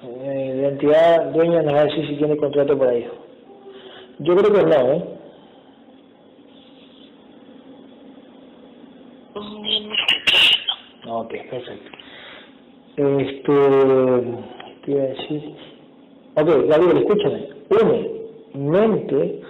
Eh, 0.00 0.52
la 0.62 0.68
entidad 0.68 1.24
dueña 1.32 1.62
nos 1.62 1.74
va 1.74 1.80
a 1.80 1.84
decir 1.84 2.06
si 2.06 2.16
tiene 2.16 2.36
contrato 2.36 2.78
para 2.78 2.94
hijo. 2.94 3.27
Yo 4.20 4.36
creo 4.36 4.52
que 4.52 4.62
no, 4.62 4.92
¿eh? 4.92 5.18
Ok, 11.06 11.30
perfecto. 11.50 11.98
Este, 12.96 13.52
¿qué 14.82 14.90
iba 14.90 15.02
a 15.02 15.06
decir? 15.06 15.54
Ok, 16.34 16.48
Gabriel, 16.68 16.98
escúchame. 16.98 17.48
Une 17.70 18.18
mente, 18.54 19.40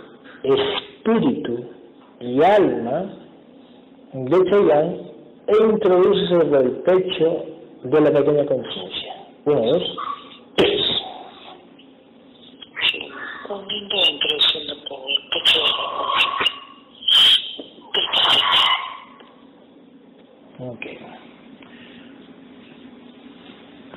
espíritu 0.42 1.64
y 2.20 2.42
alma 2.42 3.12
de 4.12 4.50
Cheyenne 4.50 5.10
e 5.46 5.64
introduce 5.64 6.28
sobre 6.28 6.58
el 6.60 6.70
pecho 6.82 7.44
de 7.84 8.00
la 8.00 8.10
pequeña 8.10 8.46
conciencia. 8.46 9.14
Uno, 9.44 9.62
dos, 9.62 9.82
tres. 10.56 10.86
Sí, 12.90 13.08
uniendo 13.48 13.94
e 13.96 14.10
introduciendo 14.12 14.74
por 14.88 15.00
el 15.08 15.28
pecho 15.30 15.58
de 15.58 15.64
la 15.64 15.72
conciencia. 15.76 16.58
Ok. 20.60 20.86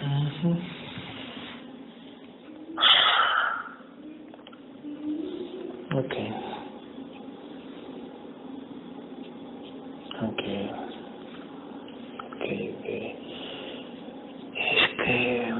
Ujú. 0.01 0.57
Ok. 5.97 6.15
Ok. 10.21 10.43
Ok, 12.31 12.43
ok. 12.77 12.87
Este. 14.55 15.53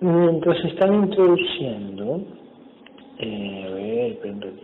Mientras 0.00 0.64
están 0.64 0.94
introduciendo, 1.04 2.26
eh, 3.18 3.64
a 3.64 3.70
ver, 3.74 4.18
perdón. 4.20 4.60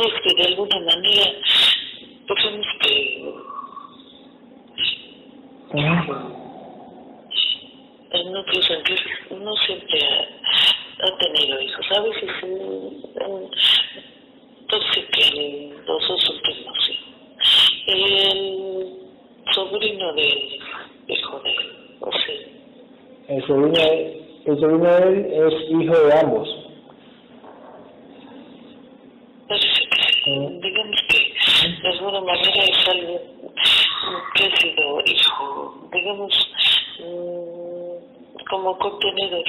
es 0.00 0.14
que 0.22 0.34
de 0.34 0.48
alguna 0.48 0.80
manera 0.80 1.24
pensamos 2.26 2.66
que 2.80 3.34
en 8.12 8.32
núcleos 8.32 8.70
antiguos 8.70 9.02
uno 9.30 9.54
siempre 9.66 10.00
ha, 10.04 11.06
ha, 11.06 11.18
tenido 11.18 11.60
hijos, 11.60 11.86
a 11.90 12.00
veces 12.00 12.30
entonces 14.60 15.04
que 15.12 15.74
los 15.86 16.08
dos 16.08 16.30
últimos 16.30 16.78
sí. 16.86 16.98
El 17.86 18.98
sobrino 19.52 20.12
del 20.14 20.58
hijo 21.08 21.40
de 21.40 21.50
él, 21.50 21.96
o 22.00 22.12
sea. 22.12 22.34
El 23.28 23.46
sobrino, 23.46 23.80
el 24.46 24.60
sobrino 24.60 24.84
de 24.84 25.02
él 25.08 25.26
es 25.32 25.54
hijo 25.70 25.98
de 25.98 26.18
ambos. 26.18 26.48
Parece 29.48 29.82
que 29.90 29.96
sí. 30.24 30.60
Digamos 30.62 31.00
que 31.08 31.34
de 31.82 31.88
alguna 31.88 32.20
manera 32.20 32.64
es 32.64 32.88
algo 32.88 33.20
que 34.34 34.44
ha 34.44 34.56
sido 34.56 35.00
hijo, 35.04 35.88
digamos, 35.92 36.50
como 38.50 38.78
contenedor 38.78 39.44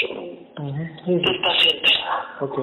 Ujú, 0.60 0.78
sí, 1.06 1.06
sí. 1.06 1.14
del 1.16 1.42
paciente. 1.42 1.92
Ok. 2.42 2.60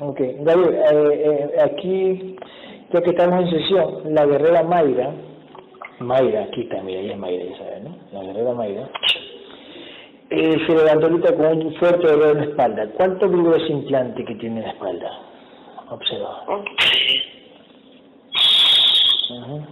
Ok, 0.00 0.20
Gabriel, 0.40 0.74
eh, 0.74 1.50
eh, 1.54 1.62
aquí, 1.62 2.36
ya 2.92 3.00
que 3.00 3.10
estamos 3.10 3.42
en 3.42 3.43
la 4.06 4.26
guerrera 4.26 4.62
Mayra, 4.62 5.12
Mayra, 6.00 6.44
aquí 6.44 6.62
está, 6.62 6.82
mira, 6.82 7.00
ella 7.00 7.12
es 7.12 7.18
Mayra, 7.18 7.44
ya 7.44 7.58
sabes, 7.58 7.82
¿no? 7.84 7.96
La 8.12 8.22
guerrera 8.24 8.52
Mayra, 8.54 8.90
eh, 10.30 10.56
se 10.66 10.74
levantó 10.74 11.06
ahorita 11.06 11.36
con 11.36 11.46
un 11.66 11.74
fuerte 11.76 12.06
dolor 12.06 12.30
en 12.30 12.38
la 12.38 12.44
espalda. 12.50 12.88
¿Cuánto 12.96 13.26
ese 13.56 13.72
implante 13.72 14.24
que 14.24 14.34
tiene 14.36 14.56
en 14.60 14.62
la 14.66 14.72
espalda? 14.72 15.20
Observa. 15.90 16.44
Sí. 16.78 17.22
Ujú. 19.34 19.62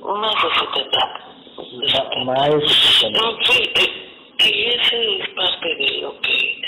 Más 0.00 0.34
de 0.34 0.48
70. 0.66 2.24
Ma- 2.24 2.24
Más 2.34 2.50
de 2.54 2.68
70. 2.68 3.20
No, 3.20 3.36
sí, 3.42 3.62
eh, 3.74 3.90
y 4.38 4.64
ese 4.66 5.18
es 5.22 5.28
parte 5.30 5.68
de 5.76 5.98
lo 6.02 6.20
que 6.20 6.62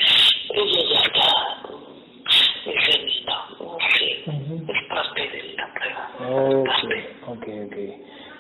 ella 0.54 0.80
ya 0.92 1.00
está 1.00 1.28
diciendo. 2.64 3.32
Sí, 3.98 4.22
Ujú. 4.26 4.72
es 4.72 4.82
parte 4.88 5.20
de 5.28 5.54
la 5.56 5.74
prueba. 5.74 6.10
Ok, 6.30 6.66
Parte. 6.66 6.96
ok, 7.26 7.44
ok. 7.66 7.76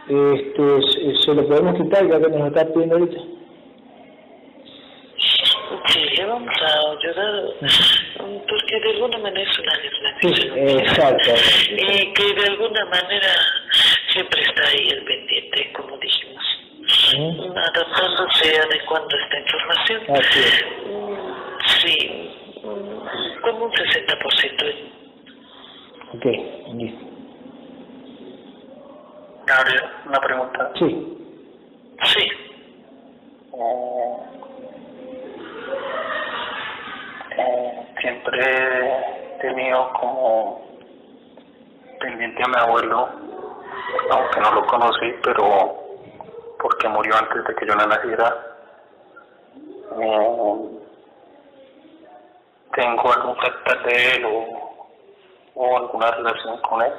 Este, 0.08 1.05
¿se- 1.16 1.24
¿Se 1.24 1.34
lo 1.34 1.46
podemos 1.48 1.74
quitar 1.76 2.06
ya 2.08 2.18
que 2.20 2.28
nos 2.28 2.48
está 2.48 2.66
pidiendo 2.72 2.96
ahorita? 2.96 3.20
Sí, 5.88 6.00
le 6.16 6.24
vamos 6.26 6.54
a 6.62 6.90
ayudar 6.90 7.44
porque 8.48 8.80
de 8.80 8.90
alguna 8.90 9.18
manera 9.18 9.50
es 9.50 9.58
una 9.58 9.74
Sí, 10.20 10.28
desgracia. 10.28 10.78
exacto. 10.80 11.30
Y 11.70 12.12
que 12.12 12.34
de 12.40 12.46
alguna 12.48 12.84
manera 12.86 13.28
siempre 14.12 14.42
está 14.42 14.68
ahí 14.68 14.88
el 14.88 15.04
pendiente, 15.04 15.72
como 15.72 15.96
dijimos, 15.98 16.44
adaptándose, 17.56 18.58
adecuando 18.60 19.16
esta 19.16 19.38
información. 19.40 20.00
Así 20.08 20.38
es. 20.40 20.64
Mm, 20.86 21.16
Sí, 21.80 22.30
mm, 22.62 23.40
como 23.42 23.64
un 23.66 23.72
60%. 23.72 24.64
Ok, 26.14 26.24
listo. 26.74 27.15
Gabriel, 29.46 29.84
una 30.06 30.18
pregunta. 30.20 30.70
Sí. 30.78 31.12
Sí, 32.02 32.28
Eh, 33.58 34.16
eh, 37.38 37.94
siempre 38.00 38.38
he 38.42 39.38
tenido 39.40 39.90
como 39.94 40.60
pendiente 41.98 42.42
a 42.44 42.48
mi 42.48 42.56
abuelo, 42.58 43.08
aunque 44.10 44.40
no 44.40 44.50
lo 44.52 44.66
conocí, 44.66 45.14
pero 45.22 45.74
porque 46.60 46.88
murió 46.88 47.14
antes 47.16 47.44
de 47.44 47.54
que 47.54 47.66
yo 47.66 47.74
no 47.76 47.86
naciera. 47.86 48.36
Eh, 50.00 50.80
¿Tengo 52.74 53.12
algún 53.12 53.34
carácter 53.36 53.82
de 53.84 54.12
él 54.16 54.24
o, 54.26 54.88
o 55.54 55.76
alguna 55.78 56.10
relación 56.10 56.60
con 56.60 56.82
él? 56.82 56.92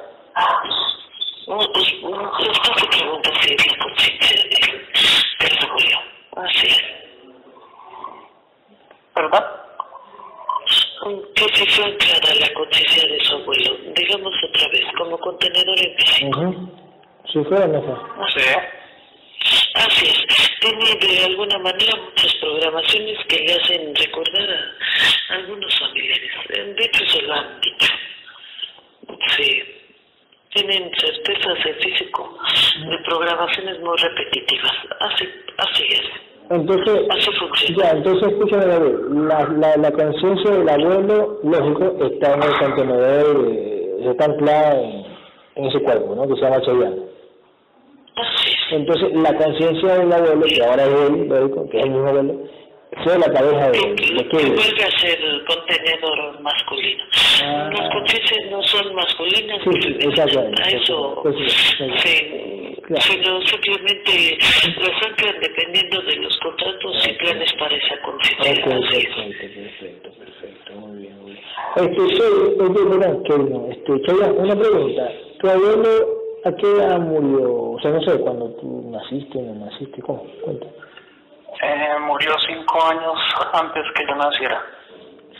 Mm, 1.48 1.64
pues, 1.72 1.94
mm, 2.02 2.50
esta 2.50 2.78
se 2.78 2.86
pregunta 2.88 3.30
si 3.40 3.54
es 3.54 3.66
la 3.66 3.78
conciencia 3.78 4.42
del, 4.42 4.86
del 5.40 5.58
abuelo. 5.66 5.98
Así 6.36 6.66
es. 6.66 6.82
¿Verdad? 9.14 9.46
Que 11.34 11.48
si 11.54 11.66
fue 11.68 11.84
anclada 11.86 12.34
la 12.38 12.52
conciencia 12.52 13.08
de 13.08 13.24
su 13.24 13.34
abuelo, 13.36 13.78
digamos 13.96 14.34
otra 14.46 14.68
vez, 14.68 14.84
como 14.98 15.18
contenedor 15.18 15.78
en 15.78 15.96
físico. 15.96 16.40
Ujú. 16.40 16.72
¿Sí 17.32 17.38
fue 17.48 17.56
o 17.56 17.66
no 17.66 17.82
fue? 17.82 18.42
Sí. 18.42 18.48
Así 19.74 20.06
es. 20.06 20.58
Tiene 20.60 20.94
de 20.96 21.24
alguna 21.24 21.58
manera 21.60 21.96
muchas 21.96 22.34
programaciones 22.34 23.24
que 23.26 23.38
le 23.38 23.54
hacen 23.54 23.94
recordar 23.94 24.50
a 25.30 25.34
algunos 25.34 25.78
familiares. 25.78 26.30
De 26.50 26.84
hecho, 26.84 27.06
se 27.06 27.22
lo 27.22 27.32
han 27.32 27.60
dicho. 27.62 27.92
Sí. 29.34 29.77
Tienen 30.54 30.90
certezas 30.98 31.66
en 31.66 31.74
físico 31.76 32.36
de 32.88 32.98
programaciones 33.06 33.80
muy 33.80 33.96
repetitivas. 33.98 34.72
Así, 35.00 35.28
así 35.58 35.84
es. 35.90 36.02
Entonces, 36.50 37.00
Así 37.10 37.30
funciona. 37.32 37.82
ya, 37.84 37.90
entonces 37.98 38.28
escúchame. 38.32 38.64
La, 39.28 39.46
la, 39.48 39.76
la 39.76 39.90
conciencia 39.92 40.50
del 40.52 40.68
abuelo, 40.68 41.38
lógico, 41.44 42.06
está 42.06 42.34
en 42.34 42.42
el 42.42 42.58
contenedor, 42.58 43.46
eh, 43.50 43.96
está 44.10 44.24
anclada 44.24 44.80
en, 44.80 45.04
en 45.56 45.64
ese 45.66 45.82
cuerpo, 45.82 46.14
¿no? 46.14 46.26
Que 46.26 46.34
se 46.36 46.40
llama 46.40 46.60
es. 46.64 46.94
Entonces, 48.70 49.12
la 49.14 49.34
conciencia 49.34 49.94
del 49.98 50.12
abuelo, 50.12 50.46
que 50.46 50.64
ahora 50.64 50.84
es 50.84 51.00
él, 51.10 51.28
lógico, 51.28 51.68
que 51.70 51.78
es 51.78 51.84
el 51.84 51.90
mismo 51.90 52.08
abuelo, 52.08 52.34
fue 53.04 53.18
la 53.18 53.30
cabeza 53.32 53.70
de, 53.70 53.78
que, 53.96 54.28
que 54.28 54.36
vuelve 54.46 54.84
a 54.84 54.98
ser 54.98 55.18
contenedor 55.46 56.40
masculino. 56.40 57.04
Ah. 57.44 57.70
Las 57.72 57.90
conciencias 57.92 58.50
no 58.50 58.62
son 58.62 58.94
masculinas 58.94 59.60
Sí, 59.62 59.70
sí, 59.82 59.96
exactamente, 60.08 60.62
A 60.62 60.68
eso 60.68 61.22
sí. 61.36 61.46
sí, 62.02 62.74
Claro. 62.88 63.02
sino 63.02 63.42
simplemente 63.42 64.38
las 64.80 65.06
anclan 65.06 65.36
dependiendo 65.42 66.00
de 66.00 66.16
los 66.16 66.38
contratos 66.38 67.06
y 67.06 67.12
planes 67.18 67.52
para 67.58 67.76
esa 67.76 68.00
conciencia. 68.00 68.64
Ok, 68.66 68.72
Así 68.82 68.96
es. 68.96 69.14
perfecto, 69.14 69.50
perfecto, 69.58 70.10
perfecto, 70.18 70.72
muy 70.80 70.98
bien, 71.02 71.18
muy 71.20 71.32
bien. 71.32 71.44
Este, 71.76 72.16
soy, 72.16 72.32
este, 72.48 72.64
perdón, 72.72 73.22
Kevin, 73.24 73.72
este, 73.72 73.92
una 74.40 74.56
pregunta. 74.56 75.12
¿Tu 75.38 75.48
abuelo 75.50 75.90
a 76.44 76.52
qué 76.56 76.66
edad 76.66 76.98
murió? 77.00 77.54
O 77.72 77.78
sea, 77.82 77.90
no 77.90 78.00
sé, 78.00 78.18
cuando 78.20 78.48
tú 78.54 78.88
naciste, 78.90 79.38
no 79.38 79.66
naciste, 79.66 80.00
¿cómo? 80.00 80.24
Cuenta. 80.42 80.66
Eh, 81.62 81.98
murió 82.06 82.32
cinco 82.46 82.84
años 82.84 83.14
antes 83.52 83.82
que 83.94 84.06
yo 84.06 84.14
naciera. 84.14 84.62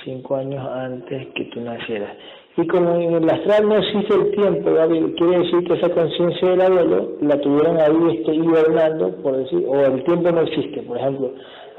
Cinco 0.05 0.37
años 0.37 0.66
antes 0.66 1.29
que 1.35 1.45
tú 1.47 1.61
nacieras. 1.61 2.11
Y 2.57 2.66
como 2.66 2.97
en 2.97 3.14
el 3.14 3.31
astral 3.31 3.69
no 3.69 3.77
existe 3.77 4.14
el 4.14 4.33
tiempo, 4.33 4.73
Gabriel, 4.73 5.14
quiere 5.16 5.39
decir 5.39 5.64
que 5.64 5.75
esa 5.75 5.91
conciencia 5.91 6.49
del 6.49 6.62
abuelo 6.62 7.09
la 7.21 7.41
tuvieron 7.41 7.81
ahí 7.81 8.16
este, 8.16 8.35
hibernando, 8.35 9.14
por 9.23 9.37
decir, 9.37 9.64
o 9.64 9.81
el 9.81 10.03
tiempo 10.03 10.33
no 10.33 10.41
existe, 10.41 10.83
por 10.83 10.99
ejemplo, 10.99 11.33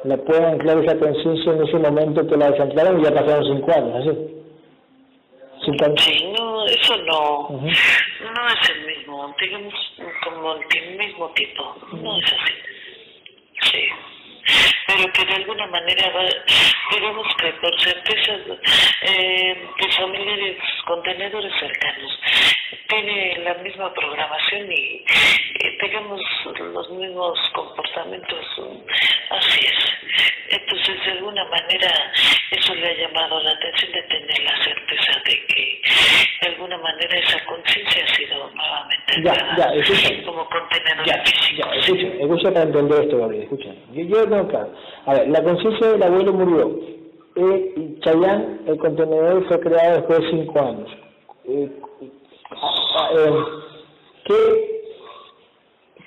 la 0.05 0.15
pueden 0.15 0.45
anclar 0.45 0.77
esa 0.77 0.97
conciencia 0.97 1.51
en 1.51 1.67
ese 1.67 1.77
momento 1.79 2.25
que 2.25 2.37
la 2.37 2.51
desanclaron 2.51 3.01
y 3.01 3.03
ya 3.03 3.13
pasaron 3.13 3.43
cinco 3.43 3.71
años, 3.73 3.95
¿así? 3.95 4.39
Sí, 5.97 6.33
no, 6.37 6.65
eso 6.65 6.97
no, 6.97 7.49
no 7.49 7.59
es 7.59 8.69
el 8.69 8.87
mismo, 8.87 9.35
digamos, 9.39 9.73
como 10.23 10.53
el 10.53 10.97
mismo 10.97 11.29
tipo, 11.31 11.75
no 11.91 12.17
es 12.17 12.25
así. 12.25 12.53
Sí. 13.63 13.98
Pero 14.99 15.13
que 15.13 15.25
de 15.25 15.33
alguna 15.33 15.65
manera, 15.67 16.09
va, 16.09 16.25
digamos 16.91 17.27
que 17.37 17.53
por 17.53 17.81
certezas 17.81 18.41
eh, 19.03 19.67
de 19.79 19.91
familiares 19.93 20.57
contenedores 20.85 21.53
cercanos, 21.57 22.19
tiene 22.89 23.37
la 23.45 23.53
misma 23.55 23.93
programación 23.93 24.69
y, 24.69 25.05
eh, 25.05 25.77
digamos, 25.81 26.19
los 26.59 26.89
mismos 26.89 27.39
comportamientos, 27.53 28.45
así 29.29 29.67
es. 29.67 29.99
Entonces, 30.49 31.05
de 31.05 31.11
alguna 31.11 31.45
manera, 31.45 32.11
eso 32.51 32.75
le 32.75 32.89
ha 32.89 32.93
llamado 32.95 33.39
la 33.41 33.51
atención 33.51 33.93
de 33.93 34.01
tener 34.03 34.39
la 34.43 34.63
certeza 34.65 35.21
de 35.23 35.45
de 36.41 36.47
alguna 36.49 36.77
manera, 36.77 37.17
esa 37.19 37.45
conciencia 37.45 38.03
ha 38.05 38.15
sido 38.15 38.49
nuevamente 38.55 39.23
Ya, 39.23 39.55
ya, 39.57 39.73
escucha. 39.75 40.25
como 40.25 40.45
contenedor 40.49 41.05
Ya, 41.05 41.23
físico. 41.23 41.67
ya, 41.71 41.79
escucha, 41.79 42.07
escucha 42.23 42.51
para 42.53 42.63
entender 42.63 43.01
esto, 43.03 43.17
Gabriel, 43.17 43.43
escucha. 43.43 43.69
Yo, 43.93 44.01
yo 44.03 44.23
tengo 44.29 44.47
claro. 44.47 44.73
A 45.05 45.13
ver, 45.15 45.27
la 45.29 45.43
conciencia 45.43 45.87
del 45.87 46.03
abuelo 46.03 46.33
murió. 46.33 46.79
Eh, 47.35 47.73
y 47.77 47.99
Chayán, 48.01 48.61
el 48.67 48.77
contenedor, 48.77 49.47
fue 49.47 49.59
creado 49.59 49.95
después 49.97 50.19
de 50.21 50.29
cinco 50.31 50.59
años. 50.59 50.89
Eh, 51.45 51.69
ah, 52.51 53.09
eh, 53.15 53.43
¿qué, 54.25 54.79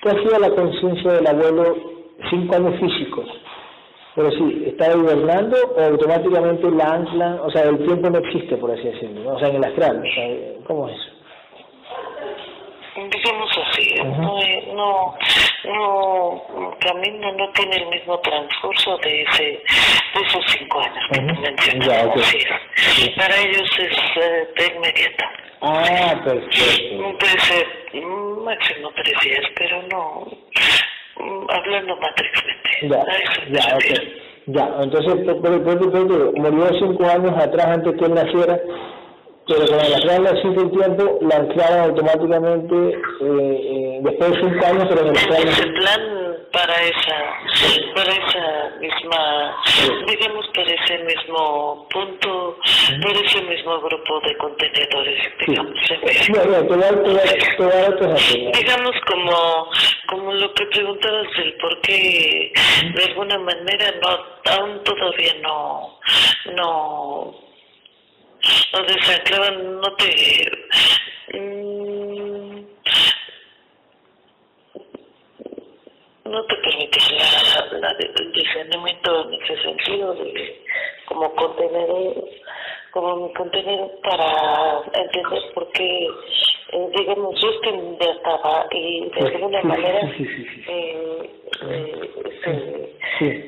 ¿Qué 0.01 0.09
hacía 0.09 0.39
la 0.39 0.49
conciencia 0.49 1.11
del 1.13 1.27
abuelo 1.27 1.75
cinco 2.29 2.55
años 2.55 2.79
físicos? 2.79 3.25
Pero 4.15 4.31
sí, 4.31 4.63
¿estaba 4.67 4.93
hibernando 4.93 5.57
o 5.75 5.81
automáticamente 5.81 6.69
la 6.69 6.93
anclan? 6.93 7.39
O 7.39 7.49
sea, 7.49 7.63
el 7.63 7.77
tiempo 7.83 8.09
no 8.09 8.19
existe, 8.19 8.57
por 8.57 8.71
así 8.71 8.83
decirlo, 8.83 9.21
¿no? 9.21 9.35
O 9.35 9.39
sea, 9.39 9.49
en 9.49 9.55
el 9.55 9.63
astral. 9.63 9.99
O 9.99 10.13
sea, 10.13 10.65
¿Cómo 10.67 10.89
es? 10.89 10.97
digamos 12.95 13.49
así, 13.57 13.95
no, 14.03 14.39
no, 14.75 15.15
no, 15.65 16.77
camino 16.79 17.31
no 17.33 17.49
tiene 17.51 17.77
el 17.77 17.87
mismo 17.87 18.19
transcurso 18.19 18.97
de 18.99 19.23
ese, 19.23 19.43
de 19.43 20.21
esos 20.27 20.45
cinco 20.57 20.79
años 20.79 21.03
que 21.11 21.19
tú. 21.19 21.89
Ya, 21.89 22.05
ok. 22.05 22.17
así 22.17 22.37
es. 22.37 22.95
Sí. 22.95 23.13
Para 23.17 23.35
ellos 23.37 23.69
es 23.79 23.97
eh, 24.21 24.47
de 24.57 24.75
inmediato. 24.75 25.25
Ah, 25.61 26.21
perfecto. 26.23 27.17
Puede 27.19 27.39
ser 27.39 27.67
mm, 27.93 28.43
máximo 28.43 28.91
tres 28.95 29.19
días, 29.23 29.45
pero 29.55 29.81
no, 29.91 30.27
hablando 31.17 31.95
matrixmente. 31.97 32.69
Ya, 32.89 33.03
ya, 33.49 33.75
ok. 33.75 34.23
Ya, 34.47 34.69
entonces, 34.81 35.25
murió 36.35 36.67
cinco 36.79 37.05
años 37.05 37.31
atrás 37.37 37.67
antes 37.67 37.95
que 37.97 38.05
él 38.05 38.13
naciera, 38.13 38.59
pero 39.53 39.67
con 39.67 39.85
el 39.85 39.93
anclar 39.93 40.35
existe 40.35 40.61
el 40.61 40.71
tiempo, 40.71 41.19
la 41.21 41.35
anclaron 41.35 41.79
automáticamente 41.89 42.75
eh, 42.75 42.97
eh, 43.21 43.99
después 44.03 44.31
de 44.31 44.39
cinco 44.39 44.65
años, 44.65 44.85
pero 44.89 45.01
en 45.01 45.07
el 45.07 45.73
plan... 45.73 46.23
para 46.51 46.75
esa, 46.83 47.17
para 47.95 48.11
esa 48.11 48.77
misma, 48.79 49.55
digamos, 50.07 50.45
para 50.53 50.69
ese 50.71 51.03
mismo 51.03 51.87
punto, 51.89 52.57
para 53.01 53.19
ese 53.19 53.41
mismo 53.41 53.81
grupo 53.81 54.19
de 54.21 54.37
contenedores, 54.37 55.19
digamos. 55.47 55.73
digamos 58.53 58.95
como, 59.07 59.69
como 60.07 60.33
lo 60.33 60.53
que 60.53 60.65
preguntabas 60.67 61.27
del 61.37 61.53
por 61.55 61.81
qué, 61.81 62.51
de 62.95 63.03
alguna 63.03 63.39
manera, 63.39 63.91
no, 64.01 64.53
aún 64.53 64.83
todavía 64.83 65.33
no, 65.41 65.99
no, 66.55 67.42
no 68.73 68.83
desanclaban, 68.83 69.81
no 69.81 69.95
te... 69.95 70.51
Mm, 71.33 71.93
no 76.25 76.45
te 76.45 76.55
permite 76.55 76.99
la, 77.11 77.79
la, 77.79 77.91
el 77.99 78.31
discernimiento 78.33 79.29
en 79.29 79.33
ese 79.41 79.61
sentido 79.61 80.15
de 80.15 80.63
como 81.05 81.33
contener 81.35 81.87
como 82.91 83.27
mi 83.27 83.33
contenido 83.33 83.91
para 84.03 84.81
entender 84.93 85.53
por 85.53 85.71
qué 85.71 86.07
eh, 86.73 86.89
digamos 86.97 87.39
yo 87.41 87.49
es 87.49 87.99
ya 87.99 88.11
estaba 88.11 88.67
y 88.71 89.09
de 89.09 89.27
alguna 89.27 89.61
manera 89.61 90.11
eh, 90.67 91.29
eh, 91.61 92.97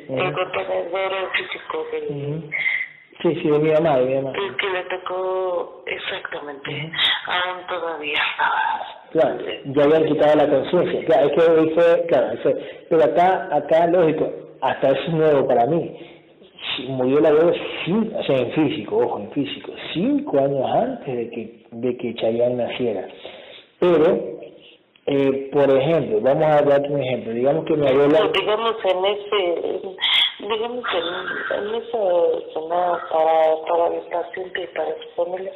el 0.09 0.33
contenedor 0.33 1.31
físico 1.33 1.87
de 1.91 2.49
Sí, 3.25 3.33
sí, 3.41 3.49
de 3.49 3.57
mi 3.57 3.71
mamá, 3.71 3.97
de 3.97 4.05
mi 4.05 4.15
mamá. 4.17 4.33
El 4.37 4.55
que 4.55 4.69
le 4.69 4.83
tocó 4.83 5.83
exactamente, 5.87 6.91
aún 7.25 7.65
todavía 7.67 8.19
estaba. 8.31 8.85
Claro, 9.13 9.37
ya 9.65 9.83
habían 9.83 10.05
quitado 10.05 10.35
la 10.35 10.47
conciencia. 10.47 11.05
Claro, 11.05 11.25
es 11.25 11.33
que 11.33 11.73
fue, 11.73 12.05
claro, 12.07 12.37
fue. 12.43 12.85
Pero 12.87 13.03
acá, 13.03 13.49
acá, 13.51 13.87
lógico, 13.87 14.31
hasta 14.61 14.89
eso 14.89 15.01
es 15.07 15.09
nuevo 15.09 15.47
para 15.47 15.65
mí. 15.65 15.97
Murió 16.87 17.19
la 17.19 17.31
bebé, 17.31 17.59
o 18.15 18.23
sea, 18.25 18.37
en 18.37 18.51
físico, 18.51 18.97
ojo, 18.97 19.19
en 19.19 19.31
físico, 19.31 19.71
cinco 19.95 20.37
años 20.37 20.69
antes 20.75 21.15
de 21.15 21.29
que, 21.31 21.65
de 21.71 21.97
que 21.97 22.13
Chayanne 22.13 22.57
naciera. 22.57 23.07
Pero, 23.79 24.34
eh, 25.07 25.49
por 25.51 25.69
ejemplo, 25.69 26.19
vamos 26.21 26.45
a 26.45 26.61
darte 26.61 26.89
un 26.89 27.01
ejemplo. 27.01 27.33
Digamos 27.33 27.65
que 27.65 27.77
mi 27.77 27.87
abuela. 27.87 28.19
digamos 28.33 28.75
en 28.83 29.05
ese 29.05 29.95
digamos 30.39 30.83
en, 30.93 31.57
en 31.57 31.75
esa 31.75 31.97
zona 32.53 32.99
para, 33.09 33.55
para 33.67 33.95
el 33.95 34.01
paciente 34.09 34.63
y 34.63 34.67
para 34.75 34.93
su 34.95 35.23
familia 35.23 35.51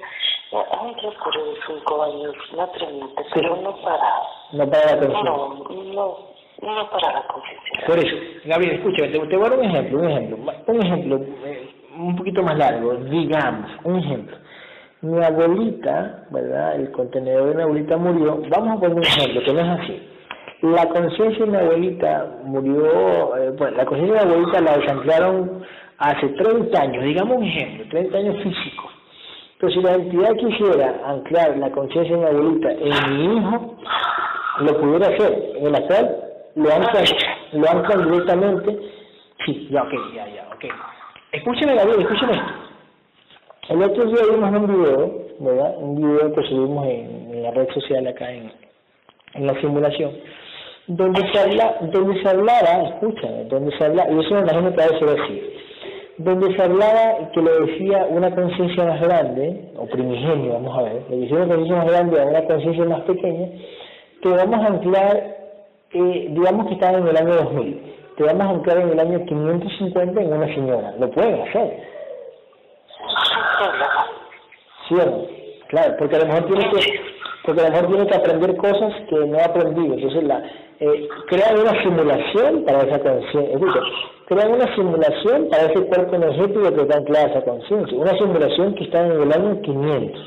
han 0.52 0.96
transcurrido 0.96 1.54
cinco 1.68 2.04
años 2.04 2.36
naturalmente, 2.56 3.24
pero 3.34 3.56
no 3.58 3.76
para... 3.82 4.22
No 4.52 4.70
para 4.70 4.96
la 4.96 5.00
conciencia. 5.00 5.24
No, 5.24 5.48
no, 5.94 6.18
no 6.62 6.90
para 6.90 7.14
la 7.14 7.28
conciencia. 7.28 7.86
Por 7.86 8.00
eso, 8.00 8.16
Gabriel, 8.46 8.76
escúchame, 8.78 9.10
te, 9.10 9.20
te, 9.20 9.38
voy 9.38 9.46
a 9.46 9.50
dar 9.50 9.60
un 9.60 9.66
ejemplo, 9.66 10.00
un 10.00 10.10
ejemplo, 10.10 10.38
un 10.68 10.82
ejemplo 10.82 11.20
eh, 11.46 11.70
un 11.98 12.16
poquito 12.16 12.42
más 12.42 12.58
largo, 12.58 12.96
digamos, 12.96 13.70
un 13.84 14.00
ejemplo. 14.00 14.38
Mi 15.02 15.24
abuelita, 15.24 16.26
¿verdad? 16.30 16.76
El 16.76 16.92
contenedor 16.92 17.50
de 17.50 17.56
mi 17.56 17.62
abuelita 17.62 17.98
murió, 17.98 18.42
vamos 18.50 18.78
a 18.78 18.80
poner 18.80 18.98
un 18.98 19.04
ejemplo, 19.04 19.42
que 19.44 19.54
no 19.54 19.60
es 19.62 19.80
así 19.80 20.10
la 20.62 20.90
conciencia 20.90 21.46
de 21.46 21.52
mi 21.52 21.58
abuelita 21.58 22.28
murió, 22.44 23.38
eh, 23.38 23.52
bueno, 23.58 23.78
la 23.78 23.86
conciencia 23.86 24.20
de 24.20 24.26
mi 24.26 24.34
abuelita 24.34 24.62
la 24.62 24.78
desanclaron 24.78 25.64
hace 25.98 26.28
30 26.30 26.82
años, 26.82 27.04
digamos 27.04 27.38
un 27.38 27.44
ejemplo, 27.46 27.86
30 27.90 28.18
años 28.18 28.44
físicos. 28.44 28.92
Pero 29.60 29.74
si 29.74 29.82
la 29.82 29.94
entidad 29.94 30.36
quisiera 30.36 31.02
anclar 31.06 31.58
la 31.58 31.72
conciencia 31.72 32.16
de 32.16 32.22
mi 32.22 32.28
abuelita 32.28 32.72
en 32.72 33.18
mi 33.18 33.38
hijo, 33.38 33.78
lo 34.60 34.82
pudiera 34.82 35.08
hacer. 35.08 35.52
En 35.56 35.68
el 35.68 35.76
actual 35.76 36.18
lo 36.56 36.74
anclan, 36.74 37.06
lo 37.54 37.70
anclan 37.70 38.12
directamente. 38.12 38.80
Sí, 39.46 39.68
ya, 39.72 39.84
ok, 39.84 39.94
ya, 40.14 40.28
ya, 40.28 40.48
ok. 40.54 40.66
Escúcheme, 41.32 41.76
Gabriel, 41.76 42.02
escúcheme 42.02 42.34
esto. 42.34 42.69
El 43.70 43.84
otro 43.84 44.04
día 44.06 44.22
vimos 44.32 44.50
un 44.50 44.68
video, 44.68 45.26
¿verdad? 45.42 45.78
Un 45.78 45.96
video 45.96 46.34
que 46.34 46.42
subimos 46.50 46.88
en, 46.88 47.44
la 47.44 47.52
red 47.52 47.70
social 47.72 48.08
acá 48.08 48.32
en, 48.32 48.52
en 49.36 49.46
la 49.46 49.54
simulación, 49.62 50.12
donde 50.88 51.22
se, 51.32 51.40
habla, 51.40 51.76
donde 51.80 52.20
se 52.20 52.30
hablaba, 52.30 52.90
escucha, 52.90 53.28
donde 53.48 53.72
se 53.78 53.86
hablaba, 53.86 54.10
y 54.10 54.20
eso 54.20 54.34
me 54.34 54.40
imagino 54.40 54.74
que 54.74 54.82
a 54.82 54.88
ser 54.88 55.22
así, 55.22 55.54
donde 56.18 56.56
se 56.56 56.64
hablaba 56.64 57.32
que 57.32 57.42
le 57.44 57.52
decía 57.52 58.08
una 58.10 58.34
conciencia 58.34 58.86
más 58.86 59.02
grande, 59.02 59.72
o 59.78 59.86
primigenio, 59.86 60.54
vamos 60.54 60.76
a 60.76 60.82
ver, 60.82 61.04
le 61.08 61.18
decía 61.18 61.38
una 61.38 61.56
conciencia 61.56 61.76
más 61.76 61.92
grande 61.92 62.22
a 62.22 62.26
una 62.26 62.46
conciencia 62.46 62.86
más 62.86 63.02
pequeña, 63.02 63.50
que 64.24 64.30
vamos 64.30 64.66
a 64.66 64.68
anclar, 64.68 65.38
eh, 65.94 66.28
digamos 66.32 66.66
que 66.66 66.74
estaba 66.74 66.98
en 66.98 67.08
el 67.08 67.18
año 67.18 67.36
2000, 67.36 67.82
te 68.18 68.24
vamos 68.24 68.48
a 68.48 68.50
anclar 68.50 68.80
en 68.80 68.90
el 68.90 69.00
año 69.00 69.26
550 69.26 70.22
en 70.22 70.34
una 70.34 70.56
señora, 70.56 70.96
lo 71.00 71.12
pueden 71.12 71.40
hacer. 71.42 71.99
¿Sí 74.88 74.96
Claro, 75.70 75.96
porque 76.00 76.16
a 76.16 76.20
lo 76.20 76.26
mejor 76.26 76.46
tiene 76.48 76.70
que 76.72 77.20
porque 77.44 77.62
a 77.62 77.70
lo 77.70 77.72
mejor 77.72 77.88
tiene 77.88 78.08
que 78.08 78.16
aprender 78.16 78.58
cosas 78.58 78.94
que 79.10 79.16
no 79.16 79.38
ha 79.40 79.46
aprendido. 79.46 79.94
Entonces, 79.94 80.24
la, 80.24 80.44
eh, 80.80 81.08
crean 81.28 81.60
una 81.60 81.82
simulación 81.82 82.66
para 82.66 82.82
esa 82.82 83.00
conciencia. 83.00 83.82
Crean 84.28 84.54
una 84.54 84.76
simulación 84.76 85.50
para 85.50 85.64
ese 85.66 85.86
cuerpo 85.86 86.16
energético 86.16 86.74
que 86.74 86.82
está 86.82 86.98
anclada 86.98 87.28
esa 87.28 87.44
conciencia. 87.44 87.98
Una 87.98 88.12
simulación 88.18 88.76
que 88.76 88.84
está 88.84 89.06
en 89.06 89.22
el 89.22 89.34
año 89.34 89.62
500. 89.62 90.22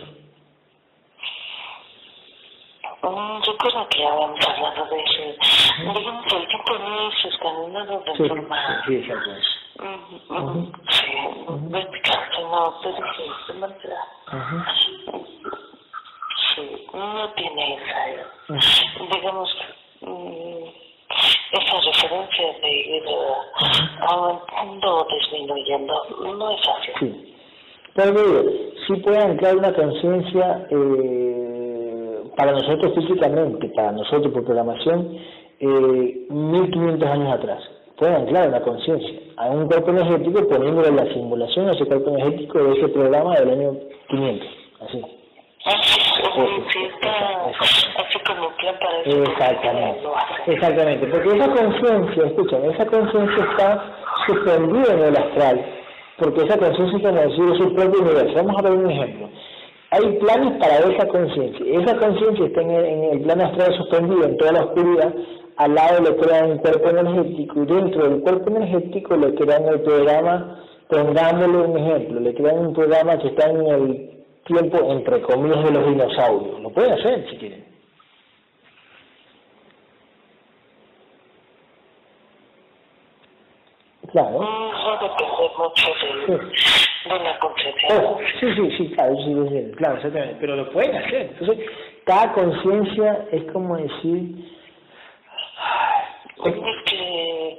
Mm, 3.03 3.43
yo 3.43 3.57
creo 3.57 3.89
que 3.89 4.05
habíamos 4.05 4.49
hablado 4.49 4.87
de 4.91 5.03
eso. 5.03 5.99
Digamos, 5.99 6.25
el 6.33 6.49
tipo 6.49 6.79
de 6.79 7.09
esos 7.09 7.39
caminados 7.41 8.05
de 8.05 8.29
forma... 8.29 8.85
Sí, 8.87 8.95
exacto. 8.97 9.31
Sí, 9.35 9.62
no, 12.53 12.75
pero 12.83 12.97
sí, 13.17 13.23
se 13.47 13.53
me 13.55 13.67
sí, 16.55 16.87
no 16.93 17.29
tiene 17.35 17.75
esa, 17.77 18.01
digamos, 19.15 19.57
mm, 20.01 20.65
esa 21.53 21.81
referencia 21.81 22.47
de 22.61 22.71
ir 22.71 23.03
aumentando 24.01 24.97
o 24.97 25.07
disminuyendo, 25.09 25.95
no 26.37 26.51
es 26.51 26.61
así. 26.69 26.93
Sí. 27.01 27.35
Pero 27.95 28.45
sí 28.87 28.97
puede 29.03 29.19
anclar 29.19 29.57
una 29.57 29.75
conciencia 29.75 30.67
eh, 30.71 32.23
para 32.37 32.53
nosotros 32.53 32.95
físicamente, 32.95 33.69
para 33.71 33.93
nosotros 33.93 34.33
por 34.33 34.45
programación, 34.45 35.19
eh, 35.61 36.27
1500 36.29 37.09
años 37.09 37.35
atrás. 37.35 37.63
Puede 37.97 38.15
anclar 38.15 38.49
una 38.49 38.63
conciencia 38.63 39.21
a 39.37 39.51
un 39.51 39.67
cuerpo 39.67 39.91
energético 39.91 40.49
poniéndole 40.49 40.93
la 40.93 41.13
simulación 41.13 41.69
a 41.69 41.73
ese 41.73 41.85
cuerpo 41.85 42.11
energético 42.11 42.59
de 42.63 42.79
ese 42.79 42.89
programa 42.89 43.35
del 43.37 43.51
año 43.51 43.79
500. 44.09 44.49
Así. 44.81 45.03
Exactamente, 49.05 50.09
exactamente, 50.47 51.07
porque 51.07 51.29
esa 51.37 51.49
conciencia, 51.51 52.27
escúchame, 52.27 52.69
esa 52.69 52.87
conciencia 52.87 53.45
está 53.51 53.97
suspendida 54.27 54.95
en 54.95 55.05
el 55.05 55.17
astral, 55.17 55.65
porque 56.19 56.43
esa 56.43 56.59
conciencia, 56.59 57.11
como 57.11 57.21
decir, 57.21 57.45
es 57.53 57.59
su 57.59 57.75
propio 57.75 58.01
universo. 58.01 58.35
Vamos 58.35 58.57
a 58.59 58.63
ver 58.63 58.73
un 58.73 58.91
ejemplo. 58.91 59.29
Hay 59.91 60.19
planes 60.19 60.59
para 60.59 60.79
esa 60.79 61.07
conciencia. 61.07 61.67
Esa 61.67 61.97
conciencia 61.99 62.47
está 62.47 62.63
en 62.63 62.71
el, 62.71 62.85
en 62.85 63.05
el 63.05 63.21
plano 63.21 63.45
astral 63.45 63.77
suspendido 63.77 64.25
en 64.25 64.37
toda 64.39 64.53
la 64.53 64.65
oscuridad. 64.65 65.15
Al 65.57 65.75
lado 65.75 66.03
le 66.03 66.17
crean 66.17 66.53
un 66.53 66.59
cuerpo 66.59 66.89
energético 66.89 67.63
y 67.63 67.67
dentro 67.67 68.09
del 68.09 68.21
cuerpo 68.23 68.51
energético 68.51 69.17
le 69.17 69.35
crean 69.35 69.67
el 69.67 69.81
programa, 69.83 70.63
pongámosle 70.89 71.59
un 71.59 71.79
ejemplo, 71.79 72.21
le 72.21 72.35
crean 72.35 72.59
un 72.59 72.73
programa 72.73 73.19
que 73.19 73.29
está 73.29 73.51
en 73.51 73.67
el 73.67 74.11
tiempo, 74.45 74.79
entre 74.91 75.21
comillas, 75.23 75.65
de 75.65 75.71
los 75.73 75.87
dinosaurios. 75.87 76.61
Lo 76.61 76.71
pueden 76.71 76.93
hacer 76.93 77.29
si 77.31 77.37
quieren. 77.37 77.73
Claro. 84.11 84.41
sí. 86.27 86.33
de 87.09 87.19
la 87.19 87.39
oh, 87.91 88.19
sí, 88.41 88.47
sí, 88.55 88.77
sí, 88.77 88.91
claro, 88.95 89.17
sí, 89.17 89.35
sí, 89.49 89.73
claro, 89.77 89.97
exactamente, 89.97 90.37
pero 90.39 90.57
lo 90.57 90.71
pueden 90.71 90.97
hacer. 90.97 91.31
Entonces, 91.39 91.67
cada 92.05 92.33
conciencia 92.33 93.27
es 93.33 93.45
como 93.53 93.77
decir... 93.77 94.62
Que 96.43 97.59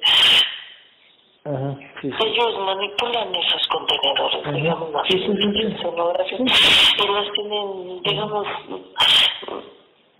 Ajá, 1.45 1.77
sí. 2.01 2.07
Ellos 2.07 2.57
manipulan 2.65 3.35
esos 3.35 3.67
contenedores, 3.67 4.39
Ajá. 4.43 4.51
digamos, 4.53 4.91
las 4.93 5.05
sí, 5.07 5.17
las 5.17 5.27
tienen, 7.33 8.01
digamos, 8.03 8.47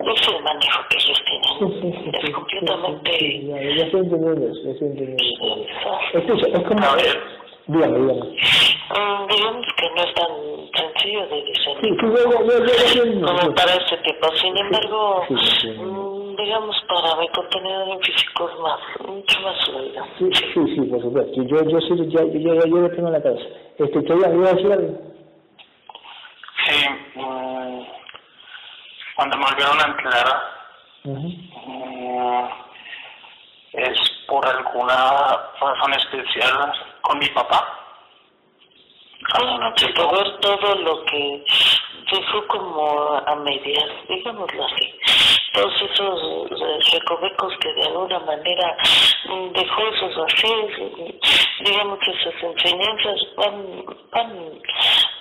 es 0.00 0.28
el 0.28 0.42
manejo 0.42 0.82
que 0.90 0.98
ellos 0.98 1.18
tienen. 1.24 1.50
es 2.12 2.30
completamente... 2.30 3.10
Sí, 3.18 3.46
ya, 3.46 3.56
ya 3.56 3.84
estoy 3.84 4.00
entendiendo 4.00 4.46
eso, 4.48 4.62
ya 4.64 4.70
estoy 4.72 4.88
entendiendo 4.88 5.24
Escucha, 6.12 6.46
es 6.46 6.62
como... 6.64 6.82
Dígame, 7.66 7.98
dígame. 7.98 8.20
Um, 8.94 9.26
digamos 9.26 9.66
que 9.76 9.90
no 9.90 10.02
es 10.02 10.14
tan 10.14 10.28
sencillo 10.76 11.26
de 11.28 11.42
discernir 11.44 11.80
sí, 11.80 11.90
sí, 11.90 12.06
yo, 12.06 12.44
yo, 12.44 12.64
yo, 12.94 13.04
yo, 13.04 13.26
como 13.26 13.54
para 13.54 13.74
este 13.74 13.96
tipo. 13.98 14.30
Sin 14.34 14.56
embargo, 14.58 15.24
um, 15.30 16.36
digamos, 16.36 16.76
para 16.86 17.16
mi 17.16 17.28
contenido 17.28 17.98
físico 18.00 18.50
es 18.50 18.60
más, 18.60 18.80
mucho 19.08 19.40
más 19.40 19.64
fluido. 19.64 20.04
Sí, 20.18 20.28
sí, 20.34 20.74
sí, 20.74 20.80
por 20.82 21.00
supuesto. 21.00 21.42
Yo, 21.44 21.64
yo, 21.64 21.80
sí, 21.80 22.08
ya, 22.10 22.22
yo, 22.24 22.38
yo, 22.38 22.66
yo 22.66 22.76
lo 22.76 22.90
tengo 22.90 23.08
en 23.08 23.12
la 23.14 23.22
cabeza. 23.22 23.46
Este, 23.78 24.04
¿qué 24.04 24.12
iba 24.14 24.26
a 24.26 24.54
decir 24.54 24.72
algo? 24.72 24.98
Sí, 26.66 26.86
um, 27.16 27.86
cuando 29.16 29.36
me 29.38 29.44
volvieron 29.44 29.80
a 29.80 29.86
entrar, 29.86 30.26
uh 31.04 32.64
es 33.74 33.98
por 34.28 34.46
alguna 34.46 34.94
razón 35.60 35.92
especial 35.94 36.72
con 37.04 37.18
mi 37.18 37.28
papá. 37.28 37.60
no, 39.40 39.74
por 39.94 40.16
ver 40.16 40.40
todo 40.40 40.74
lo 40.76 41.04
que 41.04 41.44
se 42.10 42.22
fue 42.30 42.46
como 42.46 43.22
a 43.26 43.34
medias, 43.36 43.90
digámoslo 44.08 44.64
así. 44.64 44.94
Todos 45.52 45.72
esos 45.82 46.92
recovecos 46.92 47.54
que 47.60 47.72
de 47.74 47.86
alguna 47.86 48.18
manera 48.20 48.76
dejó 49.52 49.82
esos 49.88 50.16
vacíos, 50.16 50.72
digamos 51.60 51.98
que 52.00 52.10
esas 52.10 52.42
enseñanzas 52.42 53.20
van, 53.36 53.84
van, 54.10 54.60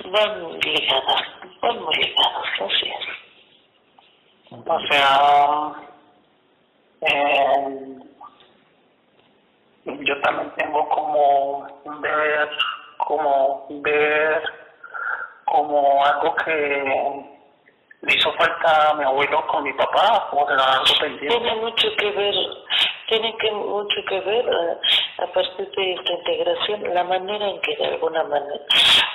van 0.05 0.59
ligadas, 0.59 1.21
van 1.61 1.83
muy 1.83 1.95
ligadas, 1.95 2.45
así 2.61 2.89
es. 2.89 3.23
O 4.65 4.79
sea, 4.89 5.73
eh, 7.01 8.12
yo 9.85 10.21
también 10.21 10.51
tengo 10.55 10.87
como 10.89 11.67
deber, 11.83 12.49
como 12.97 13.67
ver, 13.69 14.43
como 15.45 16.05
algo 16.05 16.35
que 16.35 17.33
le 18.01 18.15
hizo 18.15 18.33
falta 18.33 18.91
a 18.91 18.93
mi 18.95 19.03
abuelo 19.03 19.45
con 19.47 19.63
mi 19.63 19.73
papá, 19.73 20.27
como 20.29 20.45
que 20.45 20.53
algo 20.53 20.85
pendiente. 20.99 21.27
Tiene 21.27 21.55
mucho 21.55 21.87
que 21.97 22.11
ver, 22.11 22.35
tiene 23.07 23.35
que 23.37 23.51
mucho 23.51 23.95
que 24.07 24.19
ver 24.21 24.45
eh, 24.45 24.77
a, 25.19 25.27
partir 25.27 25.69
de 25.69 25.93
esta 25.93 26.13
integración, 26.13 26.93
la 26.93 27.03
manera 27.03 27.47
en 27.47 27.61
que 27.61 27.75
de 27.75 27.85
alguna 27.85 28.23
manera 28.23 28.65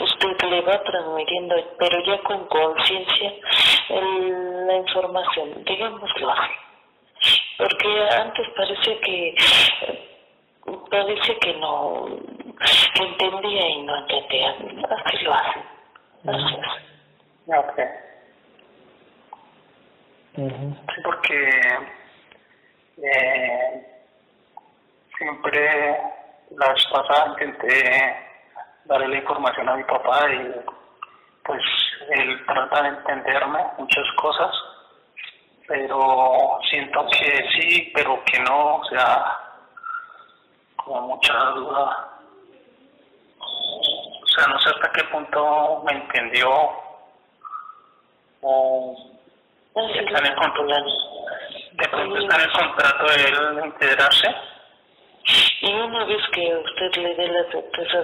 usted 0.00 0.48
le 0.48 0.60
va 0.62 0.82
transmitiendo, 0.84 1.56
pero 1.78 2.04
ya 2.04 2.18
con 2.22 2.46
conciencia, 2.46 3.32
la 3.90 4.76
información, 4.76 5.64
digámoslo 5.64 6.30
así. 6.30 6.52
Porque 7.58 8.08
antes 8.10 8.46
parece 8.56 9.00
que 9.00 9.34
parece 10.90 11.38
que 11.38 11.54
no 11.54 12.06
entendía 12.94 13.68
y 13.68 13.82
no 13.82 13.96
entendía. 13.98 14.50
Así 15.04 15.24
lo 15.24 15.34
hacen. 15.34 15.62
Así 16.26 16.54
es. 16.54 17.58
Ok. 17.58 17.80
Sí, 20.36 21.00
porque 21.02 21.50
eh, 23.02 23.86
siempre 25.16 26.00
la 26.56 26.72
vez 26.72 26.86
pasada 26.92 27.28
intenté 27.32 28.16
darle 28.84 29.08
la 29.08 29.16
información 29.16 29.68
a 29.68 29.76
mi 29.76 29.84
papá 29.84 30.30
y 30.32 30.54
pues 31.44 31.62
él 32.10 32.44
trata 32.46 32.82
de 32.82 32.88
entenderme 32.90 33.64
muchas 33.78 34.04
cosas, 34.16 34.54
pero 35.66 36.58
siento 36.70 37.06
que 37.06 37.44
sí, 37.56 37.90
pero 37.94 38.22
que 38.24 38.38
no, 38.40 38.76
o 38.76 38.84
sea, 38.84 39.47
como 40.88 41.08
mucha 41.08 41.32
duda. 41.50 42.08
O 43.38 44.26
sea, 44.26 44.46
no 44.48 44.58
sé 44.60 44.70
hasta 44.70 44.92
qué 44.92 45.04
punto 45.04 45.82
me 45.84 45.92
entendió 45.92 46.48
o 48.40 48.96
está 49.74 50.18
en 50.18 50.26
el 50.26 50.34
contrato, 50.34 50.84
de 51.72 51.88
pronto 51.88 52.16
está 52.18 52.36
en 52.36 52.42
el 52.42 52.52
contrato 52.52 53.04
de 53.04 53.24
él 53.24 53.64
integrarse. 53.66 54.34
Y 55.68 55.74
una 55.74 56.02
vez 56.06 56.22
que 56.32 56.56
usted 56.56 57.02
le 57.02 57.14
dé 57.14 57.28
la 57.28 57.44
certeza, 57.50 58.00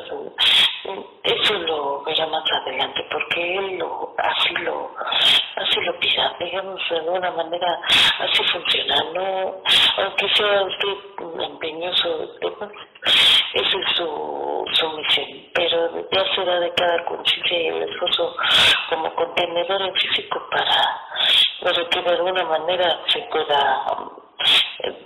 eso 1.23 1.55
lo 1.61 2.03
verá 2.03 2.27
más 2.27 2.45
adelante, 2.53 3.07
porque 3.11 3.57
él 3.57 3.79
lo, 3.79 4.15
así 4.19 4.53
lo, 4.57 4.91
así 5.57 5.81
lo 5.81 5.99
pida, 5.99 6.37
digamos, 6.41 6.79
de 6.91 6.97
alguna 6.99 7.31
manera, 7.31 7.81
así 8.19 8.45
funciona, 8.53 8.97
no, 9.15 9.55
aunque 9.97 10.29
sea 10.35 10.63
usted 10.63 11.43
empeñoso, 11.43 12.29
esa 12.43 12.71
es 13.55 13.97
su, 13.97 14.65
su 14.75 14.91
misión, 14.91 15.29
pero 15.55 16.07
ya 16.13 16.35
será 16.35 16.61
de 16.61 16.71
cada 16.75 17.03
conciencia 17.07 17.63
y 17.63 17.67
el 17.69 17.83
esfuerzo 17.85 18.37
como 18.91 19.15
contenedor 19.15 19.81
en 19.81 19.95
físico 19.95 20.47
para, 20.51 21.01
para 21.63 21.89
que 21.89 22.03
de 22.03 22.11
alguna 22.11 22.45
manera 22.45 23.01
se 23.09 23.21
pueda 23.21 23.85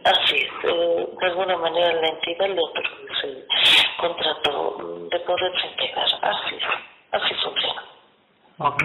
Así 0.05 0.37
es, 0.37 0.63
de 0.63 1.27
alguna 1.27 1.57
manera 1.59 1.93
la 1.93 2.09
entidad 2.09 2.49
le 2.49 2.63
produce 2.75 3.27
el 3.27 3.47
contrato 4.01 5.09
de 5.11 5.21
poderse 5.21 5.67
entregar. 5.69 6.07
Así 6.23 6.57
es, 6.57 6.65
así 7.13 7.35
funciona. 7.35 7.83
Ok. 8.59 8.83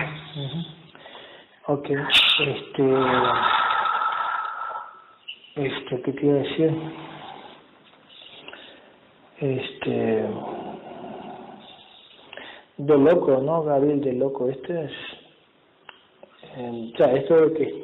Ok, 1.68 1.90
este. 2.40 2.84
Este, 5.56 6.02
¿qué 6.02 6.12
te 6.12 6.26
iba 6.26 6.34
a 6.34 6.44
decir? 6.44 6.72
Este. 9.40 10.26
De 12.78 12.98
loco, 12.98 13.38
¿no, 13.38 13.64
Gabriel? 13.64 14.02
De 14.02 14.14
loco. 14.14 14.50
Este 14.50 14.86
es. 14.86 14.92
Eh, 16.56 16.92
o 16.94 16.98
sea, 16.98 17.14
esto 17.14 17.54
que 17.54 17.82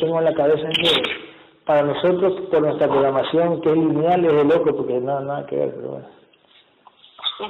tengo 0.00 0.18
en 0.18 0.24
la 0.24 0.34
cabeza 0.34 0.68
es 0.68 1.21
para 1.64 1.82
nosotros, 1.82 2.34
por 2.50 2.62
nuestra 2.62 2.88
programación, 2.88 3.60
que 3.60 3.70
es 3.70 3.76
lineal, 3.76 4.24
es 4.24 4.32
de 4.32 4.44
loco, 4.44 4.76
porque 4.76 4.94
no 4.94 5.20
nada 5.20 5.46
que 5.46 5.56
ver, 5.56 5.74
pero 5.74 5.88
bueno. 5.88 6.08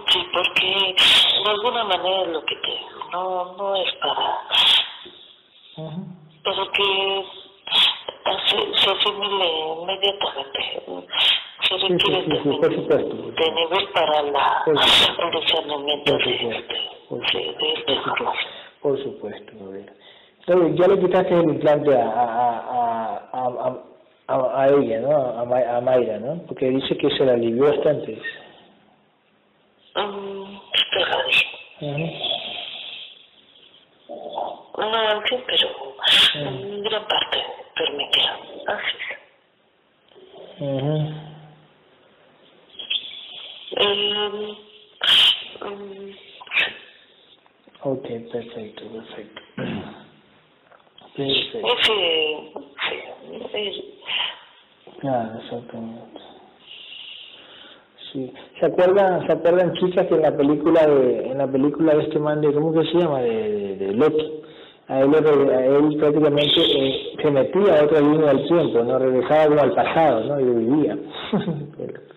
Sí, 0.08 0.18
porque 0.32 0.94
de 1.44 1.50
alguna 1.50 1.84
manera 1.84 2.24
lo 2.26 2.44
que 2.44 2.56
te 2.56 2.80
no, 3.12 3.54
no 3.56 3.76
es 3.76 3.92
para... 4.00 4.38
Pero 6.44 6.72
que 6.72 7.24
se 8.76 8.90
asimile 8.90 9.48
inmediatamente. 9.80 10.82
Se 11.68 11.76
requiere 11.76 12.24
sí, 12.24 12.40
sí, 12.42 12.58
por 12.58 12.74
supuesto. 12.74 13.14
de 13.16 13.52
nivel 13.52 13.88
para 13.92 14.22
la, 14.22 14.62
el 14.66 15.40
discernimiento 15.40 16.12
de, 16.18 16.64
de, 17.10 17.56
de, 17.58 17.72
esta 17.74 17.92
información. 17.92 18.52
Por 18.80 19.02
supuesto, 19.02 19.52
Entonces, 20.40 20.78
ya 20.78 20.88
le 20.88 21.00
quitaste 21.00 21.34
el 21.34 21.44
implante 21.50 21.94
a, 21.94 22.08
a, 22.08 23.28
a, 23.32 23.68
a 23.68 23.91
a, 24.33 24.62
a 24.62 24.68
ella, 24.68 25.01
¿no? 25.01 25.14
A, 25.14 25.76
a, 25.76 25.80
Mayra, 25.80 26.18
¿no? 26.18 26.43
Porque 26.47 26.70
dice 26.70 26.97
que 26.97 27.11
se 27.11 27.24
la 27.24 27.33
alivió 27.35 27.64
bastante. 27.64 28.18
Um, 29.95 30.55
uh 30.55 30.59
-huh. 31.80 32.33
No 34.78 34.95
antes, 34.95 35.41
pero 35.47 35.68
en 36.35 36.83
gran 36.83 37.07
parte 37.07 37.39
permitió. 37.76 38.22
Así 38.68 38.97
es. 38.97 39.18
Uh 40.61 40.80
-huh. 40.80 41.33
um, 45.61 46.14
ok, 47.83 48.07
perfecto, 48.33 48.83
perfecto. 48.93 49.43
perfecto. 51.16 51.59
Ese, 51.59 51.93
sí, 52.89 53.11
Claro, 55.01 55.39
exactamente. 55.41 56.20
Sí. 58.12 58.33
¿Se 58.61 58.66
acuerdan, 58.66 59.27
¿se 59.27 59.33
acuerdan 59.33 59.73
chicas 59.75 60.07
que 60.07 60.14
en 60.14 60.23
la 60.23 60.37
película 60.37 60.87
de, 60.87 61.27
en 61.29 61.39
la 61.39 61.47
película 61.47 61.95
de 61.95 62.03
este 62.03 62.18
man 62.18 62.41
de, 62.41 62.53
¿cómo 62.53 62.73
que 62.73 62.87
se 62.89 62.99
llama? 62.99 63.20
De, 63.20 63.77
de, 63.77 63.93
Loki. 63.95 64.43
A 64.89 65.01
él, 65.01 65.14
a 65.14 65.64
él 65.64 65.97
prácticamente 65.99 66.61
eh, 66.61 67.16
se 67.23 67.31
metía 67.31 67.81
a 67.81 67.85
otra 67.85 68.01
línea 68.01 68.33
del 68.33 68.47
tiempo, 68.47 68.83
¿no? 68.83 68.99
Regresaba 68.99 69.47
como 69.47 69.61
al 69.62 69.75
pasado, 69.75 70.25
¿no? 70.25 70.41
Y 70.41 70.45
vivía. 70.45 70.99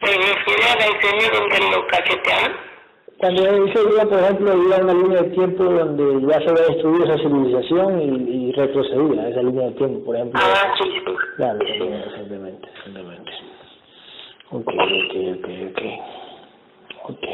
¿Se 0.00 0.12
refiere 0.12 0.64
a 0.70 0.76
la 0.76 0.86
escena 0.86 1.24
donde 1.32 1.76
lo 1.76 1.86
cachetean? 1.88 2.75
Cuando 3.18 3.42
ese 3.46 3.84
día, 3.88 4.04
por 4.04 4.18
ejemplo, 4.18 4.62
iba 4.62 4.76
a 4.76 4.80
una 4.80 4.92
línea 4.92 5.22
de 5.22 5.30
tiempo 5.30 5.64
donde 5.64 6.20
ya 6.26 6.38
se 6.40 6.50
había 6.50 6.66
destruido 6.66 7.04
esa 7.04 7.16
civilización 7.16 8.00
y, 8.00 8.48
y 8.48 8.52
retrocedía 8.52 9.28
esa 9.28 9.42
línea 9.42 9.68
de 9.68 9.72
tiempo, 9.72 10.04
por 10.04 10.16
ejemplo. 10.16 10.40
Ah, 10.42 10.74
sí, 10.76 10.84
sí. 10.84 11.04
Claro, 11.36 11.58
simplemente, 12.14 12.68
simplemente. 12.84 13.32
Ok, 14.50 14.68
ok, 14.68 15.14
ok, 15.38 15.48
ok. 15.70 15.82
Ok. 17.08 17.24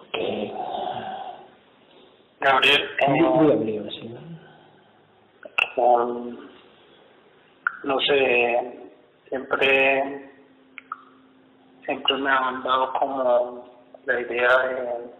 Ok. 0.00 0.18
Gabriel, 2.40 2.82
eh, 3.00 3.90
sí. 3.90 4.14
no 7.84 8.00
sé, 8.00 8.78
siempre, 9.28 10.33
siempre 11.84 12.16
me 12.16 12.30
ha 12.30 12.60
dado 12.64 12.92
como 12.94 13.64
la 14.06 14.20
idea 14.20 14.58
de 14.58 15.14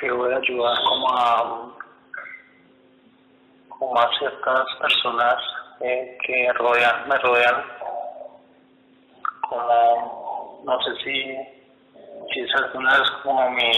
que 0.00 0.10
voy 0.12 0.32
a 0.32 0.36
ayudar 0.36 0.78
como 0.84 1.08
a, 1.10 1.74
como 3.68 3.98
a 3.98 4.18
ciertas 4.18 4.64
personas 4.80 5.36
eh, 5.80 6.16
que 6.24 6.52
rodean, 6.54 7.08
me 7.08 7.18
rodean, 7.18 7.64
como, 9.48 10.62
no 10.64 10.82
sé 10.82 10.94
si, 11.02 11.36
si 12.32 12.40
es 12.40 12.54
alguna 12.56 12.98
vez 12.98 13.10
como 13.22 13.50
mi 13.50 13.72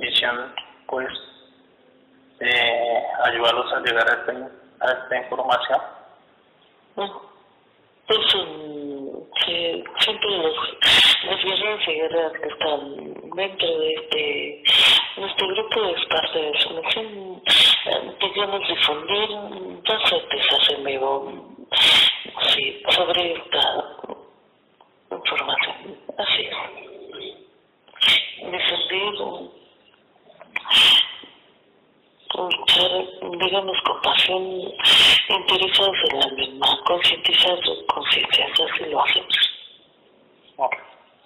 misión, 0.00 0.54
pues, 0.86 1.08
de 2.38 3.02
ayudarlos 3.24 3.72
a 3.72 3.80
llegar 3.80 4.08
a, 4.08 4.14
este, 4.14 4.32
a 4.80 4.92
esta 4.92 5.16
información. 5.16 5.80
Sí, 9.44 9.84
siempre 10.00 10.30
los, 10.38 10.54
las 11.26 11.44
guerreras 11.44 11.88
y 11.88 11.92
guerreras 11.92 12.32
que 12.32 12.48
están 12.48 13.14
dentro 13.36 13.78
de 13.78 13.94
este, 13.94 14.62
nuestro 15.16 15.48
grupo 15.48 15.84
es 15.84 16.04
parte 16.06 16.38
de 16.38 16.60
su 16.60 16.70
misión, 16.70 17.42
podríamos 18.20 18.68
difundir 18.68 19.28
dos 19.82 20.08
certezas 20.08 20.70
en 20.70 20.84
vivo 20.84 21.56
sí, 22.54 22.82
sobre 22.88 23.32
esta 23.34 23.84
información. 25.10 25.98
Así 26.16 26.42
es. 26.42 26.74
Difundir 32.34 33.38
digamos, 33.38 33.76
compasión, 33.86 34.42
interesados 35.28 35.96
en 36.10 36.18
la 36.18 36.28
misma, 36.36 36.66
concientizar 36.84 37.56
su 37.62 37.86
conciencia, 37.86 38.46
así 38.46 38.90
lo 38.90 39.04
hacemos. 39.04 39.54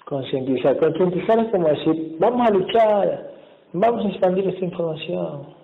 Concientizar, 0.04 0.76
concientizar 0.78 1.38
es 1.38 1.50
como 1.50 1.68
decir, 1.68 2.16
vamos 2.18 2.46
a 2.46 2.50
luchar, 2.50 3.30
vamos 3.72 4.04
a 4.04 4.08
expandir 4.08 4.48
esta 4.48 4.64
información, 4.64 5.54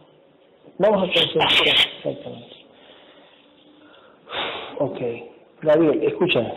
vamos 0.78 1.03
a 1.03 1.12
concientizar, 1.12 1.66
exactamente. 1.99 2.57
Ok, 4.78 5.01
Gabriel, 5.61 6.03
escucha, 6.05 6.53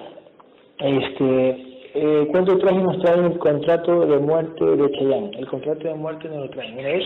este, 0.80 1.68
eh, 1.94 2.28
¿cuánto 2.32 2.58
traje 2.58 2.78
nos 2.78 3.00
trae 3.00 3.20
el 3.20 3.38
contrato 3.38 4.06
de 4.06 4.18
muerte 4.18 4.64
de 4.64 4.92
Cheyenne? 4.92 5.32
El 5.38 5.48
contrato 5.48 5.88
de 5.88 5.94
muerte 5.94 6.30
no 6.30 6.42
lo 6.42 6.50
trae, 6.50 6.72
mira, 6.72 6.90
es 6.90 7.06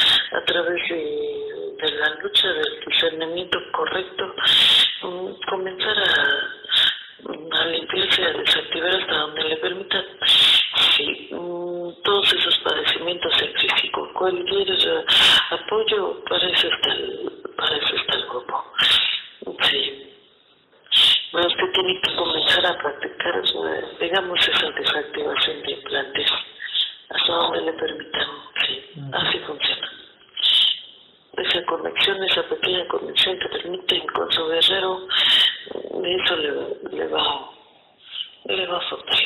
nosotros. 38.71 39.20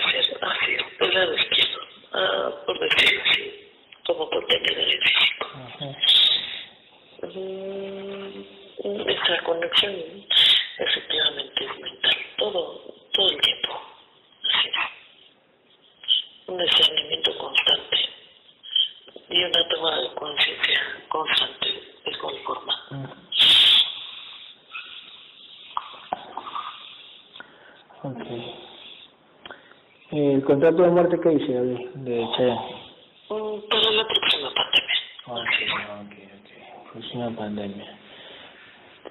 Muerte 30.72 31.20
que 31.20 31.30
dice 31.30 31.52
de, 31.52 31.90
de 31.96 32.28
Cheyenne? 32.36 32.60
Mm, 33.30 33.70
para 33.70 33.92
la 33.92 34.08
próxima 34.08 34.54
pandemia. 34.54 34.96
Ok, 35.28 35.56
ok, 36.02 36.16
ok. 36.38 36.92
Próxima 36.94 37.30
pandemia. 37.36 37.98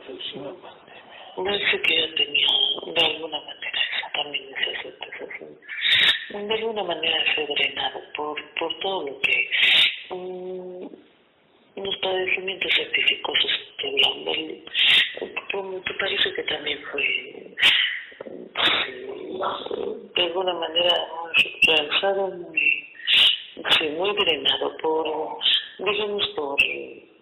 Próxima 0.06 0.50
pandemia. 0.62 1.82
Que 1.82 2.08
tenía 2.16 2.46
de 2.94 3.06
alguna 3.06 3.40
manera 3.40 3.80
también 4.14 4.54
de 6.42 6.54
alguna 6.54 6.82
manera 6.82 7.16
fue 7.34 7.46
drenado 7.46 8.00
por, 8.16 8.54
por 8.54 8.78
todo 8.80 9.06
lo 9.06 9.20
que 9.20 9.50
um, 10.10 10.90
los 11.76 11.96
padecimientos 11.98 12.72
científicos 12.72 13.38
estuvieron 13.44 14.28
hablando. 14.28 15.82
¿Te 15.84 15.94
parece 15.94 16.32
que 16.34 16.42
también 16.44 16.78
fue 16.90 17.56
de 20.14 20.22
alguna 20.22 20.54
manera 20.54 20.94
realizado 22.04 22.28
muy, 22.28 22.86
sí, 23.78 23.88
muy 23.96 24.14
drenado 24.16 24.76
por, 24.82 25.06
digamos, 25.78 26.26
por, 26.36 26.56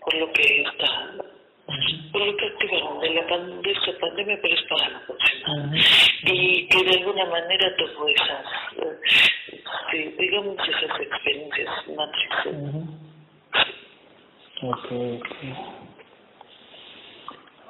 por 0.00 0.14
lo 0.14 0.32
que 0.32 0.62
está, 0.62 1.12
por 2.12 2.26
lo 2.26 2.36
que 2.36 2.46
activaron 2.46 3.00
de, 3.00 3.14
la 3.14 3.38
de 3.62 3.70
esta 3.70 3.98
pandemia, 4.00 4.38
pero 4.42 4.54
es 4.54 4.62
para 4.68 4.88
la 4.90 5.06
próxima. 5.06 5.72
Y 6.24 6.66
que 6.68 6.84
de 6.84 6.98
alguna 6.98 7.26
manera 7.26 7.76
tuvo 7.76 8.08
esas, 8.08 8.46
digamos, 10.18 10.56
esas 10.68 11.00
experiencias 11.00 11.88
matrix. 11.96 12.36
Ok, 14.62 14.92
ok. 15.20 15.36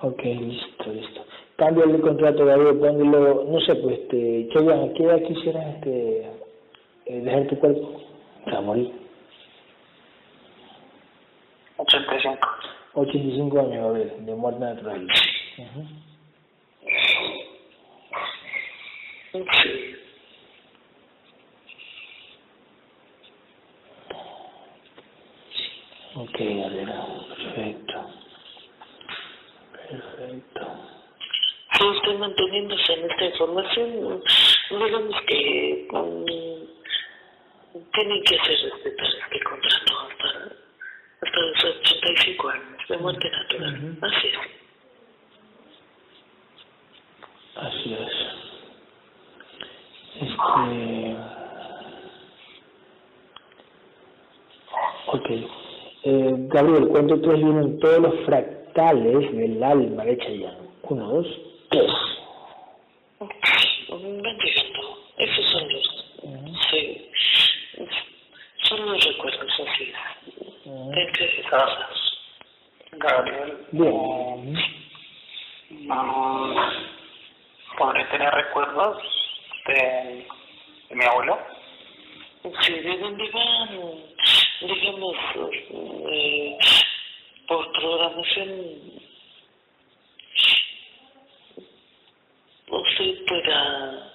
Ok, 0.04 0.24
listo, 0.24 0.92
listo 0.92 1.24
cambio 1.56 1.84
el 1.84 2.00
contrato 2.00 2.42
ahí, 2.50 2.74
póngelo, 2.80 3.44
no 3.44 3.60
sé, 3.60 3.76
pues, 3.76 4.00
este, 4.00 4.48
¿qué 4.52 4.58
edad, 4.58 4.92
qué 4.94 5.04
edad 5.04 5.22
quisieras 5.22 5.76
este, 5.76 6.28
eh, 7.32 7.36
dejar 7.36 7.46
tu 7.48 7.58
cuerpo 7.58 8.00
para 8.44 8.60
morir? 8.60 8.92
85. 11.76 12.48
85 12.94 13.60
años, 13.60 13.84
a 13.84 13.92
ver, 13.92 14.16
de 14.18 14.34
muerte 14.34 14.60
natural. 14.60 15.06
Uh 15.58 15.86
Ok, 26.14 26.38
Galera, 26.38 27.06
perfecto. 27.36 28.06
Perfecto 29.88 30.92
estoy 31.90 32.16
manteniéndose 32.18 32.92
en 32.92 33.10
esta 33.10 33.24
información, 33.24 34.22
digamos 34.70 35.20
que 35.26 35.88
um, 35.92 36.24
tienen 37.92 38.22
que 38.24 38.38
hacer 38.38 38.58
respetar 38.72 39.06
este 39.06 39.40
contrato 39.40 39.92
hasta, 40.08 40.28
hasta 41.22 41.40
los 41.40 41.64
85 41.64 42.48
años 42.48 42.88
de 42.88 42.96
muerte 42.98 43.30
natural. 43.30 43.98
Así 44.02 44.28
es. 44.28 44.38
Así 47.56 47.94
es. 47.94 48.12
Ok. 55.06 55.30
Eh, 56.04 56.34
Tres 57.20 57.36
vienen 57.36 57.78
todos 57.80 57.98
los 57.98 58.14
fractales 58.24 59.32
del 59.36 59.62
alma 59.62 60.04
de 60.04 60.16
Chayanne. 60.18 60.68
Uno, 60.84 61.08
dos, 61.08 61.26
tres. 61.70 61.90
Van 63.88 64.00
llegando. 64.00 64.98
Esos 65.18 65.50
son 65.50 65.72
los. 65.72 66.04
Sí. 66.70 67.10
Son 68.68 68.86
los 68.86 69.04
recuerdos 69.04 69.52
así. 69.52 69.92
Entre 70.64 71.42
cosas. 71.50 72.12
Gabriel. 72.92 73.58
Bien. 73.72 74.56
Mm, 75.70 76.56
¿Podré 77.78 78.04
tener 78.06 78.32
recuerdos 78.32 78.98
de, 79.66 80.26
de 80.88 80.94
mi 80.94 81.04
abuelo? 81.04 81.38
Sí, 82.60 82.72
de 82.72 82.98
dónde 82.98 83.30
van, 83.30 83.68
digamos, 84.60 85.16
eh, 86.10 86.58
por 87.52 87.70
programación, 87.72 88.48
usted 92.66 93.24
pueda 93.26 94.12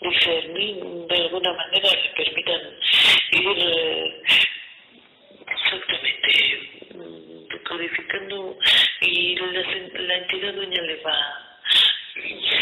discernir 0.00 0.84
de 1.06 1.16
alguna 1.16 1.52
manera 1.52 1.90
le 1.90 2.24
permitan 2.24 2.60
ir 3.32 3.58
eh, 3.58 4.22
exactamente 5.50 6.94
mm, 6.94 7.48
decodificando 7.48 8.58
y 9.02 9.36
la, 9.36 10.00
la 10.00 10.16
entidad 10.16 10.54
dueña 10.54 10.82
le 10.82 10.96
va 11.02 11.58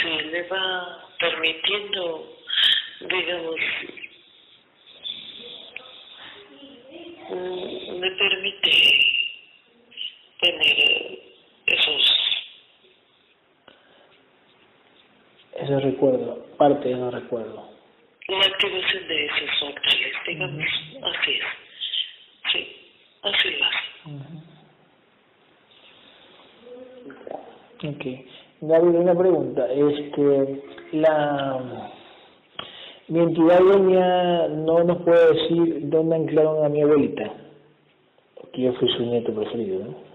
se 0.03 0.23
le 0.23 0.43
va 0.49 1.09
permitiendo 1.21 2.37
digamos 3.01 3.61
mm, 7.31 7.99
me 8.01 8.11
permite 8.11 9.15
tener 10.45 10.79
eh, 10.79 11.23
esos 11.67 12.21
Ese 15.55 15.81
recuerdo, 15.81 16.45
parte 16.65 16.91
ese 16.91 17.11
recuerdo. 17.11 17.69
la 18.29 18.47
activación 18.47 19.09
de 19.09 19.27
esos 19.27 19.51
fractales, 19.61 20.15
digamos, 20.27 20.65
así 21.03 21.33
es. 21.33 21.45
Sí, 22.53 22.61
así 23.23 23.49
lo 23.51 23.65
hace. 23.67 23.87
Ok. 27.89 28.05
Gabriel, 28.63 28.97
una 28.97 29.15
pregunta. 29.15 29.67
Este, 29.71 30.63
la 30.93 31.91
mi 33.09 33.19
entidad 33.21 33.61
dueña 33.61 34.49
no 34.49 34.85
nos 34.85 35.03
puede 35.03 35.35
decir 35.35 35.91
dónde 35.91 36.17
anclaron 36.17 36.65
a 36.65 36.71
mi 36.71 36.81
abuelita, 36.81 37.31
porque 38.41 38.63
yo 38.63 38.73
fui 38.75 38.89
su 38.97 39.03
nieto 39.03 39.35
preferido, 39.35 39.85
¿no? 39.85 40.14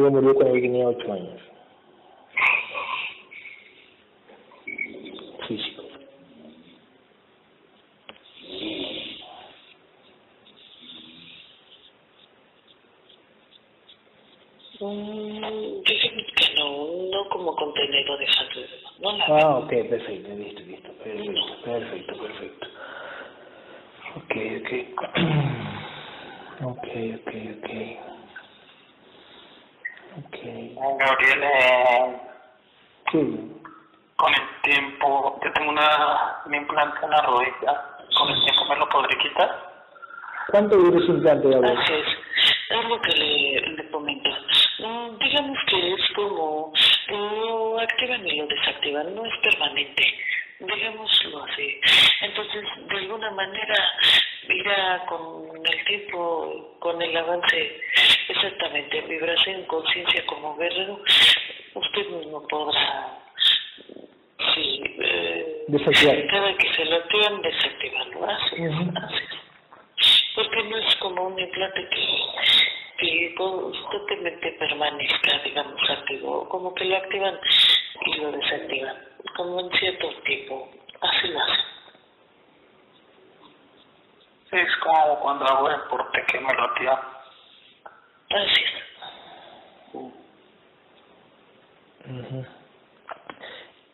Ella 0.00 0.10
murió 0.10 0.34
cuando 0.34 0.54
yo 0.54 0.62
tenía 0.62 0.86
ocho 0.88 1.12
años. 1.12 1.40
Físico. 5.46 5.82
Mm, 14.80 15.82
Dicen 15.84 16.16
que 16.36 16.54
no, 16.58 16.86
no 17.12 17.28
como 17.28 17.54
contenedor 17.54 18.18
de 18.18 18.26
salud, 18.28 18.66
no 19.00 19.12
la 19.18 19.24
Ah, 19.26 19.58
ok, 19.58 19.68
perfecto, 19.68 20.30
listo, 20.34 20.62
listo, 20.62 20.92
perfecto, 20.94 21.62
perfecto, 21.64 22.16
perfecto. 22.16 22.66
Ok, 24.16 24.34
ok. 24.60 24.70
Ok, 26.62 26.88
ok, 27.16 27.34
ok. 27.58 27.70
Ok. 30.18 30.38
Gabriel, 30.98 31.42
eh, 31.42 32.20
Sí. 33.12 33.52
con 34.16 34.32
el 34.34 34.40
tiempo, 34.62 35.40
yo 35.44 35.52
tengo 35.52 35.70
una, 35.70 36.42
un 36.46 36.54
implante 37.00 37.06
en 37.06 37.10
la 37.10 37.22
rodilla, 37.22 37.84
con 38.16 38.30
el 38.30 38.44
tiempo 38.44 38.64
me 38.66 38.76
lo 38.76 38.88
podré 38.88 39.18
quitar. 39.18 39.70
¿Cuánto 40.50 40.76
dura 40.76 40.98
ese 40.98 41.12
implante, 41.12 41.48
Gabriel? 41.48 41.78
Así 41.78 41.92
es, 41.92 42.78
es 42.78 42.88
lo 42.88 43.00
que 43.00 43.12
le, 43.12 43.60
le 43.76 43.90
comento. 43.90 44.30
Mm, 44.80 45.18
digamos 45.18 45.58
que 45.68 45.92
es 45.92 46.00
como 46.14 46.72
lo 47.08 47.78
activan 47.80 48.26
y 48.26 48.36
lo 48.36 48.46
desactivan, 48.46 49.14
no 49.14 49.24
es 49.24 49.32
permanente, 49.42 50.04
digámoslo 50.60 51.44
así. 51.44 51.80
Entonces, 52.22 52.64
de 52.88 52.96
alguna 52.96 53.30
manera, 53.32 53.92
irá 54.48 55.04
con 55.06 55.44
el 55.64 55.84
tiempo, 55.84 56.76
con 56.80 57.00
el 57.00 57.16
avance, 57.16 57.80
exactamente, 58.28 59.00
vibración, 59.02 59.64
conciencia 59.64 60.24
como 60.26 60.56
guerrero, 60.56 61.00
usted 61.74 62.08
mismo 62.08 62.46
podrá, 62.48 63.18
sí, 64.54 64.82
eh, 64.98 65.64
Desactivar. 65.68 66.26
cada 66.28 66.56
que 66.56 66.74
se 66.74 66.84
lo 66.86 66.96
activan, 66.96 67.42
desactivarlo, 67.42 68.24
así 68.30 68.56
es, 68.64 68.70
Ujú. 68.72 68.92
así 68.96 69.14
es 69.16 69.40
porque 70.34 70.62
no 70.64 70.76
es 70.78 70.96
como 70.96 71.26
un 71.26 71.38
implante 71.38 71.86
que, 71.90 72.06
que 72.98 73.34
constantemente 73.34 74.52
permanezca, 74.52 75.38
digamos, 75.44 75.80
que 76.80 76.86
lo 76.86 76.96
activan 76.96 77.38
y 78.06 78.14
lo 78.20 78.32
desactivan, 78.32 78.96
como 79.36 79.60
en 79.60 79.70
cierto 79.78 80.08
tiempo, 80.24 80.68
así 81.02 81.28
lo 81.28 81.40
hacen. 81.40 81.64
Es 84.52 84.76
como 84.76 85.20
cuando 85.20 85.44
hago 85.44 85.68
deporte 85.68 86.24
que 86.32 86.40
me 86.40 86.52
lo 86.54 86.62
activan. 86.62 86.98
Así 88.30 88.62
es. 88.62 90.10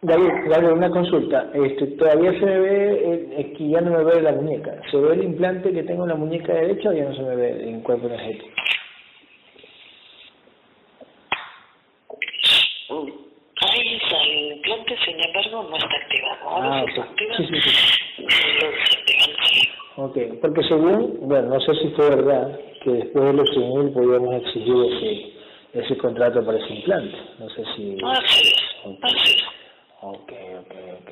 Gabriel, 0.03 0.49
Gabriel, 0.49 0.72
una 0.74 0.91
consulta. 0.91 1.51
Este, 1.55 1.87
todavía 1.99 2.30
se 2.32 2.47
me 2.47 2.59
ve, 2.61 2.93
eh, 2.95 3.34
es 3.39 3.59
que 3.59 3.68
ya 3.68 3.80
no 3.80 3.91
me 3.91 4.05
ve 4.05 4.22
la 4.22 4.32
muñeca. 4.32 4.72
¿Se 4.91 4.97
ve 4.99 5.14
el 5.14 5.24
implante 5.24 5.72
que 5.72 5.82
tengo 5.82 6.05
en 6.05 6.11
la 6.11 6.14
muñeca 6.14 6.53
derecha 6.55 6.91
o 6.91 6.93
ya 6.93 7.05
no 7.05 7.14
se 7.16 7.22
me 7.22 7.34
ve 7.34 7.68
en 7.68 7.80
cuerpo 7.82 8.07
energético? 8.07 8.47
Mm, 12.91 13.11
Ahí 13.62 13.97
está 13.97 14.22
el 14.22 14.53
implante, 14.53 14.97
sin 15.05 15.18
embargo, 15.24 15.62
no 15.70 15.76
está 15.76 15.97
activado. 15.97 16.49
Ahora 16.51 16.68
Ah, 16.78 16.84
sí 16.87 16.93
lo 16.95 17.03
ok. 17.03 17.09
activan, 17.09 17.37
Sí, 17.37 17.47
sí, 17.47 17.61
sí. 17.70 18.22
lo 18.22 18.70
desactivan, 18.70 19.37
sí. 19.49 19.68
Ok, 19.97 20.41
porque 20.57 20.69
según, 20.69 21.19
bueno, 21.29 21.49
no 21.49 21.61
sé 21.61 21.75
si 21.75 21.89
fue 21.91 22.09
verdad 22.09 22.59
que 22.83 22.91
después 22.91 23.25
de 23.27 23.33
los 23.35 23.51
100.000 23.51 23.93
podíamos 23.93 24.35
exigir 24.37 24.75
ese, 24.91 25.33
ese 25.75 25.99
contrato 25.99 26.43
para 26.45 26.57
ese 26.57 26.75
implante. 26.77 27.15
No 27.39 27.51
sé 27.51 27.63
si... 27.77 27.99
Así 28.03 28.49
es, 28.49 28.55
así 29.03 29.37
es. 29.37 29.45
Ok, 30.01 30.33
ok, 30.61 30.75
ok. 31.03 31.11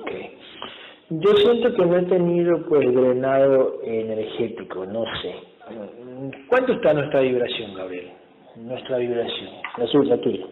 Ok. 0.00 0.10
Yo 1.10 1.36
siento 1.36 1.72
que 1.72 1.86
no 1.86 1.96
he 1.98 2.02
tenido 2.02 2.66
pues 2.68 2.92
drenado 2.92 3.80
energético, 3.84 4.84
no 4.84 5.04
sé. 5.22 5.36
¿Cuánto 6.48 6.72
está 6.72 6.94
nuestra 6.94 7.20
vibración, 7.20 7.74
Gabriel? 7.74 8.10
Nuestra 8.56 8.98
vibración, 8.98 9.50
la 9.76 9.86
suya, 9.86 10.16
la 10.16 10.20
tuya. 10.20 10.46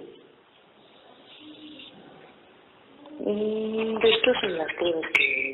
Mm, 3.18 3.94
las 3.96 4.74
pruebas 4.74 5.06
que 5.14 5.45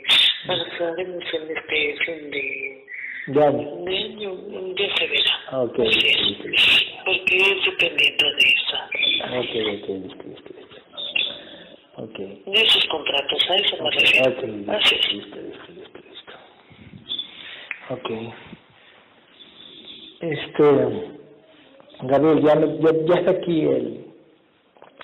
haremos 0.49 1.25
en 1.35 1.57
este 1.57 1.97
fin 2.05 2.31
de, 2.31 2.85
año. 3.45 3.77
de 3.85 3.97
año, 3.99 4.75
ya 4.77 4.97
se 4.97 5.07
verá. 5.07 5.63
Ok, 5.63 5.79
Así 5.79 5.89
listo, 5.91 6.09
es. 6.09 6.27
listo, 6.29 6.49
listo. 6.49 6.93
Porque 7.05 7.37
es 7.53 7.65
dependiendo 7.65 8.25
de 8.25 8.43
eso, 8.43 8.77
Ok, 9.25 9.33
ok, 9.41 9.89
listo, 9.89 10.23
listo, 10.25 10.51
listo. 10.59 10.83
Ok. 11.97 12.19
de 12.19 12.61
esos 12.63 12.85
contratos, 12.87 13.51
a 13.51 13.57
eso 13.57 13.77
me 13.77 13.89
Ok, 13.89 13.95
refiero. 13.95 14.31
ok, 14.31 14.43
listo, 14.43 14.73
Así 14.73 14.95
es. 14.95 15.13
listo, 15.13 15.37
listo, 15.41 15.73
listo, 15.73 15.99
listo. 16.09 16.33
Ok. 17.91 18.11
Este, 20.21 20.63
Gabriel, 22.03 22.43
ya, 22.43 22.55
me- 22.57 22.79
ya, 22.79 22.91
ya 23.07 23.15
está 23.17 23.31
aquí 23.33 23.63
el, 23.63 24.07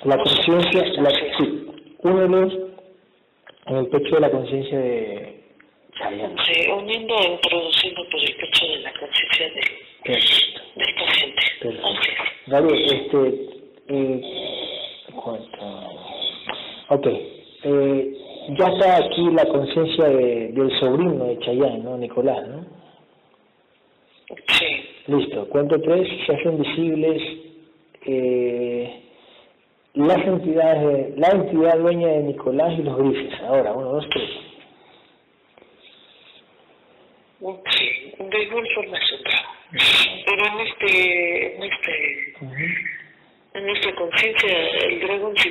la 0.05 0.17
conciencia, 0.19 1.03
la, 1.03 1.11
sí, 1.37 1.67
uno 2.03 2.21
de 2.21 2.29
los, 2.29 2.59
en 3.69 3.77
el 3.77 3.87
pecho 3.89 4.15
de 4.15 4.21
la 4.21 4.31
conciencia 4.31 4.79
de 4.79 5.41
Chayanne. 5.99 6.37
Sí, 6.45 6.71
uniendo 6.71 7.15
e 7.19 7.33
introduciendo 7.33 8.03
por 8.11 8.21
el 8.21 8.35
pecho 8.37 8.67
de 8.67 8.79
la 8.79 8.93
conciencia 8.93 9.47
del, 9.47 9.65
Perfecto, 10.05 10.61
del 10.77 10.95
paciente. 10.95 11.43
es. 11.61 12.47
Gabriel, 12.47 12.85
este, 12.93 13.47
eh, 13.89 14.21
¿cuánto? 15.15 15.59
Ok, 16.91 17.07
eh, 17.65 18.17
ya 18.59 18.67
está 18.69 18.97
aquí 18.97 19.29
la 19.33 19.45
conciencia 19.47 20.05
de, 20.09 20.49
del 20.53 20.71
sobrino 20.81 21.25
de 21.25 21.39
Chayanne, 21.41 21.79
¿no? 21.79 21.99
Nicolás, 21.99 22.47
¿no? 22.49 22.67
Sí. 24.49 24.67
Listo, 25.09 25.49
cuento 25.49 25.81
tres, 25.81 26.09
se 26.27 26.35
hacen 26.35 26.59
visibles 26.63 27.23
eh, 28.07 29.03
las 29.99 30.25
entidades, 30.25 31.19
la 31.19 31.29
entidad 31.31 31.79
dueña 31.79 32.07
de 32.09 32.23
Nicolás 32.23 32.73
y 32.79 32.83
los 32.83 32.97
grises. 32.99 33.41
Ahora, 33.43 33.73
uno, 33.73 33.89
dos, 33.95 34.07
tres. 34.11 34.31
Sí, 37.41 38.13
de 38.19 38.43
igual 38.45 38.67
forma 38.75 38.99
es 38.99 39.13
otra. 39.21 39.39
Pero 40.27 40.47
en 40.47 40.67
este, 40.67 41.57
en 41.57 41.63
este, 41.65 42.35
en 43.55 43.69
esta 43.71 43.95
conciencia, 43.97 44.71
el 44.87 45.01
dragón 45.01 45.37
sí, 45.37 45.51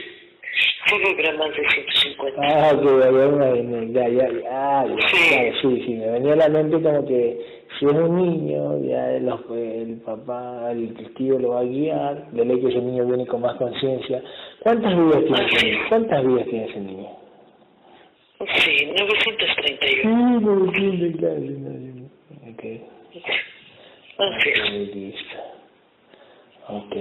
sí 0.88 0.96
logra 1.00 1.34
más 1.34 1.50
de 1.50 1.70
150. 1.70 2.42
Ah, 2.42 2.72
que 2.82 3.92
ya, 3.94 4.08
ya, 4.08 4.10
ya, 4.10 4.30
ya, 4.30 5.08
Sí. 5.08 5.30
claro, 5.30 5.54
sí, 5.62 5.84
sí, 5.86 5.94
me 5.94 6.12
venía 6.12 6.34
a 6.34 6.36
la 6.38 6.50
mente 6.50 6.82
como 6.82 7.06
que 7.06 7.57
si 7.80 7.86
es 7.86 7.92
un 7.94 8.16
niño, 8.16 8.80
ya 8.84 9.12
el 9.14 10.02
papá, 10.06 10.72
el 10.72 10.94
tío 11.16 11.38
lo 11.40 11.50
va 11.50 11.60
a 11.60 11.64
guiar, 11.64 12.32
de 12.32 12.46
ley 12.46 12.60
que 12.60 12.70
ese 12.70 12.82
niño 12.82 13.06
viene 13.06 13.26
con 13.28 13.42
más 13.42 13.56
conciencia. 13.56 14.22
¿Cuántas 14.62 14.96
vidas 14.96 15.24
tiene 15.26 15.46
ese 15.46 15.66
niño? 15.66 15.80
¿Cuántas 15.90 16.26
vidas 16.26 16.46
tiene 16.48 16.66
ese 16.66 16.80
niño? 16.80 17.10
Sí, 18.40 18.86
931. 18.98 19.90
Sí, 19.92 20.46
no, 20.46 20.72
sí, 20.72 20.98
sí, 21.00 21.18
claro, 21.18 21.40
sí, 21.40 21.50
no, 21.58 21.72
sí. 21.72 22.08
Ok. 22.50 22.64
Ok, 24.20 24.46
listo. 24.96 25.38
Ok, 26.70 26.96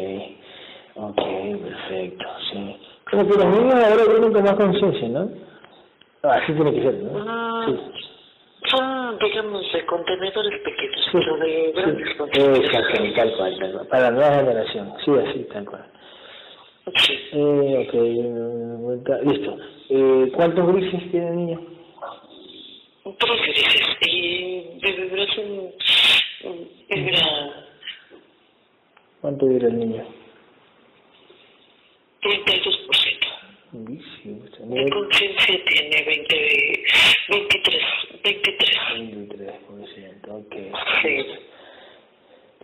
ok, 0.96 1.22
perfecto, 1.62 2.24
sí. 2.52 2.76
Como 3.10 3.26
que 3.28 3.36
los 3.36 3.46
niños 3.46 3.74
ahora 3.74 4.04
vienen 4.10 4.32
con 4.32 4.44
más 4.44 4.54
conciencia, 4.56 5.08
¿no? 5.08 5.30
Ah, 6.22 6.40
Así 6.42 6.52
tiene 6.52 6.72
que 6.74 6.82
ser, 6.82 6.94
¿no? 6.94 7.10
Ah, 7.26 7.66
Sí. 7.68 8.15
Son, 8.70 9.18
digamos, 9.18 9.72
de 9.72 9.86
contenedores 9.86 10.60
pequeños, 10.62 11.04
Sí, 11.04 11.10
pero 11.12 11.36
de 11.38 11.72
grandes 11.74 12.08
sí. 12.08 12.14
conciencias. 12.16 12.58
Exactamente, 12.66 13.16
tal 13.20 13.36
cual, 13.36 13.58
tal 13.58 13.72
cual. 13.72 13.86
Para 13.88 14.02
la 14.02 14.10
nueva 14.10 14.34
generación, 14.36 14.92
sí, 15.04 15.10
así, 15.24 15.38
tal 15.52 15.64
cual. 15.66 15.86
Sí. 16.96 17.12
Eh, 17.32 17.86
ok, 17.88 19.04
ta- 19.04 19.18
listo. 19.22 19.58
Eh, 19.90 20.30
¿Cuántos 20.34 20.72
grises 20.74 21.10
tiene 21.10 21.28
el 21.28 21.36
niño? 21.36 21.60
Tres 23.18 23.40
grises. 23.42 23.86
Y 24.02 24.78
de 24.80 24.92
vibración 24.92 25.70
mm, 26.44 26.94
vibra 26.94 27.66
¿Cuánto 29.20 29.46
vibra 29.46 29.68
el 29.68 29.78
niño? 29.78 30.04
32%. 32.22 33.26
Buenísimo, 33.72 34.42
De 34.74 34.90
conciencia 34.90 35.64
tiene 35.68 36.04
20, 36.04 36.84
23, 37.30 37.82
23. 38.26 38.66
23%, 38.96 40.28
ok. 40.28 40.54
Sí. 41.02 41.14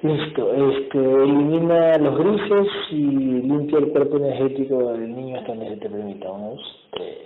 Listo, 0.02 0.72
este, 0.72 0.98
elimina 0.98 1.96
los 1.98 2.18
grises 2.18 2.66
y 2.90 2.96
limpia 2.96 3.78
el 3.78 3.92
cuerpo 3.92 4.16
energético 4.16 4.92
del 4.92 5.14
niño 5.14 5.38
hasta 5.38 5.54
donde 5.54 5.68
se 5.68 5.76
te 5.76 5.88
permita. 5.88 6.32
Uno, 6.32 6.56
dos, 6.56 6.88
tres. 6.90 7.18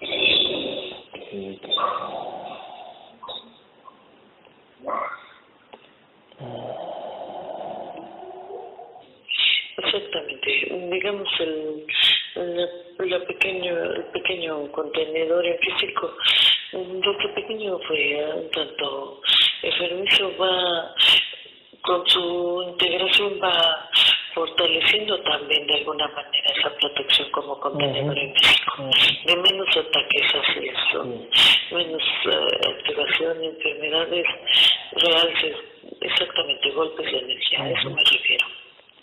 Sí. 0.00 1.60
Ok, 6.40 6.40
ok. 6.40 6.93
Digamos, 10.44 11.28
el, 11.40 11.86
la, 12.34 13.06
la 13.18 13.26
pequeño, 13.26 13.82
el 13.94 14.04
pequeño 14.12 14.70
contenedor 14.72 15.44
en 15.46 15.58
físico, 15.58 16.14
desde 16.72 17.28
pequeño 17.34 17.78
fue 17.86 18.32
un 18.36 18.50
tanto 18.50 19.20
enfermizo, 19.62 20.36
va 20.38 20.94
con 21.82 22.06
su 22.08 22.64
integración 22.70 23.38
va 23.42 23.90
fortaleciendo 24.34 25.20
también 25.22 25.66
de 25.66 25.74
alguna 25.74 26.08
manera 26.08 26.50
esa 26.58 26.74
protección 26.76 27.30
como 27.30 27.60
contenedor 27.60 28.18
en 28.18 28.34
físico. 28.34 28.90
De 29.26 29.36
menos 29.36 29.68
ataques 29.76 30.34
así 30.34 30.68
eso, 30.68 31.04
menos 31.70 32.02
eh, 32.02 32.68
activación, 32.78 33.44
enfermedades 33.44 34.26
reales, 34.92 35.56
exactamente, 36.00 36.70
golpes 36.70 37.12
de 37.12 37.18
energía, 37.18 37.62
a 37.62 37.70
eso 37.70 37.90
me 37.90 38.02
refiero. 38.02 38.46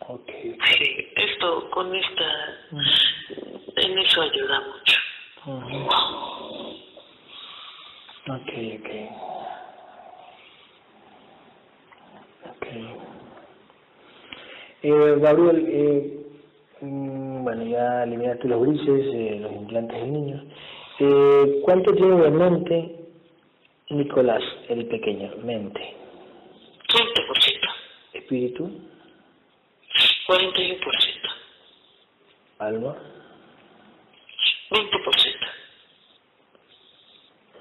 Ok. 0.07 0.29
Sí, 0.31 1.07
esto 1.15 1.69
con 1.71 1.95
esta, 1.95 2.23
en 3.77 3.97
eso 3.99 4.21
ayuda 4.21 4.61
mucho. 4.61 4.97
Ujú. 5.45 5.87
Ok, 8.27 8.51
ok. 8.79 8.89
Ok. 12.49 12.67
Eh, 14.83 15.15
Gabriel, 15.19 15.65
eh, 15.69 16.19
mm, 16.81 17.43
bueno, 17.43 17.63
ya 17.65 18.03
eliminaste 18.03 18.47
los 18.47 18.61
grises, 18.65 19.13
eh, 19.13 19.37
los 19.41 19.51
implantes 19.53 19.97
del 20.01 20.13
niño. 20.13 20.43
Eh, 20.99 21.61
¿Cuánto 21.63 21.93
tiene 21.93 22.21
de 22.21 22.31
mente 22.31 22.95
Nicolás, 23.89 24.43
el 24.69 24.85
pequeño? 24.87 25.31
Mente. 25.43 25.95
30%, 26.87 27.69
Espíritu, 28.13 28.71
41%, 30.31 30.79
alma, 32.59 32.95
20%. 34.69 35.51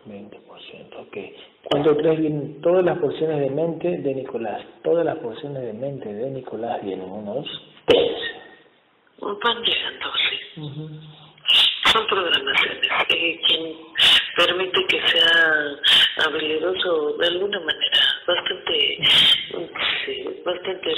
20%, 0.07 0.97
ok. 1.01 1.17
¿Cuánto 1.65 1.97
crees 1.97 2.21
bien? 2.21 2.61
Todas 2.63 2.85
las 2.85 2.97
porciones 2.99 3.41
de 3.41 3.51
mente 3.51 3.89
de 3.99 4.15
Nicolás, 4.15 4.65
todas 4.85 5.05
las 5.05 5.19
porciones 5.19 5.63
de 5.65 5.73
mente 5.73 6.15
de 6.15 6.31
Nicolás 6.31 6.81
vienen, 6.85 7.11
uno, 7.11 7.35
dos, 7.35 7.49
tres. 7.87 8.17
Van 9.21 9.63
llegando, 9.65 10.07
sí. 10.31 10.39
Son 11.93 12.07
programaciones. 12.07 12.89
Eh, 13.09 13.41
quien 13.49 13.77
permite 14.37 14.87
que 14.87 15.09
sea 15.09 15.77
habilidoso 16.25 17.15
de 17.19 17.27
alguna 17.27 17.59
manera, 17.59 18.01
bastante, 18.29 18.99
sí, 20.07 20.25
bastante 20.45 20.95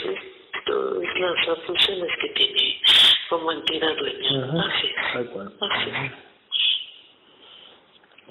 es 0.67 1.47
las 1.49 1.59
funciones 1.67 2.11
que 2.21 2.29
tiene 2.31 2.81
como 3.29 3.53
entidad 3.53 3.97
dueña. 3.97 4.45
Ajá, 4.45 4.69
Así 4.69 4.87
es. 4.87 5.13
tal 5.13 5.31
cual. 5.31 5.53
Así 5.61 5.91
es. 5.91 6.13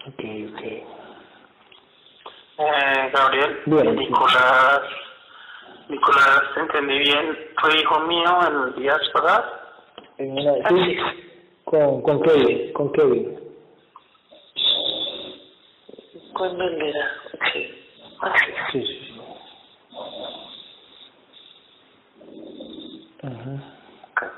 Ok, 0.08 0.24
ok. 0.54 0.62
Eh, 2.58 3.12
Gabriel, 3.14 3.60
Bien. 3.66 3.96
Nicolás, 3.96 4.82
Nicolás, 5.90 6.42
¿te 6.54 6.60
entendí 6.62 7.00
bien? 7.00 7.38
¿Fue 7.60 7.80
hijo 7.80 8.00
mío 8.02 8.40
en 8.48 8.82
días 8.82 9.00
pasados? 9.14 9.46
En 10.18 10.32
una, 10.32 10.54
sí, 10.70 10.98
con, 11.66 12.02
con 12.04 12.22
Kevin, 12.22 12.74
con 12.74 12.92
Kevin. 12.94 13.40
Cuando 16.34 16.64
él 16.64 16.82
era, 16.82 17.14
sí. 17.52 17.86
Así 18.22 18.52
es. 18.52 18.72
Sí, 18.72 18.86
sí, 18.86 19.00
sí. 19.08 19.22
Ajá. 23.24 24.32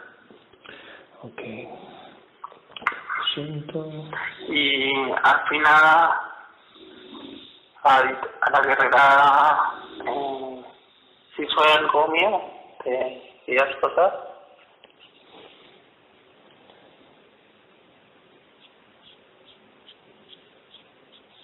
Ok. 1.21 1.41
Y 4.49 4.91
al 5.23 5.47
final, 5.47 6.11
a, 7.83 8.03
la 8.51 8.61
guerrera, 8.61 9.73
eh, 10.05 10.63
¿sí 11.35 11.47
fue 11.55 11.71
algo 11.73 12.07
mío 12.09 12.41
de 12.85 13.41
días 13.47 13.75
pasados? 13.81 14.13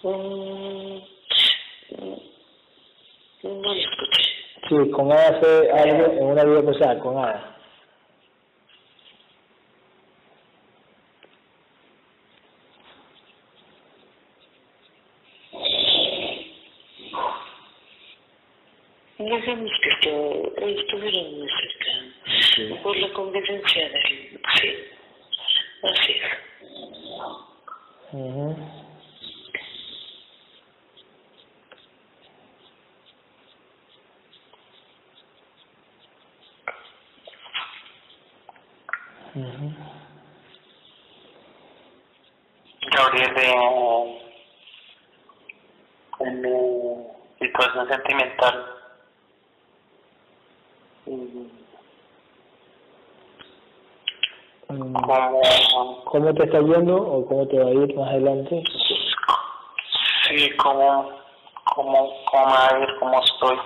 Mm, 0.02 0.98
no 3.42 3.62
lo 3.62 3.72
escuché. 3.72 4.22
Con 4.88 5.12
Ada 5.12 5.38
fue 5.40 5.70
algo 5.72 6.12
en 6.12 6.24
una 6.24 6.44
vida 6.44 6.62
pasada, 6.62 6.98
con 7.00 7.18
Ada. 7.18 7.56
Digamos 19.18 19.70
que 19.82 19.88
esto, 19.90 20.10
estuvieron 20.66 21.38
muy 21.38 21.48
cerca. 21.48 21.90
Sí. 22.56 22.74
Por 22.82 22.96
la 22.96 23.12
convivencia 23.12 23.88
del... 23.90 24.40
Sí. 24.54 24.74
Así 25.82 26.12
es. 26.12 26.40
Ujú. 28.12 28.56
Ujú. 39.34 39.72
Gabriel, 42.96 43.34
eh, 43.36 44.20
en 46.20 46.40
mi 46.40 46.48
situación 47.38 47.88
sentimental. 47.88 48.80
Mm, 51.06 51.46
¿Cómo, 56.10 56.24
¿Cómo 56.26 56.34
te 56.34 56.44
está 56.44 56.58
yendo 56.60 56.96
o 56.96 57.24
cómo 57.26 57.46
te 57.46 57.58
va 57.58 57.70
a 57.70 57.72
ir 57.72 57.94
más 57.94 58.10
adelante? 58.10 58.62
sí, 60.28 60.50
cómo, 60.56 61.20
cómo, 61.74 62.24
cómo 62.30 62.46
me 62.46 62.52
va 62.52 62.68
a 62.68 62.78
ir, 62.80 62.88
cómo 62.98 63.22
estoy? 63.22 63.56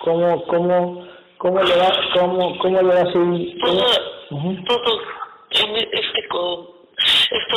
¿Cómo, 0.00 0.44
cómo, 0.46 1.08
cómo 1.38 1.62
le 1.62 1.76
va, 1.76 1.92
cómo, 2.14 2.58
cómo 2.58 2.82
le 2.82 2.94
va 2.94 3.00
a 3.02 3.12
seguir? 3.12 3.58
Todo, 3.60 3.84
Ujú. 4.30 4.64
todo 4.64 5.00
en 5.50 5.76
este 5.76 6.28
co- 6.28 6.86
esta, 7.30 7.56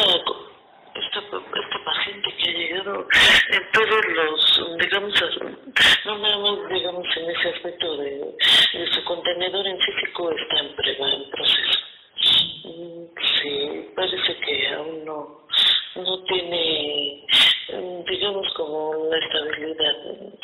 esta, 0.96 1.20
esta 1.20 1.86
paciente 1.86 2.30
que 2.38 2.50
ha 2.50 2.54
llegado 2.54 3.08
en 3.52 3.72
todos 3.72 4.06
los, 4.16 4.78
digamos, 4.80 5.14
no 6.06 6.18
nada 6.18 6.38
más, 6.40 6.70
digamos, 6.70 7.06
en 7.18 7.30
ese 7.32 7.50
aspecto 7.50 7.98
de, 7.98 8.10
de 8.74 8.88
su 8.94 9.04
contenedor 9.06 9.66
en 9.68 9.80
físico 9.80 10.30
está 10.32 10.60
en, 10.60 10.76
pre- 10.76 10.98
va 11.00 11.10
en 11.14 11.30
proceso. 11.30 11.80
Mm, 12.66 13.02
Sí, 13.42 13.90
parece 13.96 14.36
que 14.46 14.68
aún 14.76 15.04
no, 15.04 15.48
no 15.96 16.24
tiene, 16.26 17.26
mm, 17.74 18.04
digamos, 18.06 18.48
como 18.54 18.94
la 19.10 19.18
estabilidad 19.18 19.96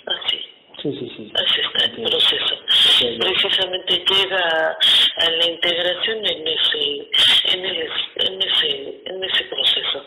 así. 0.07 0.39
Sí, 0.81 0.91
sí, 0.99 1.13
sí. 1.15 1.31
Así 1.35 1.61
está 1.61 1.85
el 1.85 2.05
Ok. 2.05 2.09
proceso. 2.11 2.55
Ok. 2.55 3.19
Precisamente 3.21 4.03
llega 4.09 4.77
a 5.17 5.29
la 5.29 5.45
integración 5.47 6.25
en 6.25 6.47
ese, 6.47 7.09
en 7.53 7.65
el, 7.65 7.89
en 8.15 8.41
ese, 8.41 9.01
en 9.05 9.23
ese 9.23 9.43
proceso. 9.45 10.05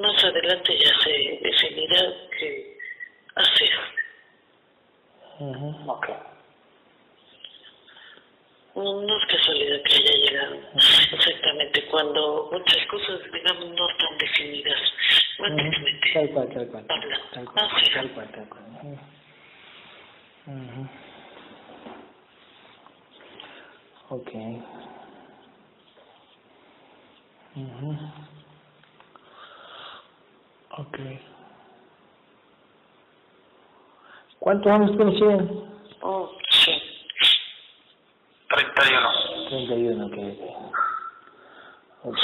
Más 0.00 0.24
adelante 0.24 0.78
ya 0.78 0.92
se 1.04 1.38
definirá 1.42 2.12
qué 2.38 2.76
hacer. 3.36 3.70
Ujú. 5.40 5.90
Ok. 5.92 6.08
No, 8.76 9.00
no 9.00 9.16
es 9.18 9.24
casualidad 9.26 9.82
que 9.84 9.94
haya 9.94 10.12
llegado 10.12 10.56
exactamente 11.10 11.82
cuando 11.86 12.50
muchas 12.52 12.86
cosas, 12.88 13.20
digamos, 13.32 13.70
no 13.70 13.88
están 13.88 14.18
definidas 14.18 14.80
Ujú. 15.38 15.46
prácticamente. 15.46 16.10
Tal 16.12 16.28
cual, 16.30 16.48
tal 16.52 16.68
cual. 16.68 16.84
Habla. 16.90 17.20
Tal 17.32 17.44
cual, 17.46 17.68
Ah, 17.72 17.76
sí. 17.82 17.90
tal 17.94 18.10
cual, 18.12 18.28
tal 18.32 18.48
cual. 18.50 18.62
Ujú. 18.82 18.98
Ujú. 20.48 20.88
Ok. 24.10 24.30
Ujú. 27.56 27.96
Ok. 30.78 30.98
¿Cuántos 34.66 34.98
años 34.98 35.16
tienes, 35.16 35.20
Ian? 35.20 35.48
Oh, 36.00 36.28
sí. 36.50 36.72
31. 38.48 39.10
31, 39.48 40.06
ok, 40.06 40.12
ok. 40.12 40.42
Ok, 42.02 42.18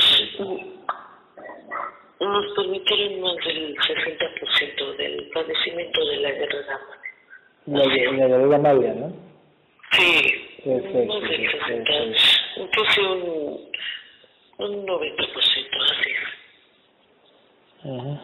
Nos 2.18 2.52
permitieron 2.56 3.20
más 3.20 3.36
del 3.46 3.76
60% 3.76 4.96
del 4.96 5.30
padecimiento 5.32 6.04
de 6.04 6.16
la 6.16 6.30
guerra 6.32 6.80
La, 7.66 7.78
la 7.78 8.26
guerrera 8.26 8.58
Maya, 8.58 8.94
¿no? 8.94 9.12
Sí, 9.92 10.48
Perfecto, 10.64 11.14
más 11.14 11.30
del 11.30 11.48
60%, 11.48 11.84
perfecto. 11.84 12.82
casi 12.82 13.00
un, 13.02 13.70
un 14.58 14.86
90%, 14.86 15.30
así. 15.92 16.10
Ujú. 17.84 18.20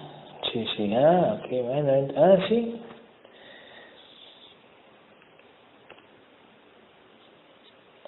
Sí, 0.53 0.67
sí, 0.77 0.93
ah, 0.97 1.39
ok, 1.41 1.49
bueno, 1.51 2.09
ah, 2.17 2.37
sí. 2.49 2.81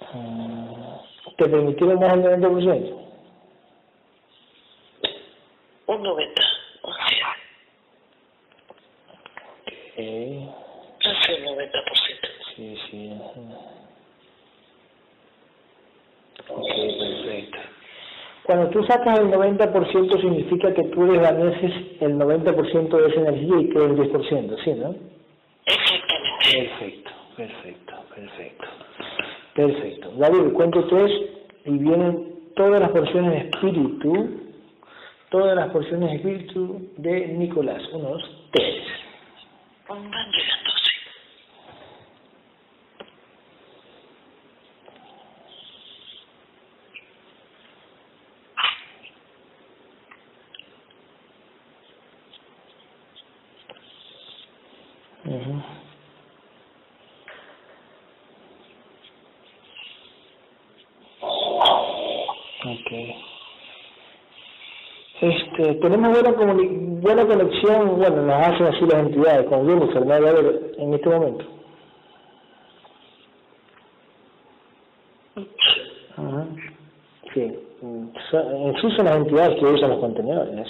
¿Te 1.37 1.47
permitieron 1.47 1.99
más 1.99 2.21
del 2.23 2.41
90%? 2.41 2.97
Un 5.87 6.03
90%, 6.03 6.27
así. 6.83 7.15
Ok, 9.93 10.53
Casi 10.99 11.33
un 11.33 11.45
90%. 11.57 11.71
sí, 12.55 12.77
sí. 12.89 13.11
ajá. 13.13 13.81
Ok, 16.49 16.67
perfecto. 16.99 17.57
Cuando 18.43 18.69
tú 18.71 18.83
sacas 18.83 19.19
el 19.19 19.27
90% 19.27 20.19
significa 20.21 20.73
que 20.73 20.83
tú 20.85 21.05
desvaneces 21.05 21.71
el 22.01 22.15
90% 22.15 22.89
de 22.97 23.07
esa 23.07 23.21
energía 23.21 23.61
y 23.61 23.69
queda 23.69 23.85
el 23.85 23.95
10%, 23.97 24.63
¿sí, 24.63 24.73
no? 24.73 24.95
Exactamente. 25.65 26.57
Perfecto, 26.57 27.11
perfecto, 27.37 27.93
perfecto. 28.15 28.67
Perfecto. 29.55 30.11
David, 30.17 30.39
el 30.39 30.53
cuento 30.53 30.85
3 30.87 31.11
y 31.65 31.77
vienen 31.77 32.31
todas 32.55 32.79
las 32.81 32.91
porciones 32.91 33.31
de 33.31 33.37
espíritu, 33.49 34.39
todas 35.29 35.55
las 35.55 35.69
porciones 35.71 36.09
de 36.09 36.15
espíritu 36.17 36.89
de 36.97 37.27
Nicolás. 37.27 37.81
Unos 37.93 38.21
tres 38.51 38.83
sí. 55.23 55.29
Ujú. 55.29 55.61
Ok. 62.63 62.91
Este, 65.61 65.75
tenemos 65.75 66.11
buena, 66.11 66.31
buena 67.01 67.27
conexión, 67.27 67.99
bueno, 67.99 68.21
nos 68.23 68.47
hacen 68.47 68.65
así 68.65 68.81
las 68.81 69.05
entidades, 69.05 69.47
con 69.47 69.67
Jennifer, 69.67 70.03
¿no? 70.03 70.21
Ver, 70.21 70.73
en 70.79 70.93
este 70.95 71.09
momento. 71.09 71.45
Ajá. 76.17 76.47
Sí, 77.33 77.59
sí 77.79 78.91
son 78.95 79.05
las 79.05 79.17
entidades 79.17 79.59
que 79.59 79.65
usan 79.65 79.89
los 79.91 79.99
contenedores. 79.99 80.53
¿no? 80.55 80.63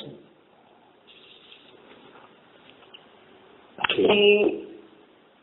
Sí. 3.96 4.02
Y 4.02 4.68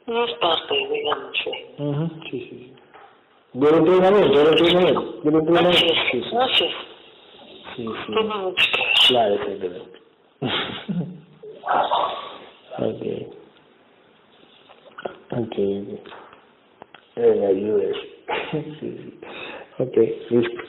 no 0.06 0.24
es 0.24 0.32
parte, 0.34 0.74
digamos, 0.74 1.36
sí. 1.42 1.82
Ujú, 1.82 2.08
Sí, 2.30 2.40
sí, 2.40 2.48
sí. 2.50 2.72
Del 3.54 3.74
entrenamiento, 3.76 4.38
del 4.38 4.48
entrenamiento, 4.48 5.20
del 5.22 5.34
entrenamiento. 5.36 5.78
Sí, 5.78 6.22
sí, 6.22 6.64
es. 6.64 6.97
Sí, 7.78 7.86
sí. 8.06 8.12
Tiene 8.12 8.34
mucho 8.34 8.64
que 8.72 8.82
ver. 8.82 8.94
Claro, 9.06 9.34
exactamente. 9.34 9.98
ok. 12.78 13.02
Ok. 15.30 15.56
Eh, 17.16 17.46
ayudes. 17.46 17.96
sí, 18.50 18.76
sí. 18.80 19.20
Ok, 19.78 19.96
listo. 20.30 20.62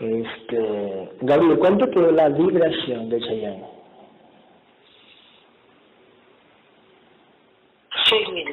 Este, 0.00 1.10
Gabriel, 1.20 1.58
¿cuánto 1.58 1.90
quedó 1.90 2.10
la 2.10 2.28
vibración 2.30 3.08
de 3.10 3.20
Chayanne? 3.20 3.64
Seis 8.08 8.28
mil, 8.30 8.46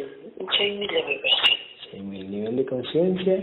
seis 0.57 0.79
mil 0.79 0.87
de 0.87 1.01
vibración. 1.03 1.57
En 1.93 2.09
mi 2.09 2.23
nivel 2.23 2.55
de 2.57 2.65
conciencia. 2.65 3.35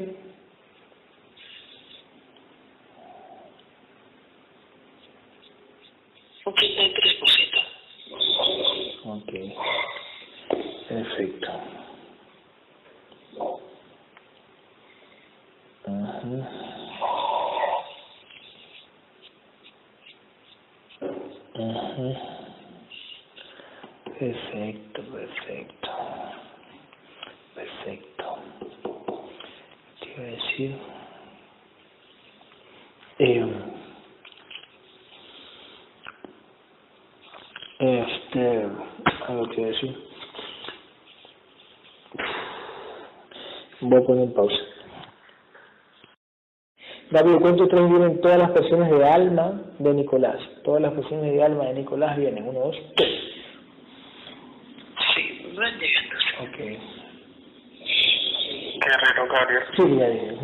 Un 6.47 6.55
33%. 6.55 7.61
Ok. 9.05 9.33
Perfecto. 10.89 11.49
Ajá. 15.87 16.71
Perfecto, 21.55 22.23
perfecto. 25.13 25.91
Perfecto. 27.55 28.39
¿Qué 30.01 30.11
iba 30.15 30.23
a 30.23 30.31
decir? 30.31 30.79
Eh, 33.21 33.47
este, 37.81 38.69
algo 39.29 39.51
que 39.51 39.67
decir. 39.67 39.99
Voy 43.83 44.03
a 44.03 44.07
poner 44.07 44.35
pausa. 44.35 44.80
David, 47.11 47.41
cuento 47.41 47.67
tres 47.67 47.89
vienen 47.89 48.21
todas 48.21 48.39
las 48.39 48.51
personas 48.53 48.89
de 48.89 49.05
alma 49.05 49.61
de 49.81 49.95
Nicolás. 49.95 50.39
Todas 50.63 50.81
las 50.81 50.93
personas 50.93 51.23
de 51.25 51.43
alma 51.43 51.65
de 51.65 51.75
Nicolás 51.75 52.17
vienen. 52.17 52.47
Uno, 52.49 52.61
dos, 52.61 52.77
tres. 52.95 53.21
Sí, 55.15 55.53
van 55.57 55.79
llegando, 55.79 56.15
Guerrero 58.81 59.27
Gabriel. 59.29 59.63
Sí, 59.77 59.83
Gabriel. 59.83 60.39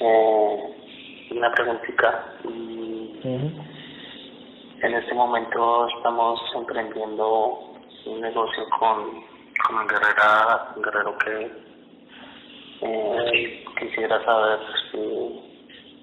Eh, 0.00 0.76
una 1.30 1.50
preguntita. 1.52 2.34
Mm, 2.44 3.06
en 4.82 4.94
este 4.94 5.14
momento 5.14 5.88
estamos 5.96 6.40
emprendiendo 6.54 7.72
un 8.04 8.20
negocio 8.20 8.64
con, 8.78 9.24
con 9.66 9.78
un 9.78 9.86
guerrera, 9.86 10.72
un 10.76 10.82
guerrero 10.82 11.16
que 11.18 11.50
eh, 12.82 13.65
quisiera 13.86 14.24
saber 14.24 14.58
si 14.90 15.46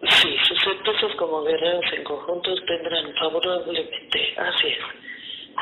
Sí, 0.06 0.36
sus 0.50 0.68
empresas 0.68 1.16
como 1.16 1.44
guerreros 1.44 1.86
en 1.94 2.04
conjunto 2.04 2.54
tendrán 2.68 3.14
favorablemente, 3.14 4.36
así 4.38 4.68
es. 4.68 4.78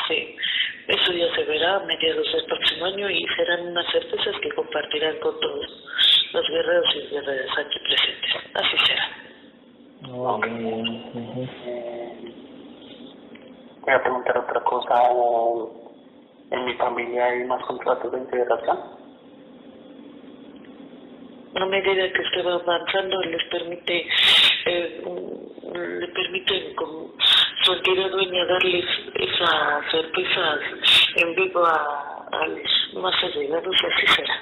Sí, 0.07 0.35
eso 0.87 1.13
ya 1.13 1.35
se 1.35 1.43
verá 1.43 1.75
a 1.75 1.79
mediados 1.81 2.25
del 2.33 2.45
próximo 2.45 2.85
año 2.85 3.07
y 3.07 3.23
serán 3.37 3.67
unas 3.67 3.85
certezas 3.91 4.35
que 4.41 4.49
compartirán 4.49 5.19
con 5.19 5.39
todos 5.39 5.85
los 6.33 6.47
guerreros 6.49 6.95
y 6.95 7.07
guerreras 7.13 7.55
aquí 7.55 7.79
presentes. 7.83 8.31
Así 8.55 8.77
será. 8.87 9.09
voy 13.81 13.93
a 13.93 14.01
preguntar 14.01 14.37
otra 14.39 14.63
cosa. 14.63 14.95
¿En 16.49 16.65
mi 16.65 16.73
familia 16.73 17.25
hay 17.25 17.43
más 17.43 17.63
contratos 17.65 18.11
de 18.11 18.17
integración? 18.17 19.00
A 21.61 21.65
medida 21.67 22.11
que 22.11 22.21
usted 22.21 22.45
va 22.45 22.55
avanzando 22.55 23.21
les 23.21 23.43
permite 23.49 24.07
eh, 24.65 25.01
le 25.99 26.07
permite 26.07 26.73
con 26.75 27.11
su 27.63 27.73
entidad 27.73 28.09
dueña 28.09 28.45
darles 28.45 28.85
esas 29.13 29.91
sorpresas 29.91 30.59
en 31.17 31.35
vivo 31.35 31.63
a, 31.63 32.27
a 32.31 32.47
los 32.47 33.01
más 33.03 33.13
allegados 33.23 33.75
así 33.75 34.07
será 34.07 34.39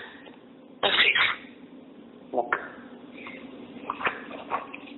así 0.82 1.08
es 1.08 1.40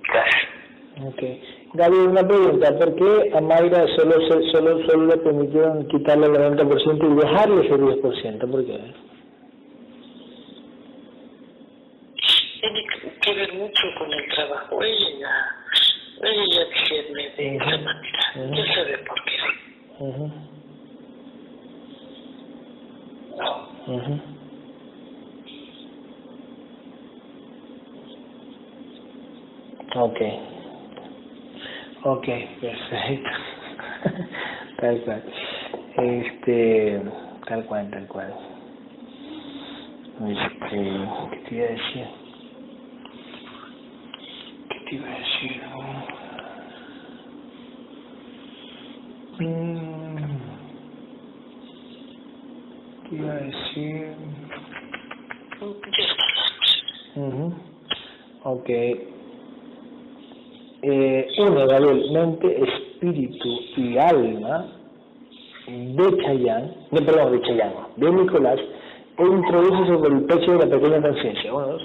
gracias 0.08 0.48
okay. 1.08 1.42
Gaby, 1.74 1.96
una 1.96 2.28
pregunta, 2.28 2.78
¿por 2.78 2.94
qué 2.96 3.32
a 3.34 3.40
Mayra 3.40 3.86
solo, 3.96 4.14
solo, 4.52 4.86
solo 4.86 5.06
le 5.06 5.16
permitieron 5.16 5.88
quitarle 5.88 6.26
el 6.26 6.34
90% 6.34 7.12
y 7.12 7.14
dejarle 7.16 7.66
ese 7.66 7.74
10%? 7.74 8.50
¿Por 8.50 8.66
qué? 8.66 8.78
que 13.22 13.34
ver 13.34 13.52
mucho 13.54 13.82
con 13.98 14.12
el 14.12 14.28
trabajo. 14.34 14.82
Ella 14.82 15.08
ya, 15.20 16.28
ella 16.28 16.44
ya 16.50 16.64
discierne 16.64 17.30
de 17.36 17.56
esa 17.56 17.78
manera. 17.78 18.32
Uh 18.36 18.54
Ya 18.54 18.74
sabe 18.74 18.98
por 18.98 19.24
qué. 19.24 19.36
Uh 19.98 20.14
-huh. 20.16 20.30
Ok. 29.94 30.20
Ok, 32.22 32.28
perfecto. 32.60 33.30
tal 34.78 35.00
cual. 35.02 35.24
Este, 35.96 37.02
tal 37.48 37.66
cual, 37.66 37.90
tal 37.90 38.06
cual. 38.06 38.32
Este, 40.28 40.68
¿qué 40.68 41.40
te 41.48 41.54
iba 41.56 41.66
a 41.66 41.70
decir? 41.70 42.06
iba 44.92 45.08
a 45.08 45.18
decir? 45.18 45.62
Mm. 49.40 50.16
¿Qué 53.08 53.14
iba 53.16 53.32
a 53.32 53.36
decir? 53.38 54.16
Uh 57.16 57.52
Ok. 58.44 58.70
Eh, 60.84 61.28
uno, 61.38 61.64
Gabriel, 61.68 62.00
mente, 62.12 62.62
espíritu 62.62 63.48
y 63.76 63.98
alma 63.98 64.66
de 65.66 66.22
Chayán, 66.22 66.74
no, 66.90 67.00
perdón, 67.00 67.32
de 67.32 67.40
Chayán, 67.42 67.72
de 67.96 68.10
Nicolás, 68.10 68.60
e 69.18 69.22
introduce 69.24 69.86
sobre 69.86 70.14
el 70.14 70.24
pecho 70.24 70.52
de 70.52 70.66
la 70.66 70.76
pequeña 70.76 71.02
conciencia. 71.02 71.54
Uno, 71.54 71.76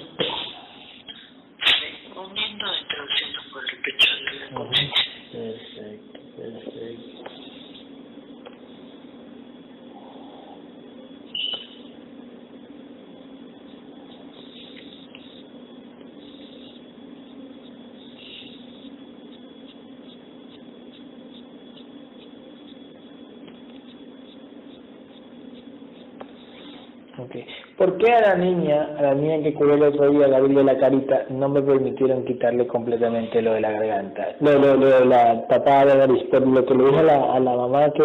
¿Por 27.88 27.96
qué 27.96 28.12
a 28.12 28.20
la 28.20 28.34
niña, 28.34 28.86
a 28.98 29.02
la 29.02 29.14
niña 29.14 29.42
que 29.42 29.54
curé 29.54 29.72
el 29.76 29.82
otro 29.82 30.10
día, 30.10 30.28
la 30.28 30.42
de 30.42 30.62
la 30.62 30.76
carita, 30.76 31.24
no 31.30 31.48
me 31.48 31.62
permitieron 31.62 32.22
quitarle 32.26 32.66
completamente 32.66 33.40
lo 33.40 33.54
de 33.54 33.62
la 33.62 33.70
garganta? 33.70 34.36
Lo, 34.40 34.58
lo, 34.58 34.76
lo 34.76 34.86
de 34.86 35.04
la 35.06 35.46
papada 35.48 35.94
de 35.94 36.06
nariz, 36.06 36.22
por 36.30 36.46
lo 36.46 36.66
que 36.66 36.74
le 36.74 36.84
dije 36.84 36.98
a 36.98 37.02
la, 37.02 37.32
a 37.32 37.40
la 37.40 37.56
mamá 37.56 37.90
que 37.92 38.02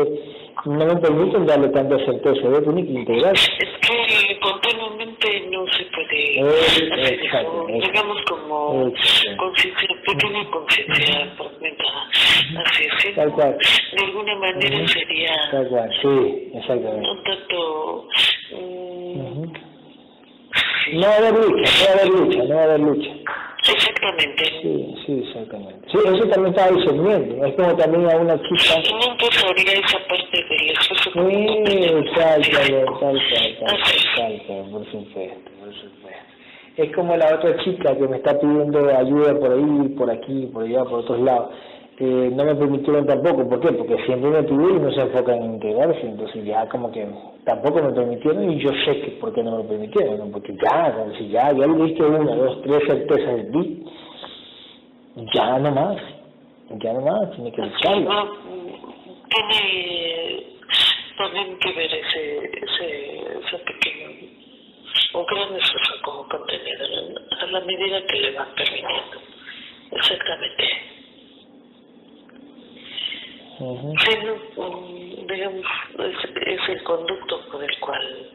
no 0.65 0.85
me 0.85 0.95
permiten 0.95 1.45
darle 1.45 1.67
tanta 1.69 1.97
certeza, 2.05 2.47
¿ves? 2.47 2.63
Tiene 2.63 2.85
que 2.85 2.93
integrar. 2.93 3.33
Es 3.33 3.49
que 3.81 4.39
continuamente 4.39 5.49
no 5.51 5.65
se 5.67 5.83
puede 5.91 6.39
hacer 6.39 6.89
digamos 7.81 8.17
como 8.29 8.93
conciencia, 9.37 9.95
pequeña 10.07 10.49
conciencia 10.49 11.33
fragmentada. 11.35 12.07
Así 12.65 12.85
es, 13.09 13.15
Tal 13.15 13.33
cual. 13.33 13.57
de 13.57 14.05
alguna 14.05 14.35
manera 14.35 14.87
sería 14.87 15.35
Tal 15.51 15.67
cual, 15.67 15.89
sí, 16.01 16.51
exactamente. 16.53 17.09
un 17.09 17.23
tanto... 17.23 17.72
No 20.93 21.07
va 21.07 21.13
a 21.13 21.17
haber 21.17 21.33
lucha, 21.33 21.71
no 21.79 21.85
va 21.85 21.89
a 21.89 21.93
haber 21.93 22.09
lucha, 22.09 22.43
no 22.43 22.55
va 22.55 22.61
a 22.61 22.63
haber 22.63 22.79
lucha. 22.79 23.09
Exactamente. 23.71 24.43
Sí, 24.61 24.95
sí, 25.05 25.23
exactamente. 25.25 25.89
Sí, 25.89 25.97
eso 26.03 26.27
también 26.27 26.53
estaba 26.53 26.71
discerniendo. 26.75 27.45
Es 27.45 27.53
como 27.55 27.75
también 27.75 28.11
a 28.11 28.17
una 28.17 28.41
chica. 28.41 28.75
No 28.91 29.11
empezaría 29.11 29.73
esa 29.73 29.99
parte 30.07 30.37
del 30.49 30.69
esfuerzo. 30.71 31.11
Sí, 31.13 32.11
tal 32.15 32.41
tal 32.49 32.85
cual, 32.99 33.21
tal 33.29 34.41
cual, 34.47 34.71
por 34.71 34.85
supuesto, 34.91 35.51
por 35.59 35.73
supuesto. 35.73 36.23
Es 36.75 36.95
como 36.95 37.15
la 37.15 37.35
otra 37.35 37.63
chica 37.63 37.95
que 37.95 38.07
me 38.07 38.17
está 38.17 38.39
pidiendo 38.39 38.79
ayuda 38.97 39.39
por 39.39 39.53
ahí, 39.53 39.89
por 39.97 40.11
aquí, 40.11 40.49
por 40.51 40.63
allá, 40.63 40.83
por 40.83 40.99
otros 40.99 41.19
lados 41.19 41.51
eh, 41.99 42.31
no 42.33 42.43
me 42.43 42.55
permitieron 42.55 43.05
tampoco, 43.05 43.47
¿por 43.47 43.59
qué? 43.59 43.71
Porque 43.71 44.03
siempre 44.05 44.31
me 44.31 44.41
pidieron 44.43 44.77
y 44.77 44.79
no 44.79 44.91
se 44.91 45.01
enfocan 45.01 45.43
en 45.43 45.53
integrarse, 45.53 46.01
entonces 46.01 46.43
ya 46.43 46.67
como 46.67 46.91
que 46.91 47.07
tampoco 47.45 47.83
me 47.83 47.93
permitieron 47.93 48.51
y 48.51 48.59
yo 48.59 48.71
sé 48.83 48.99
que 48.99 49.11
por 49.21 49.31
qué 49.31 49.43
no 49.43 49.57
me 49.59 49.63
permitieron, 49.65 50.31
porque 50.31 50.55
ya, 50.55 50.91
como 50.91 51.13
ya, 51.13 51.51
ya 51.51 51.67
le 51.67 51.71
una, 51.71 52.35
dos, 52.35 52.61
tres 52.63 52.79
certezas 52.87 53.35
de 53.35 53.43
ti, 53.43 53.85
ya 55.35 55.59
no 55.59 55.71
más, 55.71 55.97
ya 56.81 56.93
no 56.93 57.01
más, 57.01 57.31
tiene 57.35 57.51
que 57.51 57.61
lucharlo. 57.61 58.37
tiene 59.29 60.43
también 61.15 61.59
que 61.59 61.73
ver 61.73 61.93
ese, 61.93 62.37
ese, 62.37 63.17
ese 63.37 63.57
pequeño, 63.59 64.09
un 65.13 65.25
gran 65.27 65.55
esfuerzo 65.55 65.93
como 66.01 66.27
contenido 66.27 66.85
a 67.39 67.45
la 67.45 67.59
medida 67.59 68.03
que 68.07 68.17
le 68.19 68.31
van 68.31 68.47
permitiendo, 68.55 69.21
exactamente. 69.91 70.92
Uh 73.59 73.93
digamos, 75.27 75.65
es, 75.99 76.69
el 76.69 76.83
conducto 76.83 77.39
por 77.51 77.63
el 77.63 77.79
cual 77.79 78.31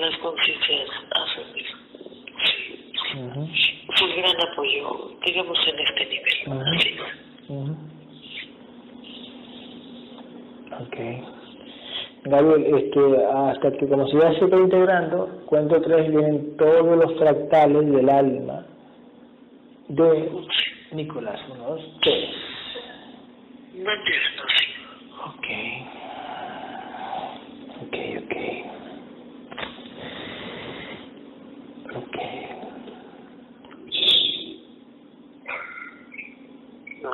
las 0.00 0.16
conciencias 0.18 0.88
hacen 1.10 1.44
su 3.96 4.06
gran 4.06 4.36
apoyo, 4.52 5.10
digamos, 5.24 5.58
en 5.66 5.78
este 5.78 6.06
nivel. 6.06 6.36
Así 6.76 6.96
Ok. 10.80 10.96
Gabriel, 12.24 12.74
este, 12.76 13.00
hasta 13.26 13.72
que 13.72 13.88
como 13.88 14.06
si 14.08 14.18
ya 14.18 14.32
se 14.34 14.44
está 14.44 14.56
integrando, 14.56 15.42
cuento 15.46 15.80
tres 15.80 16.10
vienen 16.10 16.56
todos 16.56 16.96
los 16.96 17.18
fractales 17.18 17.90
del 17.90 18.08
alma 18.08 18.66
de 19.88 20.30
Nicolás. 20.92 21.40
Uno, 21.50 21.70
dos, 21.70 21.80
tres. 22.02 22.30
No 23.82 23.90
entiendo, 23.92 24.42
sí. 24.58 24.66
Ok. 25.24 25.46
Ok, 27.82 27.96
ok. 28.22 28.34
Ok. 31.96 32.16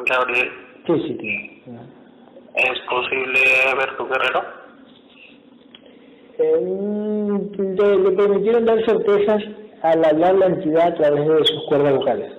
Gabriel. 0.06 0.51
Sí, 0.86 0.93
sí, 1.06 1.14
tío. 1.14 1.40
¿Es 2.55 2.78
posible 2.88 3.40
ver 3.76 3.97
tu 3.97 4.06
guerrero? 4.09 4.40
Eh, 6.38 6.60
le, 7.59 7.97
le 7.98 8.10
permitieron 8.12 8.64
dar 8.64 8.84
certezas 8.84 9.43
al 9.82 10.05
hablar 10.05 10.34
la 10.34 10.47
entidad 10.47 10.88
a 10.88 10.94
través 10.94 11.26
de 11.28 11.44
sus 11.44 11.64
cuerdas 11.68 11.94
vocales. 11.97 12.35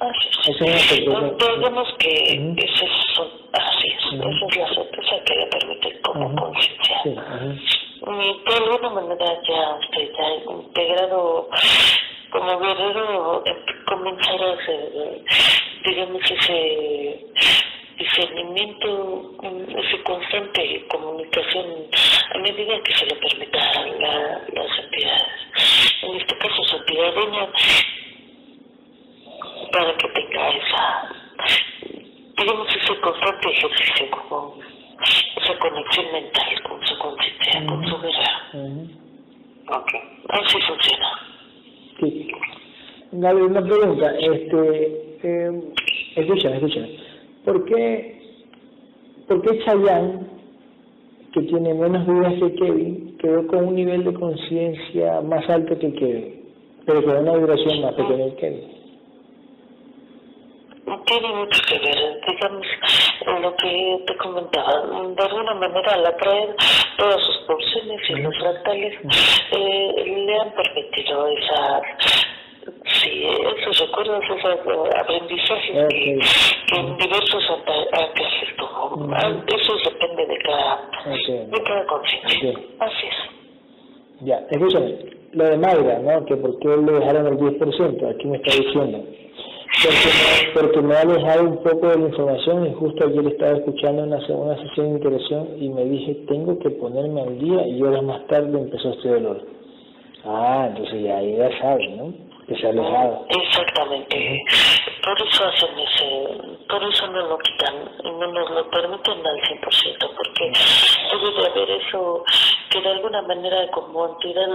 Así 0.00 0.50
Eso 0.50 0.64
es. 0.64 0.90
Digamos 0.96 1.94
que 1.98 2.38
Ujú. 2.40 2.54
esa 2.58 2.84
es, 2.84 3.20
así 3.52 3.88
es, 3.88 4.12
Ujú. 4.12 4.28
esa 4.28 4.46
es 4.46 4.56
la 4.56 4.74
certeza 4.74 5.24
que 5.26 5.34
le 5.34 5.46
permite 5.46 6.00
como 6.00 6.34
conciencia. 6.34 7.00
Sí, 7.04 7.10
de 7.10 8.54
alguna 8.56 8.90
manera 8.90 9.26
ya 9.46 9.74
usted 9.74 10.10
ya 10.16 10.52
integrado 10.52 11.48
como 12.30 12.58
guerrero 12.58 13.42
eh, 13.44 13.56
comenzar 13.86 14.42
a 14.42 14.52
hacer, 14.52 14.90
eh, 14.94 15.24
digamos, 15.84 16.22
ese 16.30 17.26
discernimiento, 17.98 19.32
mm, 19.42 19.78
esa 19.78 20.02
constante 20.04 20.86
comunicación 20.88 21.66
a 22.34 22.38
medida 22.38 22.80
que 22.82 22.94
se 22.94 23.04
le 23.04 23.16
permita 23.16 23.58
a 23.58 23.86
la, 23.86 24.42
las 24.54 24.78
entidades. 24.78 25.28
En 26.02 26.16
este 26.16 26.38
caso, 26.38 26.62
su 26.64 26.76
entidad 26.78 27.14
para 29.72 29.96
que 29.96 30.08
tenga 30.08 30.48
esa, 30.50 31.08
digamos, 32.38 32.68
ese 32.68 33.00
constante 33.00 33.48
ejercicio, 33.48 34.10
como 34.10 34.56
esa 35.36 35.58
conexión 35.58 36.12
mental 36.12 36.62
con 36.68 36.86
su 36.86 36.98
conciencia, 36.98 37.66
con 37.66 37.86
su. 37.86 37.94
Ujú. 37.94 38.88
Ok. 39.68 39.92
Así 40.28 40.58
funciona. 40.62 41.08
Sí. 42.00 42.32
Gaby, 43.12 43.42
una 43.42 43.62
pregunta, 43.62 44.14
este, 44.18 45.18
eh, 45.22 45.62
escúchame, 46.14 46.56
escúchame, 46.56 46.96
¿por 47.44 47.64
qué, 47.64 48.22
por 49.26 49.42
qué 49.42 49.58
Chayanne, 49.64 50.26
que 51.32 51.42
tiene 51.42 51.74
menos 51.74 52.06
vidas 52.06 52.34
que 52.34 52.54
Kevin, 52.54 53.16
quedó 53.18 53.46
con 53.48 53.66
un 53.66 53.74
nivel 53.74 54.04
de 54.04 54.14
conciencia 54.14 55.20
más 55.22 55.48
alto 55.50 55.76
que 55.78 55.92
Kevin, 55.92 56.44
pero 56.86 57.02
con 57.02 57.16
una 57.16 57.36
vibración 57.36 57.82
más 57.82 57.94
pequeña 57.94 58.26
que 58.26 58.36
Kevin? 58.36 58.79
Tiene 61.06 61.28
mucho 61.34 61.60
que 61.68 61.78
ver, 61.78 62.20
digamos, 62.26 62.66
lo 63.42 63.56
que 63.56 63.98
te 64.06 64.16
comentaba. 64.16 64.80
De 65.16 65.22
alguna 65.22 65.54
manera, 65.54 65.92
al 65.92 66.06
atraer 66.06 66.54
todas 66.98 67.20
sus 67.24 67.36
porciones 67.46 68.00
y 68.10 68.14
los 68.16 68.36
fractales, 68.38 68.94
eh, 69.52 69.92
le 70.26 70.40
han 70.40 70.50
permitido 70.52 71.26
esa, 71.28 71.82
sí, 73.02 73.24
esos 73.58 73.78
recuerdos, 73.86 74.24
esos 74.24 74.44
aprendizajes 74.96 75.70
que, 75.88 76.16
Ok. 76.16 76.22
que 76.68 76.76
en 76.80 76.96
diversos 76.96 77.44
ataques 77.50 78.56
tuvo. 78.56 78.94
Ujú. 78.96 79.10
Ah, 79.14 79.32
Eso 79.46 79.76
depende 79.90 80.26
de 80.26 80.38
cada, 80.38 80.74
Ok. 81.06 81.28
de 81.50 81.62
cada 81.64 81.86
conciencia. 81.86 82.50
Ok. 82.50 82.58
Así 82.80 83.06
es. 83.06 84.22
Ya, 84.22 84.36
escúchame, 84.50 84.96
lo 85.32 85.44
de 85.44 85.56
Mayra, 85.56 85.98
¿no? 86.00 86.24
Que 86.26 86.36
por 86.36 86.58
qué 86.58 86.68
le 86.68 86.92
dejaron 86.92 87.26
el 87.28 87.38
10%, 87.38 88.10
aquí 88.10 88.26
me 88.26 88.36
está 88.38 88.50
diciendo. 88.56 89.04
Porque 89.72 90.10
me, 90.18 90.52
porque 90.52 90.80
me 90.82 90.94
ha 90.94 91.00
alejado 91.00 91.44
un 91.44 91.62
poco 91.62 91.88
de 91.88 91.98
la 91.98 92.08
información 92.08 92.66
y 92.66 92.74
justo 92.74 93.06
ayer 93.06 93.26
estaba 93.28 93.56
escuchando 93.56 94.02
una, 94.02 94.18
una 94.28 94.56
sesión 94.56 94.88
de 94.88 94.92
interacción 94.96 95.62
y 95.62 95.68
me 95.68 95.84
dije, 95.84 96.14
tengo 96.28 96.58
que 96.58 96.70
ponerme 96.70 97.22
al 97.22 97.38
día 97.38 97.66
y 97.66 97.80
horas 97.82 98.02
más 98.02 98.26
tarde 98.26 98.58
empezó 98.58 98.90
este 98.90 99.08
dolor. 99.08 99.46
Ah, 100.24 100.66
entonces 100.68 101.02
ya, 101.02 101.22
ya 101.22 101.58
sabe, 101.60 101.88
¿no? 101.96 102.12
Que 102.46 102.56
se 102.56 102.66
ha 102.66 102.70
alejado. 102.70 103.26
Exactamente. 103.30 104.42
Por 105.02 105.26
eso 105.26 105.44
hacen 105.46 105.78
ese, 105.78 106.66
por 106.68 106.82
eso 106.82 107.06
no 107.06 107.28
lo 107.28 107.38
quitan, 107.38 107.74
no 108.02 108.26
nos 108.26 108.50
lo 108.50 108.70
permiten 108.70 109.26
al 109.26 109.40
100%, 109.40 109.60
porque 110.16 110.52
debe 111.10 111.40
de 111.40 111.46
haber 111.46 111.70
eso 111.70 112.24
que 112.70 112.80
de 112.82 112.88
alguna 112.88 113.22
manera 113.22 113.70
como 113.70 114.08
entidad 114.08 114.50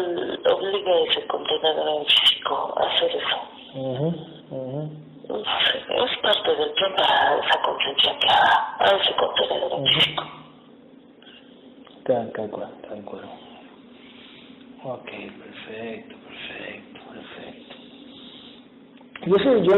obliga 0.53 0.91
a 0.91 0.99
ese 1.09 1.25
contenedor 1.25 2.05
físico 2.05 2.73
a 2.77 2.93
hacer 2.93 3.09
eso. 3.15 3.54
Ujú, 3.75 4.07
ujú. 4.51 4.89
Es, 5.27 6.11
es 6.11 6.17
parte 6.21 6.55
del 6.55 6.71
para 6.95 7.39
esa 7.39 7.61
conciencia 7.61 8.17
que 8.19 8.27
haga 8.29 8.75
a 8.79 8.97
ese 9.01 9.13
contenedor 9.15 9.87
físico. 9.89 10.23
Tal, 12.05 12.31
tal 12.31 12.49
cual, 12.51 12.69
tal 12.87 13.03
cual. 13.03 13.23
Ok, 14.83 15.09
perfecto, 15.09 16.15
perfecto, 16.25 16.99
perfecto. 17.11 17.75
Y 19.25 19.35
eso 19.35 19.57
yo, 19.63 19.73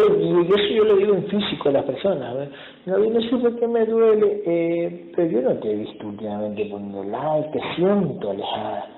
eso 0.55 0.73
yo 0.73 0.83
le 0.83 0.97
digo 0.97 1.15
en 1.15 1.27
físico 1.27 1.69
a 1.69 1.71
las 1.71 1.85
personas. 1.85 2.35
¿ves? 2.35 2.49
No, 2.85 2.99
yo 3.03 3.09
no 3.09 3.21
sé 3.21 3.29
por 3.29 3.59
qué 3.59 3.67
me 3.67 3.85
duele, 3.85 4.43
eh, 4.45 5.11
pero 5.15 5.29
yo 5.31 5.41
no 5.41 5.59
te 5.59 5.71
he 5.71 5.75
visto 5.75 6.05
últimamente 6.07 6.65
poniendo 6.65 7.03
like, 7.03 7.49
te 7.57 7.75
siento 7.75 8.29
alejada. 8.29 8.96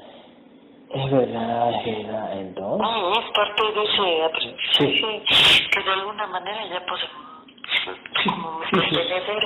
Es 0.92 1.12
verdad, 1.12 1.70
es 1.86 1.86
verdad. 1.86 2.40
Entonces, 2.40 2.82
No, 2.82 3.12
es 3.14 3.26
parte 3.36 3.64
de 3.64 3.84
ese 3.84 4.24
aprendizaje 4.24 5.24
que 5.72 5.84
de 5.84 5.92
alguna 5.92 6.28
manera 6.28 6.66
ya 6.68 6.80
podemos 6.86 7.30
como 8.26 8.60
Sí, 8.72 8.80
sí, 8.90 8.96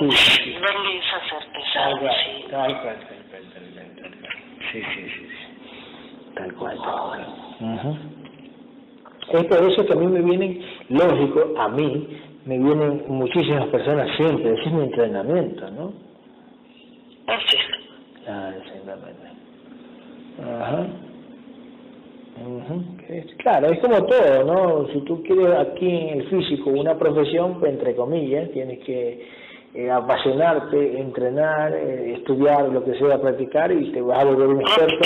sí, 0.08 0.42
sí. 0.44 0.52
darle 0.60 0.98
esa 0.98 1.20
certeza. 1.28 1.74
tal 1.74 1.98
cual, 2.00 2.14
sí. 2.24 2.44
tal 2.50 2.80
cual, 2.82 2.98
tal 2.98 3.18
cual, 3.28 3.42
tal 3.52 3.66
cual, 3.74 3.96
tal 4.00 4.10
cual. 4.20 4.32
Sí, 4.72 4.82
sí, 4.82 5.08
sí, 5.10 5.28
sí. 5.28 6.32
Tal 6.34 6.54
cual, 6.54 6.76
tal 6.82 7.00
cual. 7.02 7.26
Ujú. 7.60 7.96
Es 9.38 9.44
por 9.46 9.70
eso 9.70 9.86
que 9.86 9.92
a 9.92 9.96
mí 9.96 10.06
me 10.06 10.20
vienen, 10.22 10.64
lógico, 10.88 11.54
a 11.58 11.68
mí 11.68 12.20
me 12.46 12.58
vienen 12.58 13.04
muchísimas 13.08 13.66
personas 13.68 14.08
siempre, 14.16 14.52
ese 14.54 14.62
es 14.62 14.72
mi 14.72 14.84
entrenamiento, 14.84 15.70
¿no? 15.70 15.92
Así 17.26 17.56
es. 17.56 18.28
Ah, 18.28 18.50
exactamente. 18.58 19.28
Ajá. 20.42 20.86
Es- 23.08 23.34
Claro, 23.36 23.68
es 23.68 23.78
como 23.80 24.04
todo, 24.06 24.44
¿no? 24.44 24.88
Si 24.92 25.00
tú 25.02 25.22
quieres 25.22 25.54
aquí 25.58 25.88
en 25.88 26.20
el 26.20 26.28
físico 26.28 26.70
una 26.70 26.96
profesión, 26.98 27.58
pues 27.60 27.72
entre 27.72 27.94
comillas, 27.94 28.50
tienes 28.52 28.78
que 28.84 29.44
eh, 29.76 29.90
apasionarte, 29.90 31.00
entrenar, 31.00 31.72
eh, 31.74 32.14
estudiar, 32.18 32.68
lo 32.68 32.84
que 32.84 32.94
sea, 32.94 33.20
practicar 33.20 33.72
y 33.72 33.90
te 33.90 34.00
vas 34.00 34.20
a 34.20 34.24
volver 34.24 34.46
un 34.48 34.60
experto. 34.60 34.96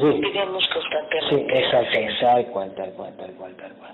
Sí. 0.00 0.20
Sí, 1.30 1.46
exactamente, 1.48 2.14
tal 2.20 2.46
cual, 2.46 2.74
tal 2.74 2.92
cual, 2.94 3.16
tal 3.16 3.30
cual, 3.34 3.54
tal 3.56 3.72
cual. 3.74 3.92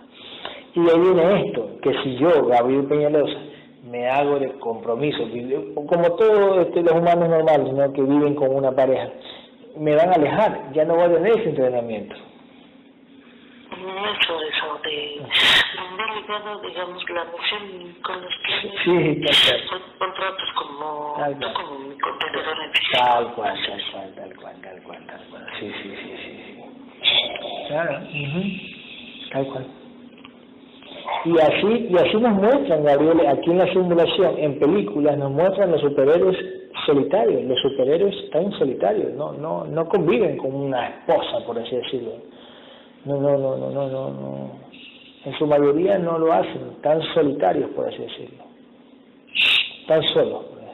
Y 0.75 0.81
ahí 0.81 0.99
viene 0.99 1.47
esto, 1.47 1.69
que 1.83 1.93
si 2.03 2.17
yo, 2.17 2.47
Gabriel 2.47 2.85
Peñalosa, 2.87 3.39
me 3.91 4.09
hago 4.09 4.39
de 4.39 4.49
compromiso, 4.61 5.25
como 5.75 6.13
todos 6.17 6.67
este, 6.69 6.83
los 6.83 6.95
humanos 6.95 7.29
normales, 7.29 7.73
¿no? 7.75 7.93
que 7.93 8.01
viven 8.03 8.35
con 8.35 8.55
una 8.55 8.73
pareja, 8.73 9.11
me 9.77 9.95
van 9.95 10.09
a 10.09 10.13
alejar, 10.15 10.73
ya 10.73 10.87
no 10.87 10.95
voy 10.95 11.05
a 11.05 11.13
tener 11.15 11.33
ese 11.39 11.51
entrenamiento. 11.51 12.17
Mucho 13.71 14.39
de 14.39 14.49
eso, 14.49 14.81
de 14.85 15.21
ligado, 16.15 16.61
digamos, 16.61 17.11
la 17.11 17.25
misión 17.25 17.95
con 18.03 18.23
los 18.23 18.33
planes. 18.45 18.73
Sí, 18.85 19.65
contratos 19.99 20.49
como, 20.57 21.15
Tal 21.19 21.39
no 21.39 21.53
cual. 21.53 21.55
como 21.55 21.79
mi 21.81 21.99
contenedor 21.99 22.57
en 22.65 22.73
físico. 22.73 22.99
Tal 23.05 23.35
cual, 23.35 23.55
tal 23.67 23.83
cual, 23.91 24.15
tal 24.15 24.37
cual, 24.37 24.57
tal 24.63 24.83
cual, 24.83 25.07
tal 25.07 25.21
cual. 25.31 25.47
Sí, 25.59 25.73
sí, 25.83 25.95
sí, 26.03 26.17
sí. 26.25 26.65
Claro, 27.69 27.99
ujú. 27.99 29.33
tal 29.33 29.47
cual. 29.47 29.67
Y 31.27 31.39
así, 31.41 31.87
y 31.91 31.97
así 31.97 32.17
nos 32.17 32.33
muestran, 32.35 32.85
Gabriel, 32.85 33.27
aquí 33.27 33.51
en 33.51 33.59
la 33.59 33.67
simulación, 33.73 34.39
en 34.39 34.59
películas, 34.59 35.17
nos 35.19 35.31
muestran 35.31 35.71
los 35.71 35.81
superhéroes 35.81 36.37
solitarios. 36.87 37.43
Los 37.45 37.61
superhéroes 37.63 38.15
están 38.25 38.53
solitarios, 38.53 39.13
no, 39.15 39.33
no, 39.33 39.65
no 39.65 39.87
conviven 39.89 40.37
con 40.37 40.55
una 40.55 40.89
esposa, 40.89 41.45
por 41.47 41.59
así 41.59 41.75
decirlo. 41.77 42.13
No, 43.05 43.21
no, 43.21 43.37
no, 43.37 43.57
no, 43.57 43.71
no, 43.71 43.89
no, 43.89 44.11
no. 44.11 44.51
En 45.25 45.39
su 45.39 45.47
mayoría 45.47 45.99
no 45.99 46.19
lo 46.19 46.33
hacen, 46.33 46.71
están 46.77 47.03
solitarios, 47.15 47.71
por 47.71 47.89
así 47.89 47.99
decirlo. 47.99 48.45
Están 49.81 50.03
solos. 50.15 50.45
pues. 50.51 50.65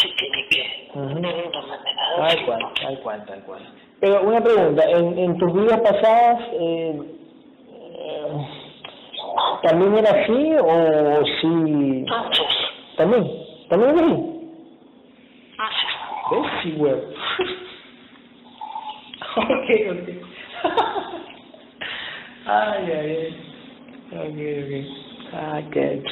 Sí 0.00 0.08
tiene 0.18 0.48
que. 0.48 0.90
Tal 0.92 2.44
cual, 2.46 2.60
tal 2.80 3.00
cual, 3.00 3.24
tal 3.26 3.42
cual. 3.44 3.62
Pero 4.00 4.22
una 4.22 4.40
pregunta, 4.42 4.82
en, 4.90 5.18
en 5.18 5.38
tus 5.38 5.52
vidas 5.52 5.80
pasadas, 5.80 6.40
eh, 6.52 7.00
eh, 7.78 8.46
¿también 9.62 9.98
era 9.98 10.10
así 10.10 10.52
o 10.58 11.24
sí? 11.40 12.04
¿También? 12.96 13.30
¿También 13.68 13.90
era 13.90 14.06
así? 14.06 14.14
así 15.58 15.86
es. 15.86 16.30
¿Ves? 16.30 16.50
Sí, 16.62 16.72
güey. 16.78 16.94
ok, 19.36 19.68
ok. 19.90 20.08
ay, 22.46 22.84
ay, 22.90 23.10
ay. 23.16 23.50
Ok, 24.12 24.38
ok. 24.64 24.72
Ah, 25.32 25.62
qué 25.70 26.02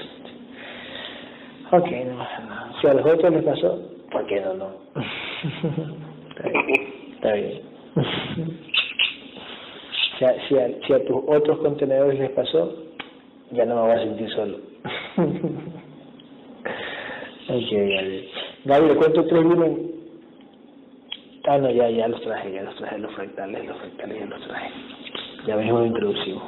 Ok, 1.72 1.90
no 2.06 2.18
pasa 2.18 2.40
nada. 2.48 2.72
Si 2.80 2.86
a 2.86 2.94
los 2.94 3.06
otros 3.06 3.32
les 3.32 3.42
pasó, 3.42 3.82
¿por 4.12 4.26
qué 4.26 4.40
no, 4.40 4.54
no? 4.54 4.68
Está 6.30 6.48
bien. 6.48 6.94
Está 7.14 7.32
bien. 7.32 7.62
si, 10.18 10.24
a, 10.24 10.48
si, 10.48 10.56
a, 10.56 10.68
si 10.86 10.92
a 10.92 11.04
tus 11.04 11.16
otros 11.26 11.58
contenedores 11.58 12.18
les 12.20 12.30
pasó, 12.30 12.72
ya 13.50 13.64
no 13.64 13.74
me 13.74 13.80
voy 13.82 13.90
a 13.90 13.98
sentir 13.98 14.30
solo. 14.30 14.58
ok, 17.48 17.70
Gaby. 17.72 18.28
Gaby, 18.64 18.88
¿de 18.88 18.96
cuántos 18.96 19.26
tres 19.26 19.42
viven 19.42 19.97
Ah, 21.50 21.56
no, 21.56 21.70
ya, 21.70 21.88
ya 21.88 22.06
los 22.08 22.20
traje, 22.20 22.52
ya 22.52 22.62
los 22.62 22.76
traje, 22.76 22.98
los 22.98 23.10
fractales, 23.14 23.64
los 23.64 23.78
fractales 23.78 24.20
ya 24.20 24.26
los 24.26 24.46
traje. 24.46 24.70
Ya 25.46 25.56
mismo 25.56 25.78
lo 25.78 25.86
introducimos. 25.86 26.42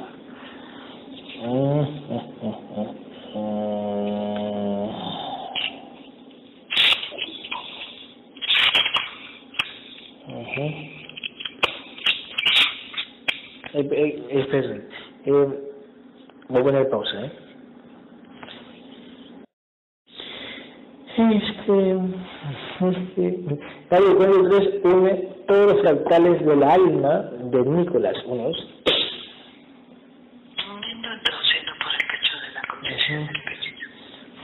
Eh, 13.73 13.89
eh, 13.91 14.27
esperen. 14.29 14.87
Eh, 15.25 15.31
voy 16.49 16.61
a 16.61 16.63
poner 16.63 16.89
pausa, 16.89 17.25
¿eh? 17.25 17.31
Este, 21.29 21.99
este, 22.81 23.23
Calle 23.89 24.15
43 24.15 24.83
une 24.83 25.13
todos 25.47 25.73
los 25.73 25.81
fractales 25.81 26.43
del 26.45 26.63
alma 26.63 27.13
de 27.51 27.61
Nicolás. 27.61 28.15
Unos. 28.25 28.57
Introduciendo 30.91 31.71
por 31.83 31.93
el 31.93 32.05
pecho 32.07 32.35
de 32.41 32.49
la 32.53 32.61
conciencia 32.67 33.17
del 33.17 33.27
pequeño. 33.43 33.87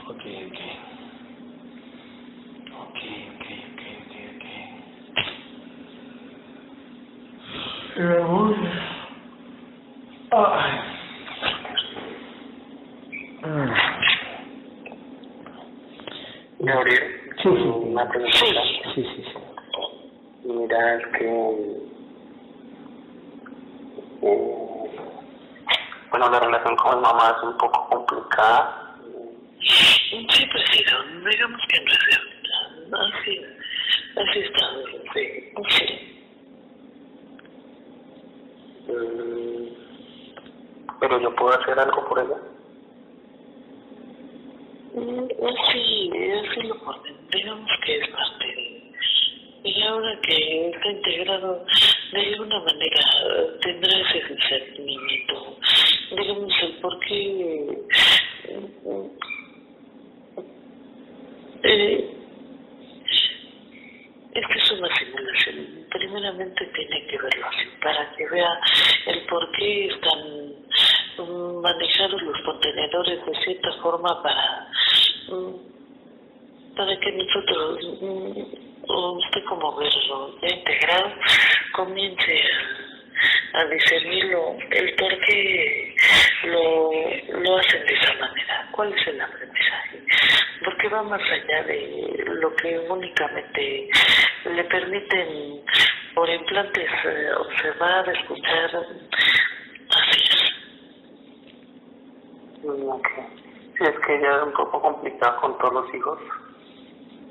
Ok, 0.06 0.22
ok. 0.46 0.58
Ok, 2.78 2.98
ok, 3.34 3.46
ok, 3.74 3.82
ok, 4.04 4.14
ok. 4.36 4.46
Vamos. 8.20 8.56
Ah. 10.30 10.84
Mm. 13.42 13.72
Gabriel, 16.60 17.02
Sí, 17.40 17.48
sí, 17.48 17.68
una 17.68 18.08
pregunta. 18.08 18.36
sí, 18.36 18.48
sí, 18.94 19.02
sí. 19.14 19.22
Mira, 20.44 20.94
es 20.96 21.06
que. 21.16 21.24
eh, 24.22 24.90
bueno, 26.10 26.30
la 26.30 26.62
es 27.26 27.42
un 27.42 27.56
poco 27.58 27.88
complicada. 27.88 28.94
Sí, 29.60 30.48
pero 30.52 31.02
digamos 31.30 31.60
que 31.68 31.80
no 31.80 31.92
es 31.92 31.98
cierto. 32.08 32.96
Así, 32.96 33.44
así 34.16 34.38
está. 34.40 34.66
Sí, 35.14 35.52
sí. 35.76 35.86
Mm, 38.88 39.66
Pero 41.00 41.20
yo 41.20 41.34
puedo 41.36 41.52
hacer 41.60 41.78
algo 41.78 42.08
por 42.08 42.18
ella. 42.20 42.38
Mm, 44.94 45.28
Sí, 45.72 46.10
así 46.48 46.62
lo. 46.62 46.76
Digamos 47.30 47.70
que 47.84 47.98
es 47.98 48.08
parte 48.08 48.46
de... 48.46 48.92
Y 49.64 49.82
ahora 49.82 50.18
que 50.22 50.70
está 50.70 50.88
integrado, 50.88 51.64
de 52.12 52.20
alguna 52.20 52.60
manera 52.60 53.00
tendrá 53.60 53.90
ese 53.98 54.34
discernimiento. 54.34 55.58
Digamos 56.16 56.52
el 56.62 56.72
por 56.80 56.98
qué... 57.00 57.78
Eh, 61.64 62.14
es 64.34 64.46
que 64.46 64.58
es 64.58 64.70
una 64.72 64.88
simulación. 64.96 65.86
Primeramente 65.90 66.64
tiene 66.66 67.06
que 67.06 67.18
verlo 67.18 67.46
así, 67.48 67.66
para 67.82 68.10
que 68.16 68.28
vea 68.28 68.60
el 69.06 69.26
por 69.26 69.50
qué 69.52 69.86
están 69.86 70.54
mm, 71.18 71.60
manejados 71.60 72.22
los 72.22 72.40
contenedores 72.42 73.26
de 73.26 73.34
cierta 73.44 73.72
forma 73.82 74.22
para 74.22 74.68
mm, 75.28 75.54
para 76.76 76.96
que 77.00 77.12
nosotros, 77.12 77.78
mm, 78.00 78.42
o 78.88 79.12
usted 79.14 79.44
como 79.48 79.74
verlo 79.76 80.38
ya 80.40 80.48
integrado, 80.48 81.12
comience 81.72 82.42
a, 83.54 83.58
a 83.60 83.64
discernirlo, 83.66 84.56
el 84.70 84.94
por 84.94 85.18
qué 85.20 85.94
lo, 86.44 86.90
lo 87.40 87.56
hacen 87.56 87.84
de 87.84 87.94
esa 87.94 88.12
manera, 88.20 88.68
cuál 88.70 88.92
es 88.94 89.06
el 89.08 89.20
aprendizaje, 89.20 90.04
porque 90.64 90.88
va 90.88 91.02
más 91.02 91.20
allá 91.22 91.62
de 91.64 92.24
lo 92.40 92.54
que 92.56 92.78
únicamente 92.78 93.88
le 94.44 94.64
permiten 94.64 95.60
por 96.14 96.28
implantes 96.30 96.90
eh, 97.04 97.30
observar, 97.38 98.08
escuchar, 98.08 98.86
así 99.90 100.20
es. 100.20 100.52
Mm, 102.64 102.88
ok. 102.88 103.08
Sí, 103.78 103.84
es 103.84 103.98
que 104.06 104.14
ella 104.16 104.36
es 104.38 104.42
un 104.44 104.52
poco 104.52 104.80
los 105.78 105.94
hijos. 105.94 106.18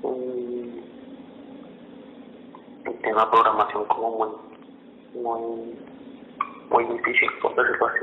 Mm, 0.04 0.80
El 2.86 3.02
tema 3.02 3.26
de 3.26 3.32
programación 3.32 3.86
como 3.86 4.12
muy, 4.12 5.22
muy, 5.22 5.76
muy 6.70 6.98
difícil, 6.98 7.30
por 7.42 7.54
decirlo 7.56 7.88
así. 7.88 8.00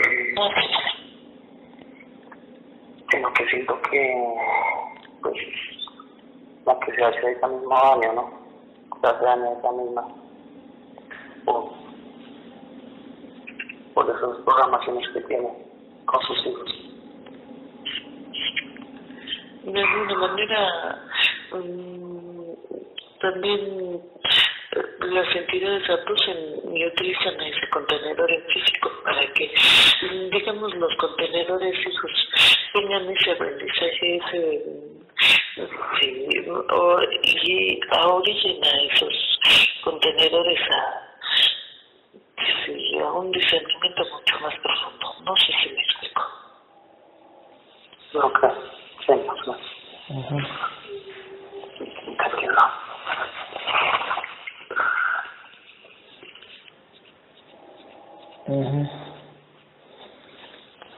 Eh, 0.00 0.34
sino 3.10 3.32
que 3.32 3.46
siento 3.46 3.80
que, 3.90 4.34
pues, 5.22 5.36
la 6.66 6.78
que 6.80 6.92
se 6.94 7.04
hace 7.04 7.32
esa 7.32 7.48
misma 7.48 7.80
daño, 7.82 8.12
¿no? 8.12 8.30
Se 9.00 9.06
hace 9.06 9.24
daño 9.24 9.58
esa 9.58 9.72
misma. 9.72 10.08
Por, 11.46 11.70
por 13.94 14.04
esas 14.04 14.38
programaciones 14.44 15.08
que 15.14 15.20
tiene 15.22 15.48
con 16.04 16.20
sus 16.22 16.46
hijos. 16.46 16.89
De 19.62 19.80
alguna 19.80 20.14
manera 20.14 20.98
mm, 21.52 22.52
también 23.20 24.00
las 25.00 25.36
entidades 25.36 25.90
abducen 25.90 26.76
y 26.76 26.86
utilizan 26.86 27.40
ese 27.40 27.68
contenedor 27.70 28.30
en 28.30 28.42
físico 28.46 28.90
para 29.04 29.26
que 29.32 29.52
mm, 30.02 30.30
digamos 30.30 30.74
los 30.74 30.94
contenedores 30.96 31.86
hijos 31.86 32.28
tengan 32.72 33.10
ese 33.10 33.32
aprendizaje 33.32 34.16
ese 34.16 34.90
o, 36.70 37.00
y 37.22 37.80
orillen 37.98 38.64
a 38.64 38.94
esos 38.94 39.38
contenedores 39.82 40.60
a 40.70 41.10
sí, 42.64 42.98
a 42.98 43.12
un 43.12 43.30
discernimiento 43.32 44.02
mucho 44.12 44.40
más 44.40 44.54
profundo. 44.60 45.14
No 45.24 45.36
sé 45.36 45.52
si 45.62 45.70
me 45.70 45.82
explico. 45.82 46.22
Ok, 48.14 48.38
sí, 48.40 48.48
más 48.48 48.62
o 48.62 48.69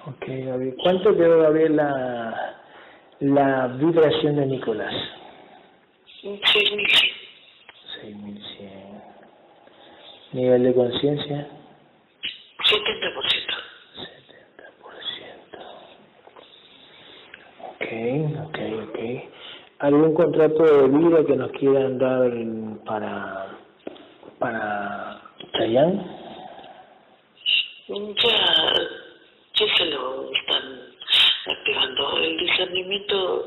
Ok, 0.06 0.24
Gabriel. 0.26 0.76
¿Cuánto 0.82 1.14
quedó, 1.16 1.42
Gabriel, 1.42 1.76
la, 1.76 2.56
la 3.20 3.66
vibración 3.68 4.36
de 4.36 4.46
Nicolás? 4.46 4.94
seis 6.22 6.72
mil 6.72 6.86
cien. 6.88 7.10
6100. 8.00 9.02
Nivel 10.32 10.62
de 10.62 10.74
conciencia, 10.74 11.48
70%. 12.64 13.54
70%. 13.96 15.58
Ok, 17.68 17.86
ok, 18.48 18.58
ok. 18.88 18.98
¿Algún 19.82 20.14
contrato 20.14 20.62
de 20.62 20.88
vida 20.96 21.26
que 21.26 21.34
nos 21.34 21.50
quieran 21.52 21.98
dar 21.98 22.30
para, 22.86 23.48
para 24.38 25.20
Chayán? 25.58 26.06
Ya, 27.88 28.72
ya 29.54 29.76
se 29.76 29.84
lo 29.86 30.30
están 30.32 30.82
activando. 31.46 32.16
El 32.18 32.38
discernimiento 32.38 33.44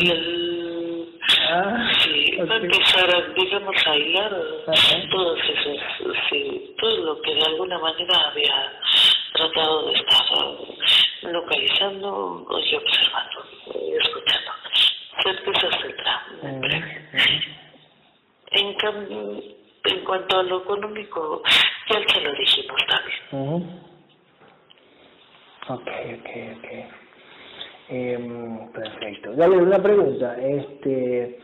y 0.00 0.10
el... 0.10 1.20
Ah, 1.50 1.88
Sí, 2.02 2.36
va 2.36 2.54
a 2.54 2.58
empezar, 2.58 3.14
a, 3.14 3.20
digamos, 3.34 3.76
a 3.86 3.96
hilar 3.96 4.34
Ajá. 4.66 4.96
todos 5.12 5.38
esos, 5.38 6.16
sí, 6.28 6.74
todo 6.80 6.96
lo 6.96 7.22
que 7.22 7.32
de 7.32 7.44
alguna 7.44 7.78
manera 7.78 8.18
había 8.28 8.72
tratado 9.34 9.86
de 9.86 9.92
estar 9.94 11.32
localizando 11.32 12.44
y 12.60 12.74
observando 12.74 13.46
y 13.74 13.92
escuchando. 13.96 14.50
Certezas 15.22 15.80
tendrá. 15.80 16.26
Ujú, 16.28 16.34
ujú. 16.34 16.34
En 18.52 18.74
cambio, 18.74 19.42
en 19.84 20.04
cuanto 20.04 20.38
a 20.38 20.42
lo 20.42 20.62
económico, 20.62 21.42
ya 21.88 22.00
se 22.12 22.20
lo 22.20 22.32
dijimos 22.32 22.80
también. 22.88 23.18
Ujú. 23.32 23.86
Ok, 25.68 25.88
ok, 26.20 26.30
ok. 26.58 27.06
Em, 27.88 28.72
perfecto. 28.72 29.32
Dale 29.34 29.56
una 29.58 29.80
pregunta. 29.80 30.36
Este, 30.40 31.38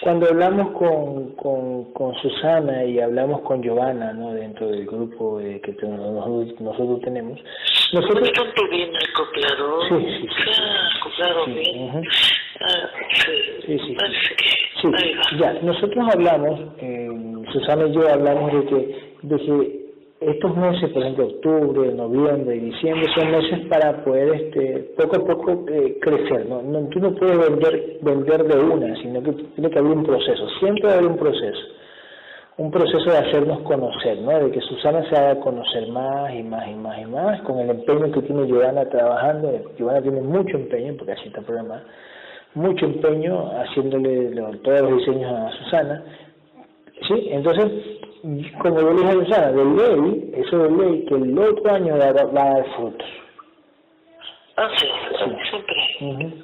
cuando 0.00 0.28
hablamos 0.28 0.70
con, 0.72 1.34
con, 1.34 1.92
con 1.92 2.14
Susana 2.16 2.84
y 2.84 3.00
hablamos 3.00 3.40
con 3.42 3.62
Giovanna, 3.62 4.12
¿no? 4.12 4.32
Dentro 4.32 4.68
del 4.68 4.86
grupo 4.86 5.40
eh, 5.40 5.60
que 5.60 5.72
nosotros 5.82 7.00
tenemos, 7.00 7.40
nosotros 7.92 8.20
Bastante 8.20 8.68
bien 8.70 8.90
acoplado. 9.10 9.82
Sí, 9.88 10.06
sí, 10.20 10.28
sí. 10.28 10.50
Acoplado 11.00 11.44
Sí, 11.46 11.52
bien. 11.52 12.02
Ah, 12.60 12.90
sí, 13.12 13.32
Sí, 13.66 13.78
sí, 13.78 13.96
que 14.36 14.58
Sí, 14.80 14.88
ya, 15.38 15.54
nosotros 15.62 16.04
hablamos, 16.12 16.60
eh, 16.78 17.08
Susana 17.52 17.86
y 17.88 17.92
yo 17.92 18.08
hablamos 18.08 18.52
de 18.52 18.64
que, 18.66 19.12
de 19.22 19.36
que 19.36 19.88
estos 20.20 20.56
meses, 20.56 20.90
por 20.90 21.02
ejemplo, 21.02 21.26
octubre, 21.26 21.92
noviembre 21.92 22.56
y 22.56 22.60
diciembre, 22.60 23.06
son 23.14 23.30
meses 23.30 23.60
para 23.68 24.04
poder 24.04 24.34
este, 24.34 24.92
poco 24.96 25.16
a 25.16 25.24
poco 25.24 25.64
eh, 25.70 25.98
crecer. 26.00 26.46
¿no? 26.46 26.62
No, 26.62 26.88
tú 26.88 27.00
no 27.00 27.14
puedes 27.14 27.38
vender, 27.38 27.98
vender 28.02 28.44
de 28.44 28.58
una, 28.58 28.96
sino 28.96 29.22
que 29.22 29.32
tiene 29.32 29.70
que 29.70 29.78
haber 29.78 29.92
un 29.92 30.04
proceso, 30.04 30.48
siempre 30.60 30.88
va 30.88 30.94
a 30.94 30.98
haber 30.98 31.10
un 31.10 31.18
proceso. 31.18 31.60
Un 32.58 32.72
proceso 32.72 33.10
de 33.10 33.18
hacernos 33.18 33.60
conocer, 33.60 34.18
¿no? 34.18 34.36
de 34.36 34.50
que 34.50 34.60
Susana 34.60 35.08
se 35.08 35.16
haga 35.16 35.38
conocer 35.38 35.86
más 35.88 36.34
y 36.34 36.42
más 36.42 36.66
y 36.66 36.74
más 36.74 36.98
y 36.98 37.04
más, 37.06 37.40
con 37.42 37.60
el 37.60 37.70
empeño 37.70 38.10
que 38.10 38.22
tiene 38.22 38.48
Giovanna 38.48 38.84
trabajando. 38.88 39.52
Giovanna 39.78 40.02
tiene 40.02 40.20
mucho 40.20 40.56
empeño, 40.56 40.94
porque 40.96 41.12
así 41.12 41.28
está 41.28 41.38
el 41.38 41.46
programa, 41.46 41.84
mucho 42.54 42.84
empeño 42.84 43.52
haciéndole 43.60 44.32
todos 44.64 44.80
los 44.80 44.98
diseños 44.98 45.32
a 45.32 45.50
Susana. 45.52 46.04
¿sí? 47.06 47.28
Entonces, 47.30 47.72
como 48.60 48.80
yo 48.80 48.92
le 48.92 49.02
dije 49.02 49.08
a 49.08 49.24
Susana, 49.24 49.52
de 49.52 49.64
ley, 49.64 50.32
eso 50.34 50.58
de 50.58 50.70
ley, 50.70 51.04
que 51.04 51.14
el 51.14 51.38
otro 51.38 51.72
año 51.72 51.96
va, 51.96 52.12
va 52.12 52.42
a 52.42 52.54
dar 52.54 52.66
frutos. 52.76 53.08
Ah, 54.56 54.68
sí, 54.76 54.86
siempre. 55.48 56.42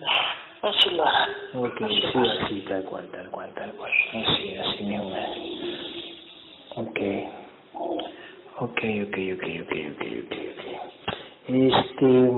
Así 0.62 0.90
lo 0.90 1.04
hará. 1.04 1.28
Ok, 1.54 1.78
sí, 1.88 2.18
así, 2.42 2.60
tal 2.68 2.84
cual, 2.84 3.06
tal 3.10 3.28
cual, 3.30 3.50
tal 3.54 3.72
cual. 3.72 3.90
Así, 4.12 4.56
así 4.56 4.84
mismo 4.84 5.10
Ok. 6.76 7.00
Ok, 8.60 8.80
ok, 9.02 9.16
ok, 9.34 9.46
ok, 9.62 9.62
ok, 9.62 9.72
ok, 9.92 10.32
ok. 10.52 10.64
Este... 11.48 12.28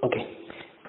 Ok. 0.00 0.16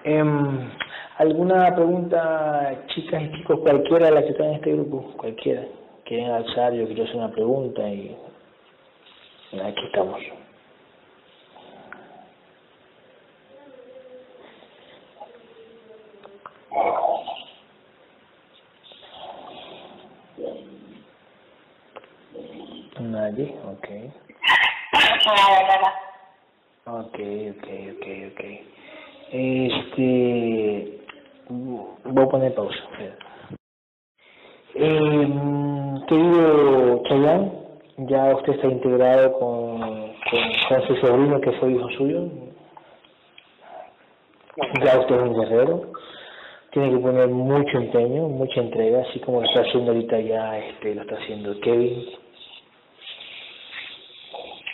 Um, 0.05 0.69
¿Alguna 1.17 1.73
pregunta, 1.75 2.83
chicas 2.87 3.21
y 3.23 3.31
chicos, 3.33 3.59
cualquiera 3.59 4.07
de 4.07 4.11
las 4.11 4.23
que 4.25 4.31
están 4.31 4.47
en 4.47 4.53
este 4.55 4.73
grupo? 4.73 5.13
Cualquiera. 5.17 5.65
Quieren 6.03 6.31
alzar, 6.31 6.73
yo 6.73 6.85
quiero 6.87 7.03
hacer 7.03 7.15
una 7.15 7.31
pregunta 7.31 7.87
y 7.87 8.17
aquí 9.63 9.85
estamos. 9.85 10.19
Ok. 23.41 23.87
Ok, 26.85 27.19
ok, 27.49 27.67
ok, 27.95 28.05
ok. 28.31 28.41
Este, 29.31 30.99
voy 31.49 32.23
a 32.23 32.29
poner 32.29 32.53
pausa. 32.53 32.77
Eh, 34.75 35.27
querido 36.07 37.03
Chayán, 37.07 37.51
ya 37.97 38.35
usted 38.35 38.53
está 38.53 38.67
integrado 38.67 39.33
con, 39.39 39.79
con, 39.79 40.87
su 40.87 40.95
sobrino 40.97 41.41
que 41.41 41.51
fue 41.53 41.71
hijo 41.71 41.89
suyo. 41.91 42.27
Ya 44.83 44.99
usted 44.99 45.15
es 45.15 45.21
un 45.21 45.39
guerrero. 45.39 45.91
Tiene 46.71 46.91
que 46.91 46.97
poner 46.97 47.27
mucho 47.29 47.77
empeño, 47.77 48.27
mucha 48.27 48.61
entrega, 48.61 49.01
así 49.01 49.19
como 49.19 49.41
lo 49.41 49.47
está 49.47 49.61
haciendo 49.61 49.91
ahorita 49.91 50.19
ya, 50.19 50.59
este, 50.59 50.95
lo 50.95 51.01
está 51.01 51.15
haciendo 51.15 51.59
Kevin. 51.61 52.22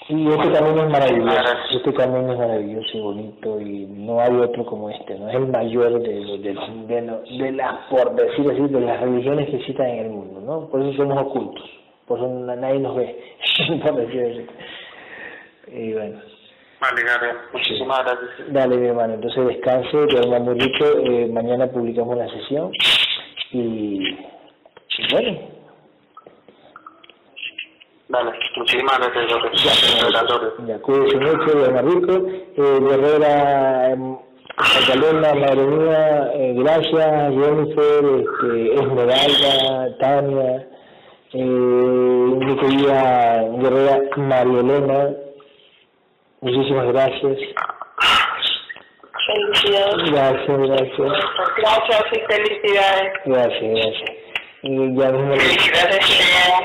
Y 0.10 0.28
este 0.28 0.52
camino 0.52 0.86
es 0.86 0.90
maravilloso, 0.90 1.54
este 1.70 1.94
camino 1.94 2.34
es 2.34 2.40
maravilloso 2.40 2.98
y 2.98 3.00
bonito 3.00 3.62
y 3.62 3.86
no 3.86 4.20
hay 4.20 4.36
otro 4.38 4.66
como 4.66 4.90
este, 4.90 5.14
no 5.20 5.30
es 5.30 5.36
el 5.36 5.46
mayor 5.46 6.02
de, 6.02 6.10
de, 6.10 6.56
de, 6.88 7.38
de, 7.38 7.52
las, 7.52 7.76
por 7.92 8.16
decir 8.16 8.50
así, 8.50 8.74
de 8.74 8.82
las 8.82 9.00
religiones 9.02 9.48
que 9.52 9.58
existen 9.58 9.86
en 9.86 10.06
el 10.06 10.10
mundo, 10.10 10.42
¿no? 10.42 10.68
Por 10.68 10.82
eso 10.82 10.98
somos 10.98 11.16
ocultos, 11.22 11.64
por 12.08 12.18
eso 12.18 12.28
nadie 12.28 12.80
nos 12.80 12.96
ve, 12.96 13.24
por 13.84 13.96
decir 13.98 14.48
así. 15.68 15.76
Y 15.78 15.94
bueno. 15.94 16.20
Vale, 16.82 17.02
muchísimas 17.54 18.00
gracias. 18.00 18.52
Dale, 18.52 18.78
mi 18.78 18.88
hermano, 18.88 19.14
entonces 19.14 19.46
descanse, 19.46 19.96
duerma 19.96 20.40
muy 20.40 20.60
rico, 20.60 20.86
eh, 21.06 21.28
mañana 21.32 21.68
publicamos 21.68 22.18
la 22.18 22.28
sesión 22.30 22.72
y, 23.52 24.18
y 24.98 25.14
bueno. 25.14 25.59
Dale, 28.10 28.32
muchísimas 28.56 28.98
gracias, 28.98 29.28
Ya, 30.02 30.66
ya 30.66 30.80
cuídense 30.82 31.18
mucho, 31.18 31.82
Rico. 31.84 32.28
Eh, 32.58 32.80
Guerrera, 32.82 33.96
madre 35.36 35.68
mía, 35.68 36.32
eh, 36.34 36.54
gracias, 36.58 37.34
Jennifer, 37.34 38.06
este, 38.20 38.74
Esmeralda, 38.74 39.98
Tania, 40.00 40.68
eh, 41.34 41.40
mi 41.40 42.56
querida 42.58 43.44
Guerrera 43.60 44.02
María 44.18 44.60
Elena, 44.60 45.10
muchísimas 46.42 46.88
gracias. 46.88 47.38
Felicidades. 49.28 50.12
Gracias, 50.12 50.58
gracias. 50.58 51.12
Gracias 51.58 52.04
y 52.12 52.20
felicidades. 52.22 53.14
Gracias, 53.26 53.62
gracias. 53.62 54.19
Y 54.62 54.98
ya 54.98 55.12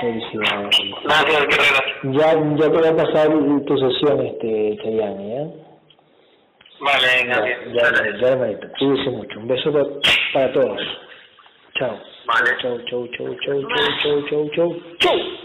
Felicidades. 0.01 0.77
Gracias. 1.05 1.47
Ya, 2.03 2.35
ya 2.35 2.57
te 2.57 2.69
voy 2.69 2.87
a 2.87 2.97
pasar 2.97 3.29
tu 3.29 3.79
sesión, 3.79 4.27
este, 4.27 4.77
Chayani, 4.83 5.33
¿eh? 5.33 5.47
Vale, 6.81 7.25
gracias. 7.27 7.59
Ya, 7.73 7.91
ya, 7.93 8.19
ya, 8.21 8.29
hermanito. 8.29 8.69
Cuídese 8.79 9.11
mucho. 9.11 9.39
Un 9.39 9.49
beso 9.49 9.73
para, 9.73 9.87
para 10.33 10.53
todos. 10.53 10.81
Chao. 11.79 11.99
Vale. 12.27 12.51
Chau, 12.61 12.79
chau, 12.91 13.09
chau, 13.17 13.37
chau, 13.45 13.63
chau, 14.03 14.23
chau, 14.29 14.51
chau. 14.55 14.77
Chau. 14.99 15.44